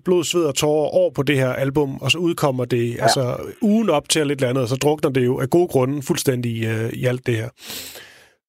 blod, 0.06 0.24
sved 0.24 0.46
og 0.46 0.56
tårer 0.56 0.90
over 1.00 1.12
på 1.16 1.24
det 1.24 1.38
her 1.38 1.54
album, 1.54 2.02
og 2.02 2.12
så 2.12 2.18
udkommer 2.18 2.66
det 2.66 2.96
ja. 2.96 3.02
altså 3.02 3.24
ugen 3.62 3.90
op 3.90 4.10
til 4.10 4.28
lidt 4.28 4.44
andet, 4.44 4.64
og 4.64 4.68
så 4.68 4.80
drukner 4.84 5.10
det 5.10 5.26
jo 5.26 5.40
af 5.40 5.50
gode 5.50 5.68
grunde 5.68 6.02
fuldstændig 6.08 6.56
øh, 6.66 6.90
i 6.94 7.06
alt 7.06 7.28
det 7.28 7.36
her. 7.36 7.50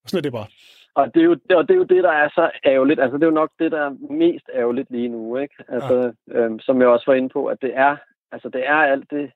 Sådan 0.07 0.19
er 0.19 0.23
det 0.23 0.33
bare. 0.33 0.47
Og 0.95 1.15
det, 1.15 1.21
er 1.21 1.25
jo, 1.25 1.37
og 1.59 1.63
det 1.69 1.75
er 1.75 1.79
jo 1.83 1.93
det, 1.95 2.03
der 2.05 2.13
er 2.13 2.29
så 2.29 2.51
ærgerligt. 2.65 3.01
Altså, 3.01 3.17
det 3.17 3.23
er 3.23 3.33
jo 3.33 3.41
nok 3.43 3.51
det, 3.59 3.73
der 3.73 3.81
er 3.87 4.13
mest 4.13 4.47
ærgerligt 4.55 4.91
lige 4.91 5.09
nu, 5.09 5.37
ikke? 5.37 5.55
Altså, 5.69 6.13
ja. 6.29 6.39
øhm, 6.39 6.59
som 6.61 6.81
jeg 6.81 6.89
også 6.89 7.05
var 7.07 7.15
inde 7.15 7.29
på, 7.29 7.47
at 7.47 7.59
det 7.63 7.73
er, 7.75 7.97
altså, 8.33 8.49
det 8.49 8.63
er 8.67 8.81
alt 8.93 9.11
det 9.11 9.31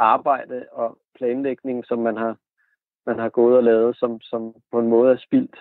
arbejde 0.00 0.66
og 0.72 0.98
planlægning, 1.14 1.84
som 1.86 1.98
man 1.98 2.16
har, 2.16 2.36
man 3.06 3.18
har 3.18 3.28
gået 3.28 3.56
og 3.56 3.64
lavet, 3.64 3.96
som, 3.96 4.20
som 4.20 4.54
på 4.72 4.78
en 4.78 4.88
måde 4.88 5.12
er 5.12 5.16
spildt. 5.16 5.56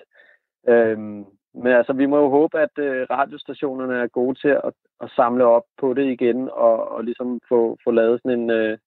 Øhm, 0.67 1.25
men 1.53 1.71
altså, 1.71 1.93
vi 1.93 2.05
må 2.05 2.17
jo 2.17 2.29
håbe, 2.29 2.59
at 2.59 2.77
øh, 2.77 3.07
radiostationerne 3.09 3.95
er 3.95 4.07
gode 4.07 4.39
til 4.39 4.47
at, 4.47 4.73
at 5.01 5.11
samle 5.15 5.45
op 5.45 5.63
på 5.77 5.93
det 5.93 6.05
igen, 6.11 6.49
og, 6.51 6.91
og 6.91 7.03
ligesom 7.03 7.39
få, 7.49 7.77
få 7.83 7.91
lavet 7.91 8.21
sådan 8.21 8.39
en, 8.39 8.49
øh, 8.49 8.77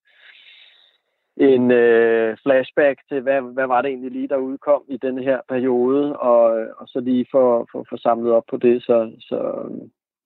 en 1.37 1.71
øh, 1.71 2.37
flashback 2.43 3.01
til, 3.09 3.21
hvad, 3.21 3.41
hvad 3.43 3.67
var 3.67 3.83
det 3.83 3.89
egentlig 3.89 4.11
lige, 4.11 4.29
der 4.29 4.37
udkom 4.37 4.83
i 4.89 4.97
den 4.97 5.19
her 5.19 5.41
periode, 5.49 6.17
og, 6.17 6.67
og 6.77 6.89
så 6.89 7.01
lige 7.01 7.27
få 7.33 7.67
for, 7.73 7.87
for 7.89 7.97
samlet 7.97 8.33
op 8.33 8.45
på 8.51 8.57
det, 8.57 8.83
så, 8.83 9.13
så, 9.21 9.39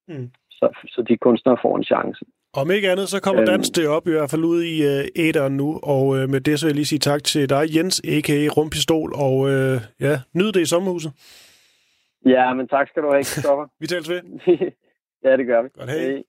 mm. 0.08 0.30
så, 0.50 0.86
så 0.88 1.02
de 1.02 1.16
kunstnere 1.16 1.58
får 1.62 1.76
en 1.76 1.84
chance. 1.84 2.24
Om 2.54 2.70
ikke 2.70 2.90
andet, 2.90 3.08
så 3.08 3.20
kommer 3.20 3.42
øhm. 3.42 3.46
Dans 3.46 3.70
det 3.70 3.88
op 3.88 4.06
i 4.06 4.10
hvert 4.10 4.30
fald 4.30 4.44
ud 4.44 4.62
i 4.64 4.82
æderen 5.16 5.56
nu, 5.56 5.80
og 5.82 6.06
uh, 6.06 6.28
med 6.30 6.40
det 6.40 6.60
så 6.60 6.66
vil 6.66 6.70
jeg 6.70 6.74
lige 6.74 6.86
sige 6.86 6.98
tak 6.98 7.24
til 7.24 7.48
dig, 7.48 7.76
Jens, 7.76 8.00
a.k.a. 8.04 8.48
Rumpistol, 8.56 9.12
og 9.14 9.38
uh, 9.38 9.50
ja, 10.00 10.20
nyd 10.34 10.52
det 10.52 10.60
i 10.60 10.66
sommerhuset. 10.66 11.12
Ja, 12.26 12.54
men 12.54 12.68
tak 12.68 12.88
skal 12.88 13.02
du 13.02 13.10
have, 13.10 13.24
Kristoffer. 13.24 13.66
vi 13.80 13.86
tales 13.86 14.08
ved. 14.08 14.22
ja, 15.24 15.36
det 15.36 15.46
gør 15.46 15.62
vi. 15.62 15.68
Godt, 15.68 15.90
hej. 15.90 15.98
hej. 15.98 16.22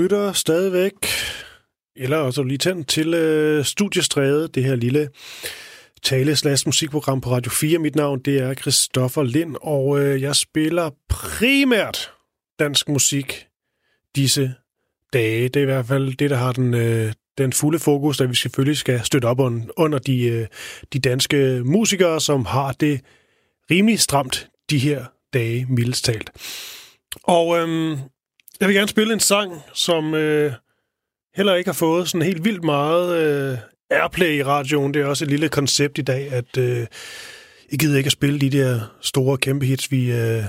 Lytter 0.00 0.32
stadigvæk, 0.32 1.06
eller 1.96 2.16
også 2.16 2.42
lige 2.42 2.58
tændt 2.58 2.88
til 2.88 3.14
øh, 3.14 3.64
Studiestræde, 3.64 4.48
det 4.48 4.64
her 4.64 4.76
lille 4.76 5.08
tale 6.02 6.36
musikprogram 6.66 7.20
på 7.20 7.30
Radio 7.30 7.50
4. 7.50 7.78
Mit 7.78 7.96
navn 7.96 8.20
det 8.20 8.38
er 8.38 8.54
Christoffer 8.54 9.22
Lind, 9.22 9.56
og 9.62 10.00
øh, 10.00 10.22
jeg 10.22 10.36
spiller 10.36 10.90
primært 11.08 12.10
dansk 12.58 12.88
musik 12.88 13.46
disse 14.16 14.54
dage. 15.12 15.48
Det 15.48 15.56
er 15.56 15.62
i 15.62 15.64
hvert 15.64 15.86
fald 15.86 16.14
det, 16.14 16.30
der 16.30 16.36
har 16.36 16.52
den, 16.52 16.74
øh, 16.74 17.12
den 17.38 17.52
fulde 17.52 17.78
fokus, 17.78 18.18
da 18.18 18.24
vi 18.24 18.34
selvfølgelig 18.34 18.76
skal 18.76 19.04
støtte 19.04 19.26
op 19.26 19.40
under 19.76 19.98
de, 19.98 20.22
øh, 20.22 20.46
de 20.92 20.98
danske 20.98 21.62
musikere, 21.64 22.20
som 22.20 22.44
har 22.44 22.72
det 22.72 23.00
rimelig 23.70 24.00
stramt 24.00 24.48
de 24.70 24.78
her 24.78 25.04
dage, 25.32 25.66
mildest 25.68 26.04
talt. 26.04 26.30
Og 27.24 27.58
øhm, 27.58 27.98
jeg 28.60 28.68
vil 28.68 28.76
gerne 28.76 28.88
spille 28.88 29.12
en 29.12 29.20
sang, 29.20 29.52
som 29.74 30.14
øh, 30.14 30.52
heller 31.36 31.54
ikke 31.54 31.68
har 31.68 31.74
fået 31.74 32.08
sådan 32.08 32.26
helt 32.26 32.44
vildt 32.44 32.64
meget 32.64 33.16
øh, 33.16 33.58
airplay 33.90 34.38
i 34.38 34.42
radioen. 34.42 34.94
Det 34.94 35.02
er 35.02 35.06
også 35.06 35.24
et 35.24 35.30
lille 35.30 35.48
koncept 35.48 35.98
i 35.98 36.02
dag, 36.02 36.32
at 36.32 36.56
øh, 36.58 36.86
I 37.68 37.76
gider 37.76 37.98
ikke 37.98 38.08
at 38.08 38.12
spille 38.12 38.40
de 38.40 38.50
der 38.50 38.80
store 39.00 39.38
kæmpe 39.38 39.66
hits, 39.66 39.92
vi 39.92 40.12
øh, 40.12 40.44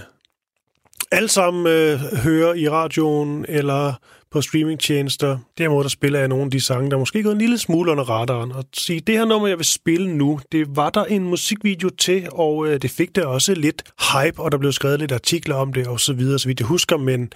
alle 1.12 1.30
sammen 1.30 1.68
øh, 1.68 2.00
hører 2.00 2.54
i 2.54 2.70
radioen 2.70 3.46
eller 3.50 3.94
på 4.32 4.42
streamingtjenester. 4.42 5.38
Derimod 5.58 5.84
der 5.84 5.90
spiller 5.90 6.20
jeg 6.20 6.28
nogle 6.28 6.46
af 6.46 6.52
de 6.52 6.62
sange, 6.62 6.92
der 6.92 6.98
måske 6.98 7.24
går 7.24 7.32
en 7.32 7.38
lille 7.38 7.58
smule 7.58 7.92
under 7.92 8.04
radaren. 8.04 8.52
Og 8.52 8.66
sige, 8.74 9.00
det 9.00 9.18
her 9.18 9.26
nummer, 9.26 9.48
jeg 9.48 9.58
vil 9.58 9.66
spille 9.66 10.16
nu, 10.18 10.40
det 10.52 10.76
var 10.76 10.90
der 10.90 11.06
en 11.06 11.24
musikvideo 11.24 11.90
til, 11.90 12.28
og 12.32 12.68
øh, 12.68 12.82
det 12.82 12.92
fik 12.92 13.16
der 13.16 13.26
også 13.26 13.54
lidt 13.54 13.84
hype, 14.14 14.42
og 14.42 14.52
der 14.52 14.58
blev 14.58 14.72
skrevet 14.72 15.00
lidt 15.00 15.12
artikler 15.12 15.56
om 15.56 15.74
det, 15.74 15.88
og 15.88 16.00
så 16.00 16.14
videre, 16.14 16.40
så 16.40 16.48
vidt 16.48 16.60
jeg 16.60 16.68
husker, 16.68 16.98
men 16.98 17.32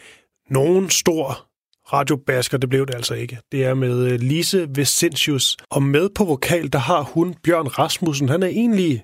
nogen 0.50 0.90
stor 0.90 1.48
radiobasker, 1.94 2.58
det 2.58 2.70
blev 2.70 2.86
det 2.86 2.96
altså 2.96 3.14
ikke. 3.14 3.40
Det 3.52 3.66
er 3.66 3.74
med 3.74 4.12
øh, 4.12 4.20
Lise 4.20 4.68
Vesentius, 4.70 5.58
og 5.70 5.84
med 5.84 6.10
på 6.10 6.26
vokal, 6.26 6.74
der 6.74 6.80
har 6.80 7.02
hun 7.02 7.36
Bjørn 7.44 7.68
Rasmussen. 7.68 8.30
Han 8.30 8.44
er 8.44 8.48
egentlig 8.48 9.04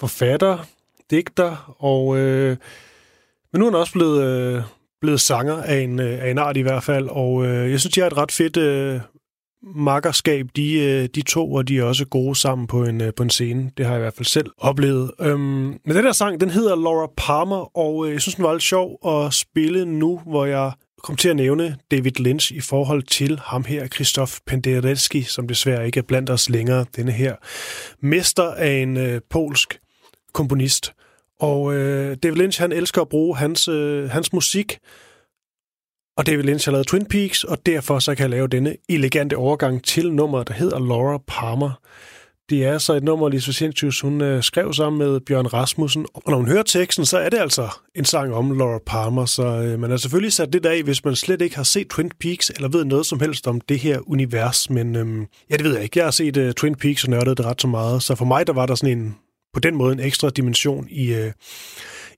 forfatter, 0.00 0.58
digter, 1.10 1.76
og... 1.78 2.18
Øh, 2.18 2.56
men 3.52 3.60
nu 3.60 3.66
er 3.66 3.70
han 3.70 3.80
også 3.80 3.92
blevet, 3.92 4.24
øh, 4.24 4.62
blevet 5.00 5.20
sanger 5.20 5.62
af 5.62 5.76
en, 5.76 6.00
øh, 6.00 6.24
af 6.24 6.30
en 6.30 6.38
art 6.38 6.56
i 6.56 6.60
hvert 6.60 6.82
fald, 6.82 7.08
og 7.08 7.46
øh, 7.46 7.70
jeg 7.70 7.80
synes, 7.80 7.94
de 7.94 8.00
har 8.00 8.06
et 8.06 8.16
ret 8.16 8.32
fedt 8.32 8.56
øh, 8.56 9.00
makkerskab, 9.62 10.46
de, 10.56 10.74
øh, 10.74 11.08
de 11.14 11.22
to, 11.22 11.52
og 11.52 11.68
de 11.68 11.78
er 11.78 11.82
også 11.82 12.04
gode 12.04 12.34
sammen 12.34 12.66
på 12.66 12.84
en, 12.84 13.00
øh, 13.00 13.14
på 13.14 13.22
en 13.22 13.30
scene. 13.30 13.70
Det 13.76 13.86
har 13.86 13.92
jeg 13.92 14.00
i 14.00 14.02
hvert 14.02 14.14
fald 14.14 14.26
selv 14.26 14.50
oplevet. 14.58 15.10
Øhm, 15.20 15.40
men 15.84 15.96
den 15.96 16.04
der 16.04 16.12
sang, 16.12 16.40
den 16.40 16.50
hedder 16.50 16.76
Laura 16.76 17.10
Palmer, 17.16 17.78
og 17.78 18.06
øh, 18.06 18.12
jeg 18.12 18.20
synes, 18.20 18.34
den 18.34 18.44
var 18.44 18.52
lidt 18.52 18.62
sjov 18.62 18.98
at 19.06 19.34
spille 19.34 19.86
nu, 19.86 20.20
hvor 20.26 20.44
jeg 20.44 20.72
kom 21.02 21.16
til 21.16 21.28
at 21.28 21.36
nævne 21.36 21.76
David 21.90 22.20
Lynch 22.20 22.52
i 22.52 22.60
forhold 22.60 23.02
til 23.02 23.40
ham 23.44 23.64
her, 23.64 23.86
Christoph 23.86 24.32
Penderecki, 24.46 25.22
som 25.22 25.48
desværre 25.48 25.86
ikke 25.86 25.98
er 25.98 26.02
blandt 26.08 26.30
os 26.30 26.48
længere, 26.48 26.86
denne 26.96 27.12
her 27.12 27.34
mester 28.00 28.44
af 28.54 28.72
en 28.72 28.96
øh, 28.96 29.20
polsk 29.30 29.80
komponist. 30.32 30.92
Og 31.40 31.74
øh, 31.74 32.16
David 32.22 32.36
Lynch, 32.36 32.60
han 32.60 32.72
elsker 32.72 33.00
at 33.00 33.08
bruge 33.08 33.36
hans, 33.36 33.68
øh, 33.68 34.10
hans 34.10 34.32
musik, 34.32 34.78
og 36.20 36.26
David 36.26 36.42
Lynch 36.42 36.66
har 36.66 36.72
lavet 36.72 36.86
Twin 36.86 37.06
Peaks, 37.06 37.44
og 37.44 37.66
derfor 37.66 37.98
så 37.98 38.14
kan 38.14 38.22
jeg 38.22 38.30
lave 38.30 38.48
denne 38.48 38.76
elegante 38.88 39.36
overgang 39.36 39.84
til 39.84 40.12
nummeret, 40.12 40.48
der 40.48 40.54
hedder 40.54 40.78
Laura 40.78 41.18
Palmer. 41.26 41.80
Det 42.50 42.64
er 42.64 42.78
så 42.78 42.92
et 42.94 43.02
nummer, 43.02 43.28
Lise 43.28 43.46
Vicentius, 43.46 44.00
hun 44.00 44.20
øh, 44.20 44.42
skrev 44.42 44.72
sammen 44.72 44.98
med 44.98 45.20
Bjørn 45.20 45.46
Rasmussen. 45.46 46.06
Og 46.14 46.22
når 46.26 46.36
hun 46.36 46.48
hører 46.48 46.62
teksten, 46.62 47.06
så 47.06 47.18
er 47.18 47.28
det 47.28 47.38
altså 47.38 47.68
en 47.94 48.04
sang 48.04 48.34
om 48.34 48.58
Laura 48.58 48.78
Palmer. 48.86 49.24
Så 49.24 49.42
øh, 49.42 49.78
man 49.80 49.90
har 49.90 49.96
selvfølgelig 49.96 50.32
sat 50.32 50.52
det 50.52 50.66
af, 50.66 50.82
hvis 50.82 51.04
man 51.04 51.16
slet 51.16 51.42
ikke 51.42 51.56
har 51.56 51.62
set 51.62 51.88
Twin 51.88 52.10
Peaks, 52.20 52.50
eller 52.50 52.68
ved 52.68 52.84
noget 52.84 53.06
som 53.06 53.20
helst 53.20 53.46
om 53.46 53.60
det 53.60 53.78
her 53.78 53.98
univers. 54.06 54.70
Men 54.70 54.96
øh, 54.96 55.26
ja, 55.50 55.56
det 55.56 55.64
ved 55.64 55.74
jeg 55.74 55.82
ikke. 55.82 55.98
Jeg 55.98 56.06
har 56.06 56.10
set 56.10 56.36
øh, 56.36 56.52
Twin 56.52 56.74
Peaks 56.74 57.04
og 57.04 57.10
nørdet 57.10 57.38
det 57.38 57.46
ret 57.46 57.60
så 57.60 57.68
meget. 57.68 58.02
Så 58.02 58.14
for 58.14 58.24
mig, 58.24 58.46
der 58.46 58.52
var 58.52 58.66
der 58.66 58.74
sådan 58.74 58.98
en, 58.98 59.16
på 59.54 59.60
den 59.60 59.74
måde 59.74 59.92
en 59.92 60.00
ekstra 60.00 60.30
dimension 60.30 60.86
i, 60.90 61.14
øh, 61.14 61.32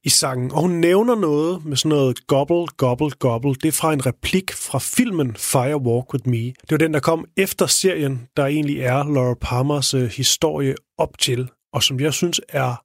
i 0.04 0.08
sangen. 0.08 0.52
Og 0.52 0.60
hun 0.60 0.70
nævner 0.70 1.14
noget 1.14 1.64
med 1.64 1.76
sådan 1.76 1.88
noget 1.88 2.26
gobble, 2.26 2.66
gobble, 2.76 3.10
gobble. 3.10 3.54
Det 3.54 3.68
er 3.68 3.72
fra 3.72 3.92
en 3.92 4.06
replik 4.06 4.52
fra 4.52 4.78
filmen 4.78 5.36
Fire 5.36 5.76
Walk 5.76 6.14
With 6.14 6.28
Me. 6.28 6.44
Det 6.44 6.70
var 6.70 6.76
den, 6.76 6.94
der 6.94 7.00
kom 7.00 7.24
efter 7.36 7.66
serien, 7.66 8.28
der 8.36 8.46
egentlig 8.46 8.80
er 8.80 9.14
Laura 9.14 9.34
Palmers 9.40 9.94
øh, 9.94 10.10
historie 10.10 10.74
op 10.98 11.18
til, 11.18 11.48
og 11.72 11.82
som 11.82 12.00
jeg 12.00 12.12
synes 12.12 12.40
er 12.48 12.82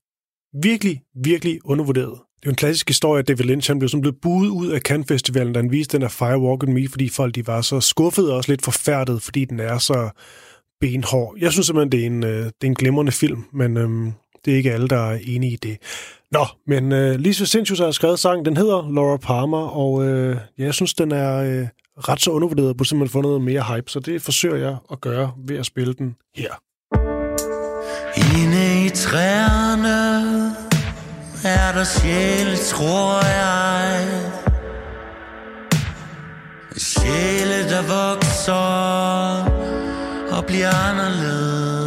virkelig, 0.61 1.01
virkelig 1.24 1.59
undervurderet. 1.65 2.20
Det 2.39 2.45
er 2.45 2.49
en 2.49 2.55
klassisk 2.55 2.89
historie, 2.89 3.20
at 3.20 3.28
David 3.28 3.45
Lynch 3.45 3.70
han 3.70 3.80
blev 3.80 3.89
sådan 3.89 4.01
blevet 4.01 4.22
buet 4.22 4.49
ud 4.49 4.68
af 4.68 4.80
Cannes 4.80 5.07
Festivalen, 5.07 5.53
da 5.53 5.59
han 5.59 5.72
viste 5.72 5.97
den 5.97 6.03
af 6.03 6.11
Fire 6.11 6.39
Walk 6.39 6.63
With 6.63 6.74
Me, 6.74 6.88
fordi 6.89 7.09
folk 7.09 7.36
de 7.36 7.47
var 7.47 7.61
så 7.61 7.80
skuffede 7.80 8.32
og 8.32 8.38
også 8.38 8.51
lidt 8.51 8.61
forfærdet, 8.61 9.22
fordi 9.22 9.45
den 9.45 9.59
er 9.59 9.78
så 9.78 10.09
benhård. 10.82 11.36
Jeg 11.39 11.51
synes 11.51 11.65
simpelthen, 11.65 11.91
det 11.91 12.01
er 12.01 12.05
en, 12.05 12.24
øh, 12.24 12.45
det 12.45 12.63
er 12.63 12.68
en 12.68 12.76
glimrende 12.76 13.11
film, 13.11 13.43
men 13.53 13.78
øhm, 13.78 14.11
det 14.45 14.53
er 14.53 14.57
ikke 14.57 14.74
alle, 14.74 14.88
der 14.88 14.97
er 14.97 15.20
enige 15.26 15.53
i 15.53 15.55
det. 15.55 15.78
Nå, 16.32 16.45
men 16.67 16.91
øh, 16.91 17.15
Lise 17.15 17.45
Sintius 17.45 17.80
har 17.80 17.91
skrevet 17.91 18.19
sang, 18.19 18.45
den 18.45 18.57
hedder 18.57 18.91
Laura 18.91 19.17
Palmer, 19.17 19.67
og 19.67 20.05
øh, 20.07 20.38
ja, 20.57 20.63
jeg 20.65 20.73
synes, 20.73 20.93
den 20.93 21.11
er 21.11 21.36
øh, 21.38 21.67
ret 21.97 22.21
så 22.21 22.32
undervurderet, 22.32 22.75
at 22.80 22.88
simpelthen 22.88 23.13
få 23.13 23.21
noget 23.21 23.41
mere 23.41 23.63
hype, 23.63 23.91
så 23.91 23.99
det 23.99 24.21
forsøger 24.21 24.55
jeg 24.55 24.78
at 24.91 25.01
gøre 25.01 25.32
ved 25.38 25.57
at 25.57 25.65
spille 25.65 25.93
den 25.93 26.15
her. 26.36 26.53
Inde 28.17 28.86
i 28.86 28.89
træerne 28.89 29.97
er 31.43 31.71
der 31.71 31.84
sjæle, 31.84 32.57
tror 32.57 33.25
jeg. 33.25 34.07
Sjæle, 36.78 37.69
der 37.69 37.82
vokser 37.82 38.53
og 40.38 40.45
bliver 40.45 40.89
anderledes. 40.89 41.86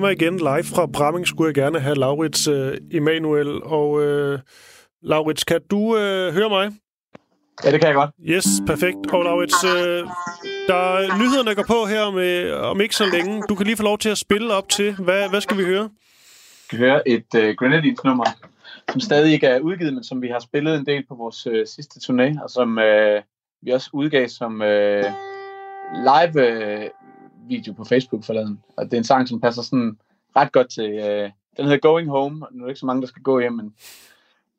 Med 0.00 0.08
mig 0.08 0.12
igen 0.12 0.36
live 0.38 0.64
fra 0.64 0.86
Bramming 0.86 1.26
skulle 1.26 1.48
jeg 1.48 1.54
gerne 1.54 1.80
have 1.80 1.94
Laurits 1.96 2.48
uh, 2.48 2.72
Emanuel. 2.90 3.62
Og 3.62 3.90
uh, 3.90 4.38
Laurits, 5.02 5.44
kan 5.44 5.60
du 5.70 5.78
uh, 5.78 6.34
høre 6.38 6.48
mig? 6.48 6.72
Ja, 7.64 7.72
det 7.72 7.80
kan 7.80 7.86
jeg 7.86 7.94
godt. 7.94 8.10
Yes, 8.28 8.46
perfekt. 8.66 9.12
Og 9.12 9.24
Laurits, 9.24 9.64
uh, 9.64 9.70
der 10.68 11.16
nyhederne 11.18 11.54
går 11.54 11.64
på 11.68 11.86
her 11.86 12.10
med, 12.10 12.52
om 12.52 12.80
ikke 12.80 12.96
så 12.96 13.04
længe. 13.12 13.42
Du 13.48 13.54
kan 13.54 13.66
lige 13.66 13.76
få 13.76 13.82
lov 13.82 13.98
til 13.98 14.08
at 14.08 14.18
spille 14.18 14.54
op 14.54 14.68
til. 14.68 14.94
Hvad, 14.94 15.28
hvad 15.30 15.40
skal 15.40 15.58
vi 15.58 15.64
høre? 15.64 15.84
Vi 15.84 16.64
skal 16.64 16.78
høre 16.78 17.08
et 17.08 17.34
uh, 17.34 17.48
Grenadines-nummer, 17.58 18.24
som 18.90 19.00
stadig 19.00 19.32
ikke 19.32 19.46
er 19.46 19.60
udgivet, 19.60 19.94
men 19.94 20.04
som 20.04 20.22
vi 20.22 20.28
har 20.28 20.38
spillet 20.38 20.74
en 20.74 20.86
del 20.86 21.04
på 21.08 21.14
vores 21.14 21.46
uh, 21.46 21.66
sidste 21.66 22.00
turné, 22.04 22.42
og 22.42 22.50
som 22.50 22.78
uh, 22.78 23.22
vi 23.62 23.70
også 23.70 23.90
udgav 23.92 24.28
som 24.28 24.52
uh, 24.60 25.06
live 26.08 26.36
uh, 26.48 27.05
video 27.48 27.72
på 27.72 27.84
Facebook 27.84 28.24
forleden. 28.24 28.62
Og 28.76 28.84
det 28.84 28.92
er 28.92 28.98
en 28.98 29.04
sang, 29.04 29.28
som 29.28 29.40
passer 29.40 29.62
sådan 29.62 29.98
ret 30.36 30.52
godt 30.52 30.70
til... 30.70 30.94
Uh, 30.94 31.30
den 31.56 31.64
hedder 31.64 31.78
Going 31.78 32.08
Home, 32.10 32.46
og 32.46 32.52
nu 32.52 32.62
er 32.62 32.66
der 32.66 32.68
ikke 32.68 32.80
så 32.80 32.86
mange, 32.86 33.02
der 33.02 33.08
skal 33.08 33.22
gå 33.22 33.40
hjem, 33.40 33.52
men 33.52 33.74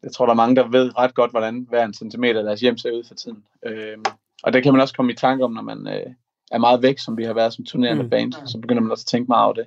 jeg 0.03 0.11
tror, 0.11 0.25
der 0.25 0.31
er 0.33 0.35
mange, 0.35 0.55
der 0.55 0.67
ved 0.67 0.97
ret 0.97 1.13
godt, 1.15 1.31
hvordan 1.31 1.65
hver 1.69 1.85
en 1.85 1.93
centimeter 1.93 2.39
af 2.39 2.43
deres 2.43 2.61
hjem 2.61 2.77
ser 2.77 2.91
ud 2.91 3.03
for 3.07 3.15
tiden. 3.15 3.43
Uh, 3.65 4.03
og 4.43 4.53
det 4.53 4.63
kan 4.63 4.73
man 4.73 4.81
også 4.81 4.93
komme 4.93 5.11
i 5.11 5.15
tanke 5.15 5.43
om, 5.43 5.51
når 5.51 5.61
man 5.61 5.79
uh, 5.87 6.13
er 6.51 6.57
meget 6.57 6.81
væk, 6.81 6.99
som 6.99 7.17
vi 7.17 7.23
har 7.23 7.33
været 7.33 7.53
som 7.53 7.65
turnerende 7.65 8.03
Mm. 8.03 8.09
band. 8.09 8.33
Så 8.45 8.57
begynder 8.61 8.81
man 8.81 8.91
også 8.91 9.01
at 9.01 9.07
tænke 9.07 9.27
meget 9.27 9.45
over 9.45 9.53
det. 9.53 9.65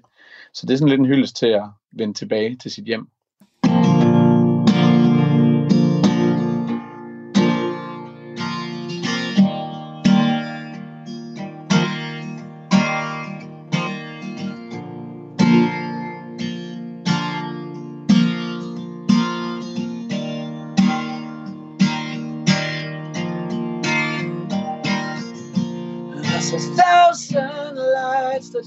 Så 0.55 0.66
det 0.66 0.73
er 0.73 0.79
sådan 0.79 0.89
lidt 0.89 1.01
en 1.01 1.07
hyldest 1.07 1.37
til 1.37 1.47
at 1.47 1.64
vende 1.93 2.14
tilbage 2.14 2.57
til 2.57 2.71
sit 2.71 2.85
hjem. 2.85 3.09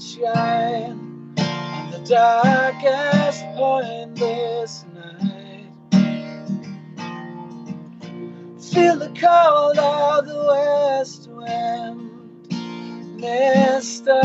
Shine 0.04 1.34
on 1.38 1.90
the 1.90 1.98
darkest 2.06 3.42
point 3.56 4.16
this 4.16 4.84
night. 4.94 5.72
Feel 8.60 8.98
the 8.98 9.12
cold 9.18 9.78
of 9.78 10.26
the 10.26 10.44
west 10.46 11.28
wind, 11.30 12.10
mystery 13.20 14.23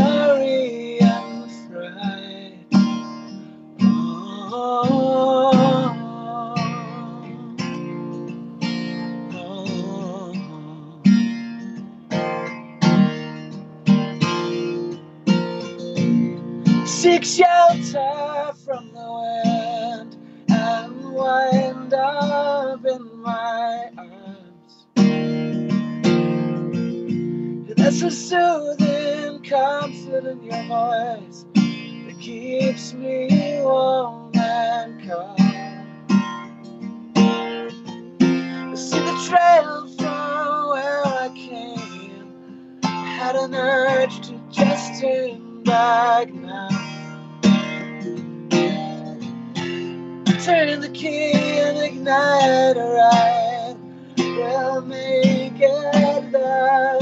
A 28.10 28.12
soothing 28.12 29.44
comfort 29.44 30.26
in 30.26 30.42
your 30.42 30.64
voice 30.64 31.46
that 31.54 32.16
keeps 32.20 32.92
me 32.94 33.62
warm 33.62 34.32
and 34.34 35.08
calm. 35.08 35.36
I 37.16 38.74
see 38.74 38.98
the 38.98 39.28
trail 39.30 39.88
from 40.00 40.70
where 40.70 41.06
I 41.06 41.30
came. 41.36 42.34
Had 42.82 43.36
an 43.36 43.54
urge 43.54 44.28
to 44.28 44.42
just 44.50 45.00
turn 45.00 45.62
back 45.62 46.34
now. 46.34 46.68
Turn 50.44 50.82
the 50.82 50.90
key 50.96 51.34
and 51.62 51.78
ignite 51.78 52.76
a 52.76 52.88
ride. 52.98 53.78
We'll 54.18 54.82
make 54.82 55.60
it 55.60 56.32
there 56.32 56.99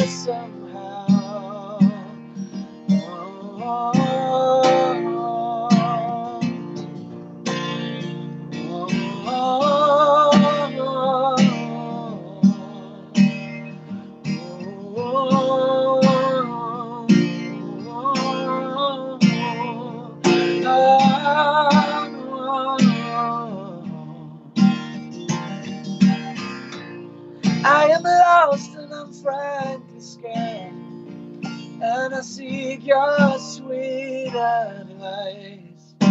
I 32.17 32.21
seek 32.21 32.85
your 32.85 33.37
sweet 33.37 34.33
advice. 34.33 35.93
But 35.99 36.09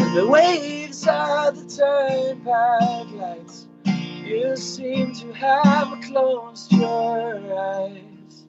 in 0.00 0.14
the 0.14 0.26
waves 0.28 1.06
of 1.08 1.56
the 1.56 1.64
turnpike 1.76 3.10
lights, 3.12 3.66
you 3.84 4.56
seem 4.56 5.12
to 5.14 5.32
have 5.32 6.00
closed 6.02 6.72
your 6.72 7.58
eyes. 7.58 8.44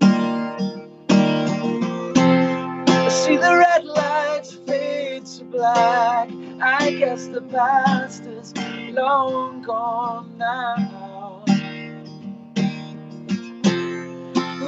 I 2.87 3.09
see 3.09 3.37
the 3.37 3.57
red 3.57 3.85
lights 3.85 4.53
fade 4.67 5.25
to 5.25 5.43
black. 5.45 6.29
I 6.61 6.91
guess 6.91 7.27
the 7.27 7.41
past 7.41 8.23
is 8.23 8.53
long 8.91 9.63
gone 9.63 10.37
now. 10.37 11.04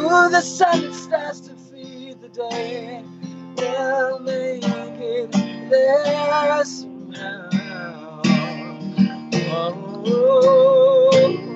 The 0.09 0.41
sun 0.41 0.93
starts 0.93 1.41
to 1.41 1.55
feed 1.55 2.21
the 2.21 2.29
day. 2.29 3.03
We'll 3.57 4.19
make 4.19 4.63
it 4.63 5.31
there 5.69 6.65
somehow. 6.65 7.49
Oh. 10.05 11.46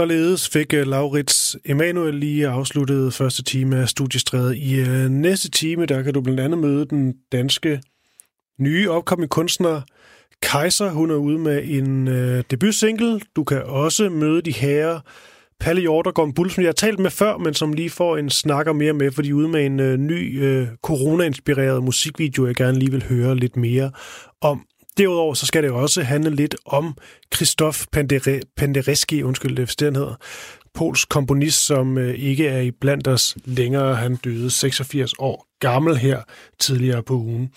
Således 0.00 0.48
fik 0.48 0.74
øh, 0.74 0.86
Laurits 0.86 1.56
Emanuel 1.64 2.14
lige 2.14 2.48
afsluttet 2.48 3.14
første 3.14 3.42
time 3.42 3.76
af 3.76 3.88
studiestrædet. 3.88 4.56
I 4.56 4.74
øh, 4.80 5.08
næste 5.08 5.50
time, 5.50 5.86
der 5.86 6.02
kan 6.02 6.14
du 6.14 6.20
blandt 6.20 6.40
andet 6.40 6.58
møde 6.58 6.84
den 6.84 7.14
danske 7.32 7.80
nye 8.60 8.90
opkommende 8.90 9.28
kunstner 9.28 9.80
Kaiser. 10.42 10.90
Hun 10.90 11.10
er 11.10 11.14
ude 11.14 11.38
med 11.38 11.62
en 11.64 12.08
øh, 12.08 12.44
debutsingle. 12.50 13.20
Du 13.36 13.44
kan 13.44 13.62
også 13.62 14.08
møde 14.08 14.42
de 14.42 14.52
her 14.52 15.00
Palle 15.60 15.80
Hjortergård 15.80 16.34
Bull, 16.34 16.50
som 16.50 16.62
jeg 16.62 16.68
har 16.68 16.72
talt 16.72 16.98
med 16.98 17.10
før, 17.10 17.36
men 17.36 17.54
som 17.54 17.72
lige 17.72 17.90
får 17.90 18.16
en 18.16 18.30
snakker 18.30 18.72
mere 18.72 18.92
med, 18.92 19.12
fordi 19.12 19.32
ude 19.32 19.48
med 19.48 19.66
en 19.66 19.80
øh, 19.80 19.96
ny 19.98 20.44
øh, 20.44 20.68
corona-inspireret 20.82 21.84
musikvideo, 21.84 22.46
jeg 22.46 22.54
gerne 22.54 22.78
lige 22.78 22.90
vil 22.90 23.04
høre 23.08 23.36
lidt 23.36 23.56
mere 23.56 23.90
om. 24.40 24.66
Derudover 24.98 25.34
så 25.34 25.46
skal 25.46 25.62
det 25.62 25.70
også 25.70 26.02
handle 26.02 26.30
lidt 26.30 26.56
om 26.64 26.96
Christoph 27.34 27.78
Pandere, 27.92 28.40
Penderecki, 28.56 29.22
undskyld 29.22 29.56
det, 29.56 29.80
det 29.80 29.96
hedder, 29.96 30.14
Pols 30.74 31.04
komponist, 31.04 31.66
som 31.66 31.98
øh, 31.98 32.14
ikke 32.14 32.48
er 32.48 32.60
i 32.60 32.70
blandt 32.70 33.08
os 33.08 33.36
længere. 33.44 33.94
Han 33.94 34.16
døde 34.16 34.50
86 34.50 35.12
år 35.18 35.46
gammel 35.60 35.96
her 35.96 36.22
tidligere 36.58 37.02
på 37.02 37.14
ugen. 37.14 37.52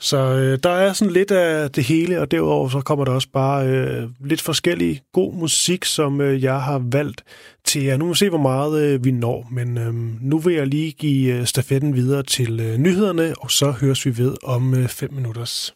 Så 0.00 0.16
øh, 0.16 0.58
der 0.62 0.70
er 0.70 0.92
sådan 0.92 1.12
lidt 1.12 1.30
af 1.30 1.70
det 1.70 1.84
hele, 1.84 2.20
og 2.20 2.30
derudover 2.30 2.68
så 2.68 2.80
kommer 2.80 3.04
der 3.04 3.12
også 3.12 3.28
bare 3.32 3.66
øh, 3.68 4.10
lidt 4.20 4.40
forskellig 4.40 5.02
god 5.12 5.34
musik, 5.34 5.84
som 5.84 6.20
øh, 6.20 6.42
jeg 6.42 6.62
har 6.62 6.82
valgt 6.92 7.24
til 7.64 7.82
jer. 7.82 7.96
Nu 7.96 8.04
må 8.04 8.12
vi 8.12 8.16
se, 8.16 8.28
hvor 8.28 8.38
meget 8.38 8.82
øh, 8.82 9.04
vi 9.04 9.10
når, 9.10 9.48
men 9.50 9.78
øh, 9.78 9.94
nu 10.22 10.38
vil 10.38 10.54
jeg 10.54 10.66
lige 10.66 10.92
give 10.92 11.34
øh, 11.34 11.46
stafetten 11.46 11.94
videre 11.94 12.22
til 12.22 12.60
øh, 12.60 12.78
nyhederne, 12.78 13.34
og 13.38 13.50
så 13.50 13.70
høres 13.70 14.06
vi 14.06 14.18
ved 14.18 14.36
om 14.42 14.74
øh, 14.74 14.88
fem 14.88 15.12
minutters 15.12 15.74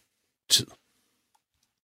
tid. 0.50 0.66